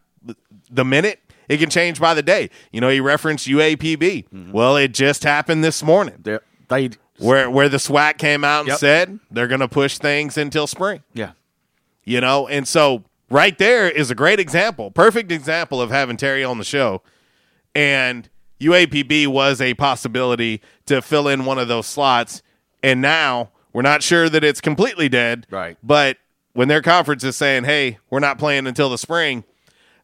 [0.69, 1.19] the minute.
[1.49, 2.49] It can change by the day.
[2.71, 4.51] You know, he referenced UAPB.
[4.51, 6.15] Well, it just happened this morning.
[6.21, 6.37] They,
[6.69, 8.77] they where where the SWAC came out and Yep.
[8.79, 11.01] said they're going to push things until spring.
[11.13, 11.31] Yeah.
[12.05, 16.43] You know, and so right there is a great example, perfect example of having Terry
[16.43, 17.01] on the show.
[17.73, 18.29] And
[18.59, 22.41] UAPB was a possibility to fill in one of those slots.
[22.83, 25.47] And now we're not sure that it's completely dead.
[25.49, 25.77] Right.
[25.83, 26.17] But
[26.53, 29.43] when their conference is saying, hey, we're not playing until the spring,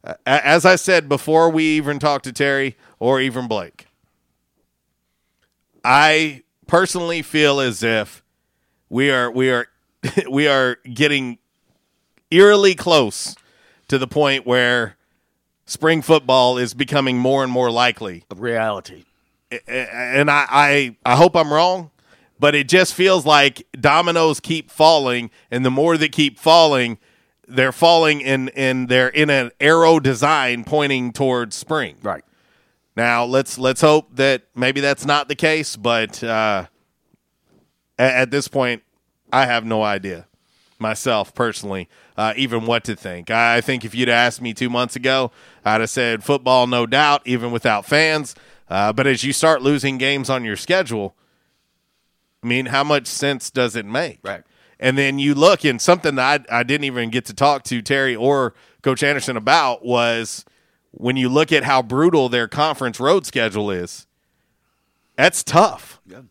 [0.04, 3.88] uh, as I said before we even talked to Terry or even Blake,
[5.84, 8.24] I personally feel as if
[8.90, 9.68] we are we are
[10.30, 11.38] we are getting
[12.32, 13.36] eerily close
[13.88, 14.96] to the point where
[15.66, 19.04] spring football is becoming more and more likely a reality.
[19.68, 21.92] And I, I I hope I'm wrong,
[22.40, 26.98] but it just feels like dominoes keep falling, and the more they keep falling,
[27.48, 31.98] they're falling in in they're in an arrow design pointing towards spring.
[32.02, 32.24] Right.
[32.96, 36.68] Now let's let's hope that maybe that's not the case, but uh,
[38.00, 38.84] at, at this point,
[39.34, 40.28] I have no idea
[40.82, 41.88] myself personally,
[42.18, 43.30] uh, even what to think.
[43.30, 45.32] I think if you'd asked me two months ago,
[45.64, 48.36] I'd have said football, no doubt, even without fans.
[48.70, 51.16] Uh, but as you start losing games on your schedule,
[52.44, 54.20] I mean, how much sense does it make?
[54.24, 54.44] Right.
[54.80, 57.82] And then you look, and something that I, I didn't even get to talk to
[57.82, 60.44] Terry or Coach Anderson about was
[60.90, 64.08] when you look at how brutal their conference road schedule is,
[65.16, 66.02] that's tough.
[66.08, 66.22] Yeah.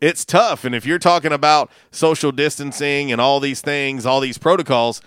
[0.00, 0.64] It's tough.
[0.64, 5.00] And if you're talking about social distancing and all these things, all these protocols,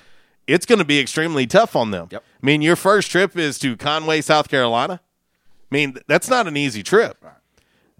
[0.47, 2.09] it's going to be extremely tough on them.
[2.11, 2.23] Yep.
[2.23, 4.99] I mean, your first trip is to Conway, South Carolina.
[5.71, 7.23] I mean, that's not an easy trip.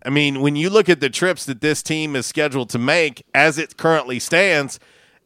[0.04, 3.24] I mean, when you look at the trips that this team is scheduled to make
[3.34, 4.80] as it currently stands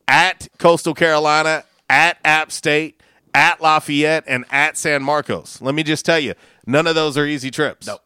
[0.08, 3.02] at Coastal Carolina, at App State,
[3.34, 6.34] at Lafayette, and at San Marcos, let me just tell you,
[6.68, 7.88] none of those are easy trips.
[7.88, 8.00] No.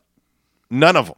[0.69, 1.15] None of them.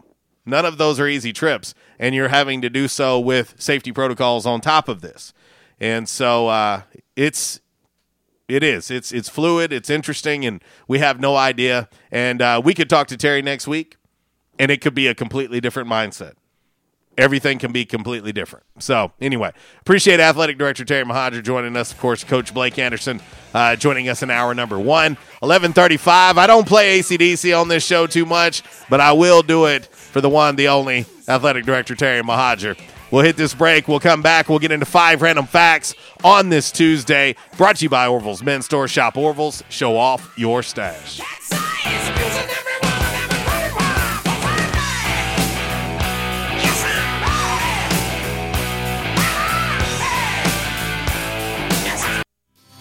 [0.51, 1.73] None of those are easy trips.
[1.97, 5.33] And you're having to do so with safety protocols on top of this.
[5.79, 6.81] And so uh,
[7.15, 7.61] it's
[8.49, 8.91] it is.
[8.91, 9.71] It's it's fluid.
[9.71, 11.87] It's interesting, and we have no idea.
[12.11, 13.95] And uh, we could talk to Terry next week,
[14.59, 16.33] and it could be a completely different mindset.
[17.21, 18.65] Everything can be completely different.
[18.79, 21.91] So, anyway, appreciate Athletic Director Terry Mohajir joining us.
[21.91, 23.21] Of course, Coach Blake Anderson
[23.53, 25.13] uh, joining us in hour number one.
[25.41, 26.37] 1135.
[26.37, 30.19] I don't play ACDC on this show too much, but I will do it for
[30.19, 32.77] the one, the only Athletic Director Terry Mohajir.
[33.11, 33.87] We'll hit this break.
[33.87, 34.47] We'll come back.
[34.47, 35.93] We'll get into five random facts
[36.23, 37.35] on this Tuesday.
[37.57, 38.87] Brought to you by Orville's Men's Store.
[38.87, 39.63] Shop Orville's.
[39.69, 41.19] Show off your stash.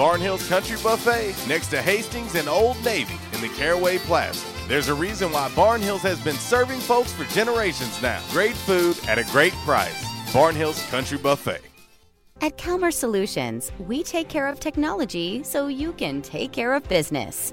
[0.00, 4.46] Barnhill's Country Buffet next to Hastings and Old Navy in the Caraway Plaza.
[4.66, 8.18] There's a reason why Barnhills has been serving folks for generations now.
[8.30, 10.02] Great food at a great price.
[10.32, 11.60] Barnhills Country Buffet.
[12.40, 17.52] At Calmer Solutions, we take care of technology so you can take care of business.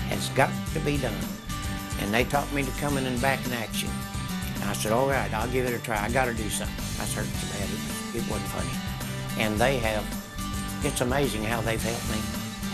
[0.08, 1.14] has got to be done.
[2.00, 3.88] And they taught me to come in and back in action.
[4.56, 6.02] And I said, all right, I'll give it a try.
[6.02, 6.84] I got to do something.
[7.00, 7.78] I so bad, it,
[8.16, 8.72] it wasn't funny.
[9.38, 10.04] And they have,
[10.84, 12.18] it's amazing how they've helped me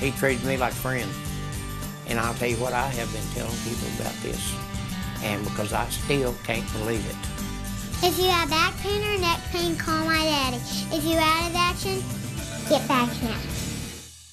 [0.01, 1.11] He treated me like a friend.
[2.09, 4.55] And I'll tell you what, I have been telling people about this.
[5.23, 7.17] And because I still can't believe it.
[8.05, 10.57] If you have back pain or neck pain, call my daddy.
[10.91, 12.03] If you're out of action,
[12.69, 13.52] get back now.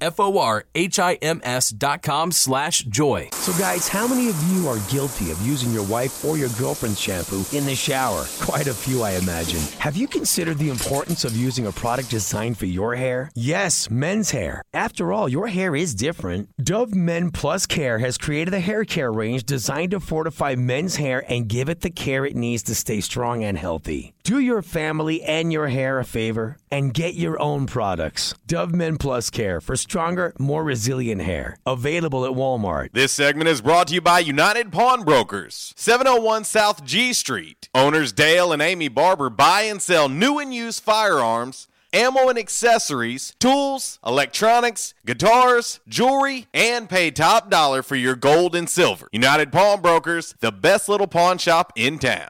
[0.00, 3.28] F-O-R-H-I-M-S dot com slash joy.
[3.32, 7.00] So guys, how many of you are guilty of using your wife or your girlfriend's
[7.00, 8.26] shampoo in the shower?
[8.40, 9.60] Quite a few, I imagine.
[9.78, 13.30] Have you considered the importance of using a product designed for your hair?
[13.34, 14.62] Yes, men's hair.
[14.72, 16.48] After all, your hair is different.
[16.62, 21.24] Dove Men Plus Care has created a hair care range designed to fortify men's hair
[21.28, 24.14] and give it the care it needs to stay strong and healthy.
[24.22, 28.34] Do your family and your hair a favor and get your own products.
[28.46, 31.56] Dove Men Plus Care for stronger, more resilient hair.
[31.64, 32.92] Available at Walmart.
[32.92, 37.70] This segment is brought to you by United Pawnbrokers, 701 South G Street.
[37.74, 43.34] Owners Dale and Amy Barber buy and sell new and used firearms, ammo and accessories,
[43.40, 49.08] tools, electronics, guitars, jewelry, and pay top dollar for your gold and silver.
[49.12, 52.28] United Pawnbrokers, the best little pawn shop in town.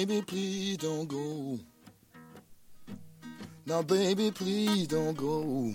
[0.00, 1.58] Baby, please don't go.
[3.66, 5.74] Now, baby, please don't go.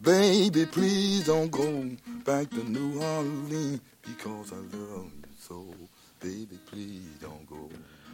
[0.00, 1.90] Baby, please don't go
[2.24, 5.74] back to New Orleans because I love you so.
[6.20, 7.68] Baby, please don't go.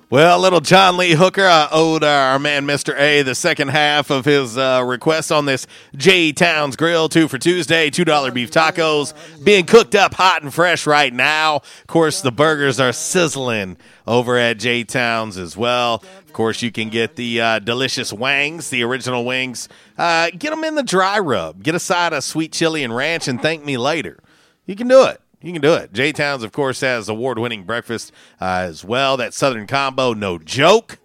[0.09, 2.97] Well, little John Lee Hooker, I owed our man Mr.
[2.97, 5.67] A the second half of his uh, request on this
[5.97, 9.15] J'towns Grill, two for Tuesday, $2 beef tacos,
[9.45, 11.57] being cooked up hot and fresh right now.
[11.57, 16.05] Of course, the burgers are sizzling over at J'towns as well.
[16.25, 19.69] Of course, you can get the uh, delicious wangs, the original wings.
[19.99, 21.65] Uh, get them in the dry rub.
[21.65, 24.21] Get a side of sweet chili and ranch and thank me later.
[24.67, 25.21] You can do it.
[25.43, 25.93] You can do it.
[25.93, 29.17] J'towns, of course, has award winning breakfast uh, as well.
[29.17, 30.99] That Southern combo, no joke.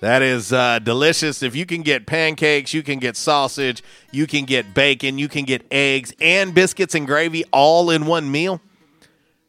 [0.00, 1.42] That is uh, delicious.
[1.42, 5.44] If you can get pancakes, you can get sausage, you can get bacon, you can
[5.44, 8.60] get eggs and biscuits and gravy all in one meal.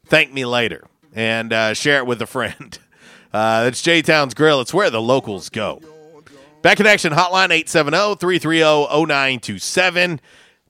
[0.06, 2.80] Thank me later and uh, share it with a friend.
[3.34, 4.62] Uh, it's J'town's Grill.
[4.62, 5.82] It's where the locals go.
[6.62, 10.22] Back in action hotline 870 330 0927.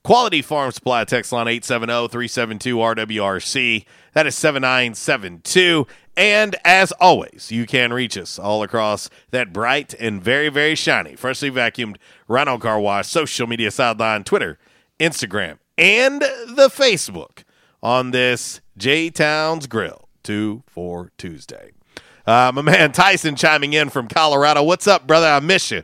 [0.08, 3.86] Quality Farm Supply text line 870-372-RWRC.
[4.14, 5.86] That is 7972.
[6.16, 11.18] And as always, you can reach us all across that bright and very, very shiny,
[11.18, 11.98] freshly vacuumed
[12.30, 14.58] Rhino Car Wash social media sideline, Twitter,
[14.98, 17.44] Instagram, and the Facebook
[17.84, 21.72] on this J'towns Grill 2 for Tuesday.
[22.26, 24.64] Uh, my man Tyson chiming in from Colorado.
[24.64, 25.28] What's up, brother?
[25.28, 25.84] I miss you.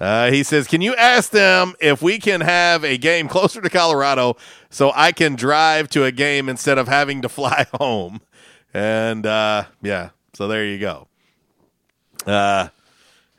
[0.00, 3.68] Uh, he says, Can you ask them if we can have a game closer to
[3.68, 4.36] Colorado
[4.70, 8.20] so I can drive to a game instead of having to fly home?
[8.72, 11.06] And uh, yeah, so there you go.
[12.26, 12.68] Uh,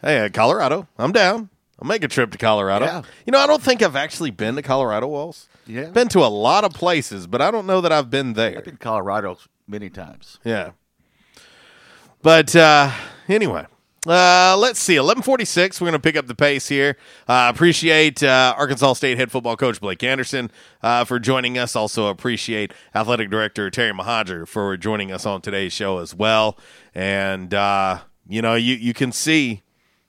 [0.02, 1.50] hey, uh, Colorado, I'm down.
[1.82, 2.86] I'll make a trip to Colorado.
[2.86, 3.02] Yeah.
[3.26, 5.48] You know, I don't think I've actually been to Colorado, Walls.
[5.66, 5.86] Yeah.
[5.86, 8.60] Been to a lot of places, but I don't know that I've been there.
[8.60, 10.38] I've been to Colorado many times.
[10.44, 10.72] Yeah.
[12.22, 12.92] But uh,
[13.28, 13.66] anyway,
[14.08, 14.94] uh, let's see.
[14.94, 15.80] 1146.
[15.80, 16.98] We're going to pick up the pace here.
[17.28, 20.50] Uh, appreciate uh, Arkansas State head football coach Blake Anderson
[20.82, 21.76] uh, for joining us.
[21.76, 26.58] Also appreciate athletic director Terry Mohajir for joining us on today's show as well.
[26.96, 29.62] And, uh, you know, you, you can see,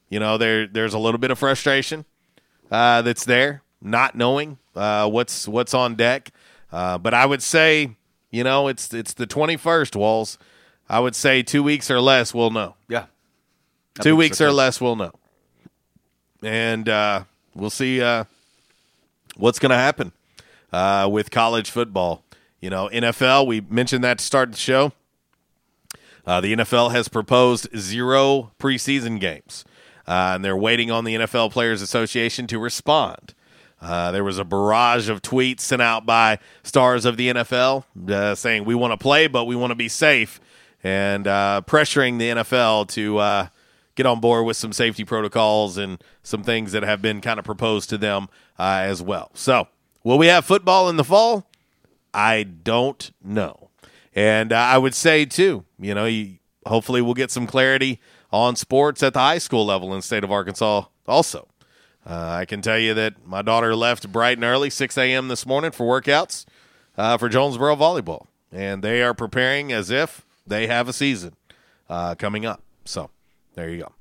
[0.09, 2.07] you know, there there's a little bit of frustration
[2.71, 6.31] that's there, not knowing what's what's on deck.
[6.71, 7.97] But I would say,
[8.31, 10.39] you know, it's it's the 21st, Walls.
[10.89, 12.77] I would say two weeks or less, we'll know.
[12.89, 13.07] Yeah.
[13.99, 15.13] I Two weeks so, or less, we'll know.
[16.43, 17.25] And uh,
[17.55, 18.25] we'll see uh,
[19.37, 20.13] what's going to happen
[20.73, 22.25] uh, with college football.
[22.61, 24.93] You know, NFL, we mentioned that to start the show.
[26.25, 29.65] Uh, the NFL has proposed zero preseason games,
[30.07, 33.35] uh, and they're waiting on the NFL Players Association to respond.
[33.81, 38.37] Uh, there was a barrage of tweets sent out by stars of the NFL uh,
[38.37, 40.41] saying, We want to play, but we want to be safe,
[40.85, 43.47] and uh, pressuring the NFL to uh,
[43.95, 47.45] get on board with some safety protocols and some things that have been kind of
[47.45, 48.29] proposed to them
[48.59, 49.31] uh, as well.
[49.35, 49.69] So,
[50.03, 51.47] will we have football in the fall?
[52.15, 53.71] I don't know.
[54.15, 58.01] And uh, I would say, too, you know, you, hopefully we'll get some clarity
[58.31, 61.49] on sports at the high school level in the state of Arkansas also.
[62.05, 65.29] Uh, I can tell you that my daughter left bright and early, 6 a.m.
[65.29, 66.45] this morning for workouts
[66.99, 68.27] uh, for Jonesboro Volleyball.
[68.51, 71.37] And they are preparing as if they have a season
[71.89, 72.61] uh, coming up.
[72.85, 73.11] So
[73.55, 73.93] there you go.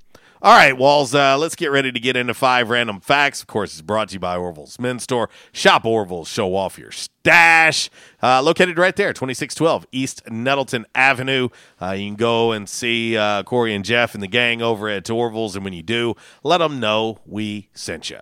[0.44, 3.42] All right, Walls, uh, let's get ready to get into five random facts.
[3.42, 5.30] Of course, it's brought to you by Orville's Men's Store.
[5.52, 7.92] Shop Orville's, show off your stash.
[8.24, 11.50] Uh, located right there, 2612 East Nettleton Avenue.
[11.80, 15.08] Uh, you can go and see uh, Corey and Jeff and the gang over at
[15.12, 18.22] Orville's, and when you do, let them know we sent you.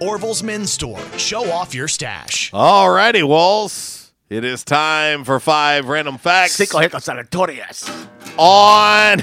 [0.00, 1.00] Orville's Men's Store.
[1.18, 2.50] Show off your stash.
[2.52, 4.12] All righty, Walls.
[4.28, 6.52] It is time for five random facts.
[6.54, 7.88] Cinco hijos aleatorias.
[8.36, 9.22] on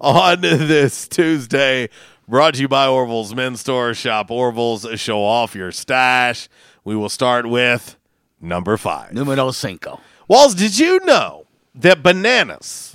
[0.00, 1.88] on this Tuesday,
[2.28, 3.94] brought to you by Orville's Men's Store.
[3.94, 6.48] Shop Orville's, show off your stash.
[6.84, 7.96] We will start with
[8.40, 9.12] number five.
[9.12, 10.00] Numero cinco.
[10.28, 12.87] Walls, did you know that bananas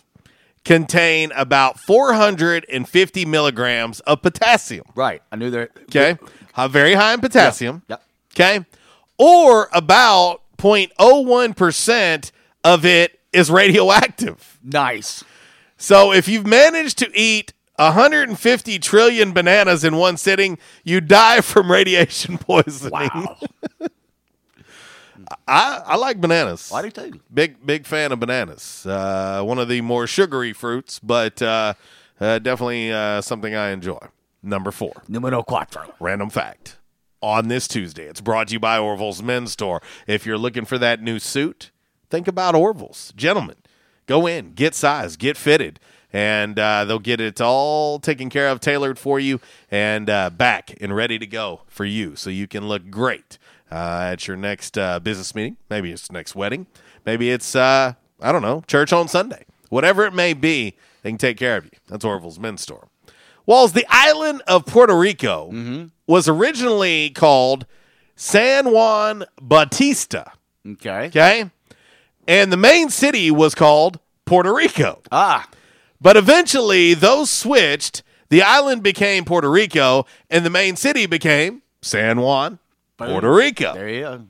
[0.65, 4.85] contain about 450 milligrams of potassium?
[4.95, 5.21] Right.
[5.31, 5.69] I knew there.
[5.83, 6.17] Okay.
[6.69, 7.83] Very high in potassium.
[7.87, 8.03] Yep.
[8.33, 8.65] Okay.
[9.17, 12.31] Or about 0.01%
[12.63, 14.59] of it is radioactive.
[14.63, 15.23] Nice.
[15.77, 21.71] So if you've managed to eat 150 trillion bananas in one sitting, you die from
[21.71, 22.91] radiation poisoning.
[22.91, 23.37] Wow.
[25.47, 26.69] I, I like bananas.
[26.69, 27.19] Why do you too?
[27.33, 28.85] Big big fan of bananas.
[28.85, 31.73] Uh, one of the more sugary fruits, but uh,
[32.19, 33.99] uh, definitely uh, something I enjoy.
[34.41, 35.03] Number four.
[35.07, 35.93] Numero cuatro.
[35.99, 36.77] Random fact.
[37.21, 39.81] On this Tuesday, it's brought to you by Orville's Men's Store.
[40.07, 41.71] If you're looking for that new suit,
[42.09, 43.13] think about Orville's.
[43.15, 43.55] Gentlemen,
[44.07, 45.79] go in, get size, get fitted,
[46.11, 49.39] and uh, they'll get it all taken care of, tailored for you,
[49.71, 53.37] and uh, back and ready to go for you so you can look great
[53.73, 55.57] uh, at your next uh, business meeting.
[55.69, 56.67] Maybe it's next wedding.
[57.05, 59.45] Maybe it's, uh, I don't know, church on Sunday.
[59.69, 61.71] Whatever it may be, they can take care of you.
[61.87, 62.87] That's Orville's Men's Store.
[63.45, 67.65] Walls, the island of Puerto Rico was originally called
[68.15, 70.31] San Juan Bautista.
[70.65, 71.07] Okay.
[71.07, 71.49] Okay.
[72.27, 75.01] And the main city was called Puerto Rico.
[75.11, 75.49] Ah.
[75.99, 78.03] But eventually those switched.
[78.29, 82.59] The island became Puerto Rico and the main city became San Juan
[83.09, 83.73] Puerto Rico.
[83.73, 84.25] There you go.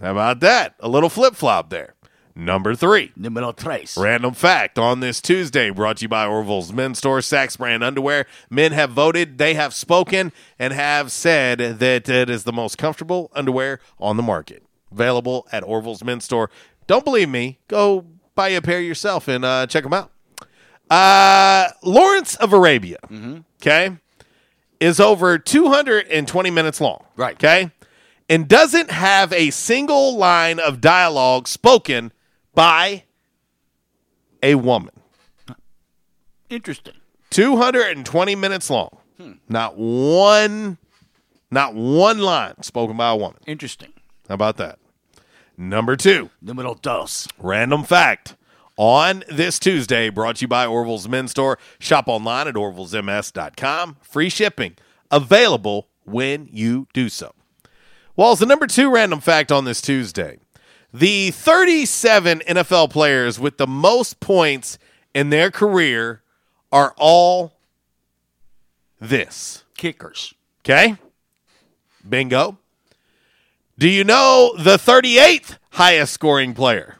[0.00, 0.74] How about that?
[0.80, 1.94] A little flip flop there.
[2.34, 3.12] Number three.
[3.14, 3.96] Numero tres.
[3.96, 8.26] Random fact on this Tuesday, brought to you by Orville's Men's Store, SAXX Brand Underwear.
[8.48, 13.30] Men have voted, they have spoken, and have said that it is the most comfortable
[13.34, 14.62] underwear on the market.
[14.90, 16.48] Available at Orville's Men's Store.
[16.86, 17.58] Don't believe me?
[17.68, 20.10] Go buy a pair yourself and uh, check them out.
[20.90, 22.98] Uh, Lawrence of Arabia,
[23.60, 23.96] okay,
[24.80, 27.04] is over 220 minutes long.
[27.16, 27.34] Right.
[27.34, 27.70] Okay.
[28.32, 32.12] And doesn't have a single line of dialogue spoken
[32.54, 33.04] by
[34.42, 34.94] a woman.
[36.48, 36.94] Interesting.
[37.28, 38.88] 220 minutes long.
[39.18, 39.32] Hmm.
[39.50, 40.78] Not one
[41.50, 43.36] not one line spoken by a woman.
[43.46, 43.92] Interesting.
[44.26, 44.78] How about that?
[45.58, 46.30] Number 2.
[46.40, 47.28] Numero dos.
[47.38, 48.36] Random fact.
[48.78, 51.58] On this Tuesday, brought to you by Orville's Men's Store.
[51.78, 53.98] Shop online at orvillesms.com.
[54.00, 54.76] Free shipping
[55.10, 57.34] available when you do so.
[58.14, 60.38] Well, as the number two random fact on this Tuesday,
[60.92, 64.78] the 37 NFL players with the most points
[65.14, 66.22] in their career
[66.70, 67.52] are all
[69.00, 69.64] this.
[69.76, 70.34] Kickers.
[70.60, 70.96] Okay?
[72.06, 72.58] Bingo.
[73.78, 76.96] Do you know the 38th highest scoring player?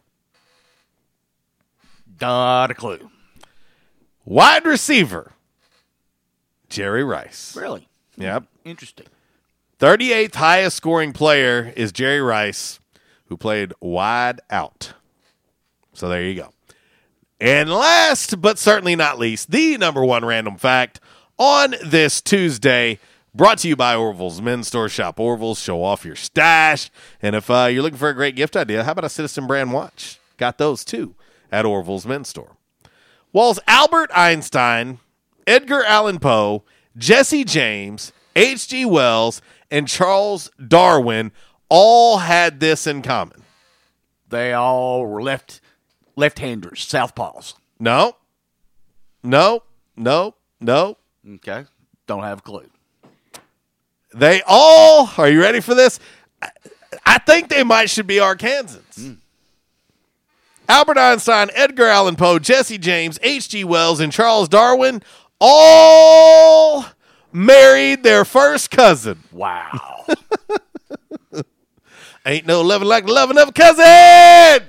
[2.20, 3.10] Not a clue.
[4.24, 5.32] Wide receiver,
[6.68, 7.54] Jerry Rice.
[7.56, 7.88] Really?
[8.16, 8.44] Yep.
[8.64, 9.06] Interesting.
[9.82, 12.78] 38th highest scoring player is Jerry Rice,
[13.26, 14.92] who played wide out.
[15.92, 16.50] So there you go.
[17.40, 21.00] And last but certainly not least, the number one random fact
[21.36, 23.00] on this Tuesday,
[23.34, 25.18] brought to you by Orville's Men's Store Shop.
[25.18, 26.88] Orville's, show off your stash.
[27.20, 29.72] And if uh, you're looking for a great gift idea, how about a Citizen Brand
[29.72, 30.20] watch?
[30.36, 31.16] Got those too
[31.50, 32.56] at Orville's Men's Store.
[33.32, 35.00] Walls Albert Einstein,
[35.44, 36.62] Edgar Allan Poe,
[36.96, 38.84] Jesse James, H.G.
[38.86, 39.42] Wells,
[39.72, 41.32] and Charles Darwin
[41.68, 43.42] all had this in common.
[44.28, 45.60] They all were left
[46.14, 47.54] left-handers, southpaws.
[47.80, 48.16] No,
[49.22, 49.62] no,
[49.96, 50.98] no, no.
[51.26, 51.64] Okay.
[52.06, 52.68] Don't have a clue.
[54.14, 55.98] They all are you ready for this?
[56.42, 56.50] I,
[57.06, 58.94] I think they might should be Arkansans.
[58.94, 59.12] Hmm.
[60.68, 63.64] Albert Einstein, Edgar Allan Poe, Jesse James, H.G.
[63.64, 65.02] Wells, and Charles Darwin
[65.40, 66.84] all
[67.32, 69.22] married their first cousin.
[69.32, 70.04] Wow.
[72.26, 74.68] Ain't no loving like the loving of a cousin.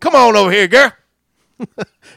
[0.00, 0.92] Come on over here, girl.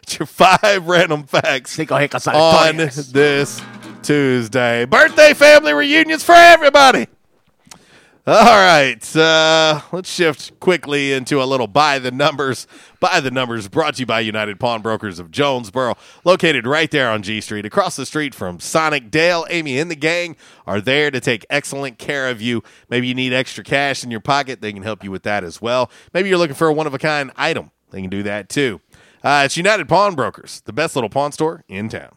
[0.03, 2.77] it's your five random facts on
[3.11, 3.61] this
[4.02, 4.85] Tuesday.
[4.85, 7.07] Birthday family reunions for everybody.
[8.29, 12.67] All right, uh, let's shift quickly into a little by the numbers.
[12.99, 15.95] By the numbers brought to you by United Pawnbrokers of Jonesboro,
[16.25, 19.45] located right there on G Street, across the street from Sonic Dale.
[19.49, 20.35] Amy and the gang
[20.65, 22.63] are there to take excellent care of you.
[22.89, 25.61] Maybe you need extra cash in your pocket, they can help you with that as
[25.61, 25.89] well.
[26.13, 28.81] Maybe you're looking for a one of a kind item, they can do that too.
[29.23, 32.16] Uh, it's United Pawnbrokers, the best little pawn store in town.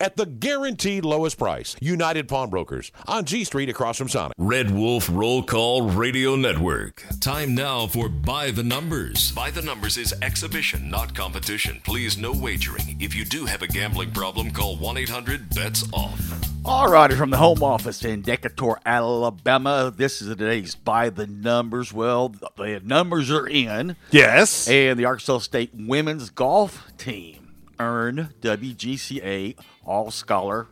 [0.00, 1.76] at the guaranteed lowest price.
[1.80, 4.34] United Pawnbrokers on G Street across from Sonic.
[4.38, 7.04] Red Wolf Roll Call Radio Network.
[7.20, 9.32] Time now for Buy the Numbers.
[9.32, 11.80] Buy the Numbers is exhibition, not competition.
[11.84, 12.96] Please, no wagering.
[13.00, 16.56] If you do have a gambling problem, call 1 800 BETS OFF.
[16.68, 19.92] All righty, from the home office in Decatur, Alabama.
[19.96, 21.92] This is today's by the numbers.
[21.92, 23.94] Well, the numbers are in.
[24.10, 24.66] Yes.
[24.66, 27.45] And the Arkansas State women's golf team
[27.78, 30.68] earned WGCA All Scholar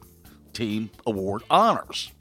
[0.52, 2.12] Team Award honors.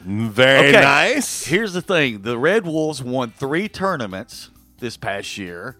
[0.00, 1.44] Very nice.
[1.44, 5.76] Here's the thing the Red Wolves won three tournaments this past year,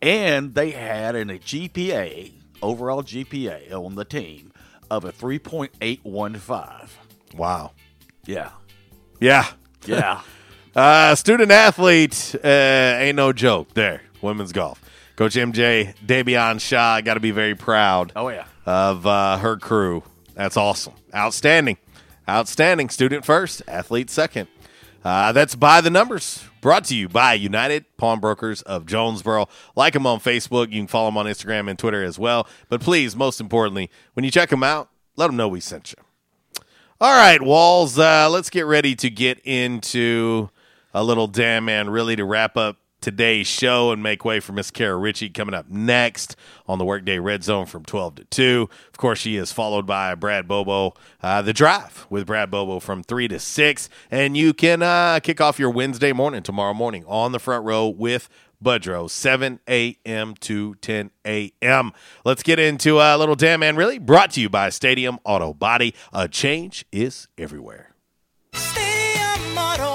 [0.00, 4.52] and they had an, a GPA, overall GPA on the team
[4.90, 6.88] of a 3.815.
[7.36, 7.72] Wow.
[8.24, 8.50] Yeah.
[9.20, 9.46] Yeah.
[9.84, 10.22] Yeah.
[10.76, 14.02] uh, student athlete uh, ain't no joke there.
[14.22, 14.82] Women's golf.
[15.18, 18.12] Coach MJ Davion Shaw got to be very proud.
[18.14, 18.44] Oh, yeah.
[18.64, 20.04] Of uh, her crew.
[20.34, 20.92] That's awesome.
[21.12, 21.76] Outstanding.
[22.28, 22.88] Outstanding.
[22.88, 24.46] Student first, athlete second.
[25.04, 26.44] Uh, that's by the numbers.
[26.60, 29.48] Brought to you by United Pawnbrokers of Jonesboro.
[29.74, 30.70] Like them on Facebook.
[30.70, 32.46] You can follow them on Instagram and Twitter as well.
[32.68, 36.62] But please, most importantly, when you check them out, let them know we sent you.
[37.00, 40.50] All right, Walls, uh, let's get ready to get into
[40.94, 44.70] a little damn man, really, to wrap up today's show and make way for Miss
[44.70, 48.68] Kara Ritchie coming up next on the Workday Red Zone from 12 to 2.
[48.88, 53.02] Of course, she is followed by Brad Bobo, uh, The Drive with Brad Bobo from
[53.02, 53.88] 3 to 6.
[54.10, 57.88] And you can uh, kick off your Wednesday morning tomorrow morning on the front row
[57.88, 58.28] with
[58.62, 60.34] Budrow, 7 a.m.
[60.40, 61.92] to 10 a.m.
[62.24, 65.94] Let's get into a little Damn Man Really, brought to you by Stadium Auto Body.
[66.12, 67.94] A change is everywhere.
[68.54, 69.94] Stadium Auto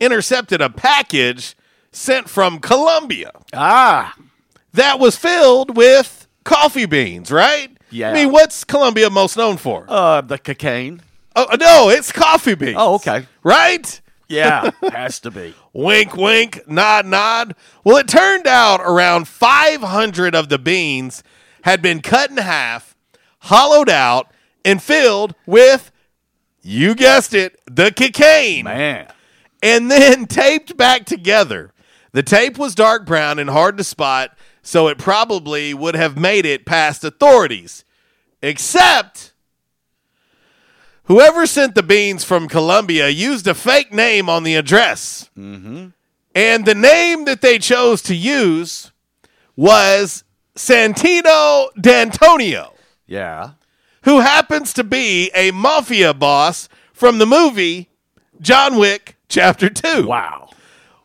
[0.00, 1.56] intercepted a package
[1.92, 3.32] sent from Colombia.
[3.52, 4.14] Ah.
[4.72, 7.70] That was filled with coffee beans, right?
[7.90, 8.10] Yeah.
[8.10, 9.86] I mean, what's Colombia most known for?
[9.88, 11.00] Uh, the cocaine.
[11.36, 12.76] Oh, no, it's coffee beans.
[12.78, 13.26] Oh, okay.
[13.42, 14.00] Right?
[14.28, 15.54] Yeah, has to be.
[15.72, 17.54] wink, wink, nod, nod.
[17.84, 21.22] Well, it turned out around 500 of the beans
[21.62, 22.96] had been cut in half,
[23.40, 24.32] hollowed out,
[24.64, 25.90] and filled with,
[26.62, 28.64] you guessed it, the cocaine.
[28.64, 29.08] Man.
[29.64, 31.72] And then taped back together.
[32.12, 36.46] The tape was dark brown and hard to spot, so it probably would have made
[36.46, 37.84] it past authorities.
[38.40, 39.32] Except
[41.04, 45.28] whoever sent the beans from Colombia used a fake name on the address.
[45.36, 45.88] Mm-hmm.
[46.34, 48.92] And the name that they chose to use
[49.56, 50.24] was
[50.56, 52.74] Santino D'Antonio,
[53.06, 53.50] Yeah.
[54.02, 57.88] who happens to be a mafia boss from the movie
[58.40, 60.06] John Wick Chapter 2.
[60.06, 60.50] Wow.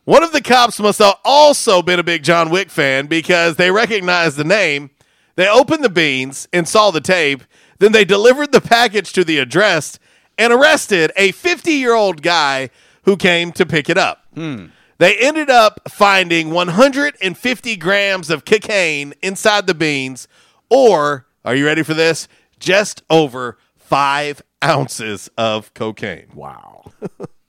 [0.04, 3.70] One of the cops must have also been a big John Wick fan because they
[3.70, 4.90] recognized the name.
[5.36, 7.44] They opened the beans and saw the tape.
[7.78, 9.98] Then they delivered the package to the address
[10.36, 12.70] and arrested a 50 year old guy
[13.04, 14.26] who came to pick it up.
[14.34, 14.66] Hmm.
[14.98, 20.28] They ended up finding 150 grams of cocaine inside the beans,
[20.68, 22.28] or, are you ready for this?
[22.58, 26.28] Just over five ounces of cocaine.
[26.34, 26.92] Wow.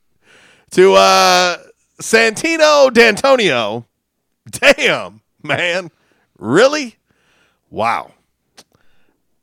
[0.72, 1.58] to uh,
[2.02, 3.86] Santino D'Antonio,
[4.50, 5.92] damn, man.
[6.38, 6.96] Really?
[7.70, 8.12] Wow.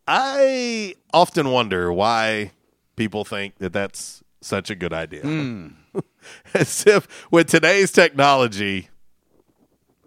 [0.07, 2.53] I often wonder why
[2.97, 5.23] people think that that's such a good idea.
[5.23, 5.69] Hmm.
[6.55, 8.89] As if with today's technology,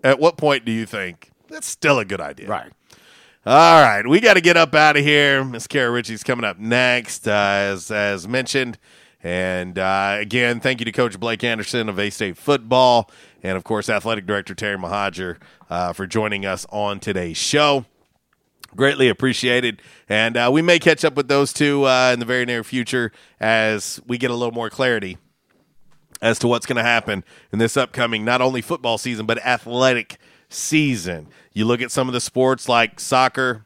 [0.04, 2.48] at what point do you think that's still a good idea?
[2.48, 2.72] Right.
[3.44, 5.44] All right, we got to get up out of here.
[5.44, 8.78] Miss Kara Ritchie's coming up next, uh, as as mentioned.
[9.24, 13.10] And uh, again, thank you to Coach Blake Anderson of A State football,
[13.44, 15.38] and of course, Athletic Director Terry Mohajir
[15.70, 17.86] uh, for joining us on today's show.
[18.76, 22.46] Greatly appreciated, and uh, we may catch up with those two uh, in the very
[22.46, 25.18] near future as we get a little more clarity
[26.22, 30.18] as to what's going to happen in this upcoming not only football season but athletic
[30.50, 31.28] season.
[31.54, 33.66] You look at some of the sports like soccer,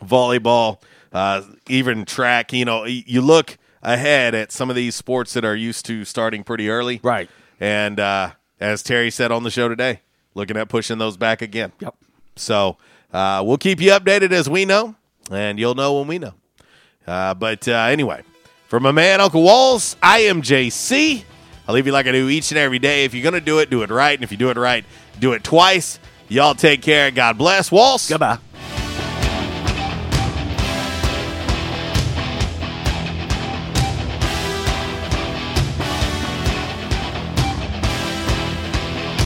[0.00, 0.82] volleyball,
[1.12, 2.52] uh, even track.
[2.52, 3.56] You know, you look
[3.94, 7.28] ahead at some of these sports that are used to starting pretty early, right?
[7.58, 10.00] And uh, as Terry said on the show today,
[10.34, 11.72] looking at pushing those back again.
[11.80, 11.94] Yep.
[12.36, 12.76] So
[13.12, 14.94] uh, we'll keep you updated as we know,
[15.30, 16.34] and you'll know when we know.
[17.06, 18.22] Uh, but uh, anyway,
[18.68, 21.24] for my man Uncle Walls, I am JC.
[21.66, 23.04] I'll leave you like I do each and every day.
[23.04, 24.14] If you're going to do it, do it right.
[24.14, 24.84] And if you do it right,
[25.18, 25.98] do it twice.
[26.28, 27.10] Y'all take care.
[27.10, 27.72] God bless.
[27.72, 28.08] Walls.
[28.08, 28.38] Goodbye.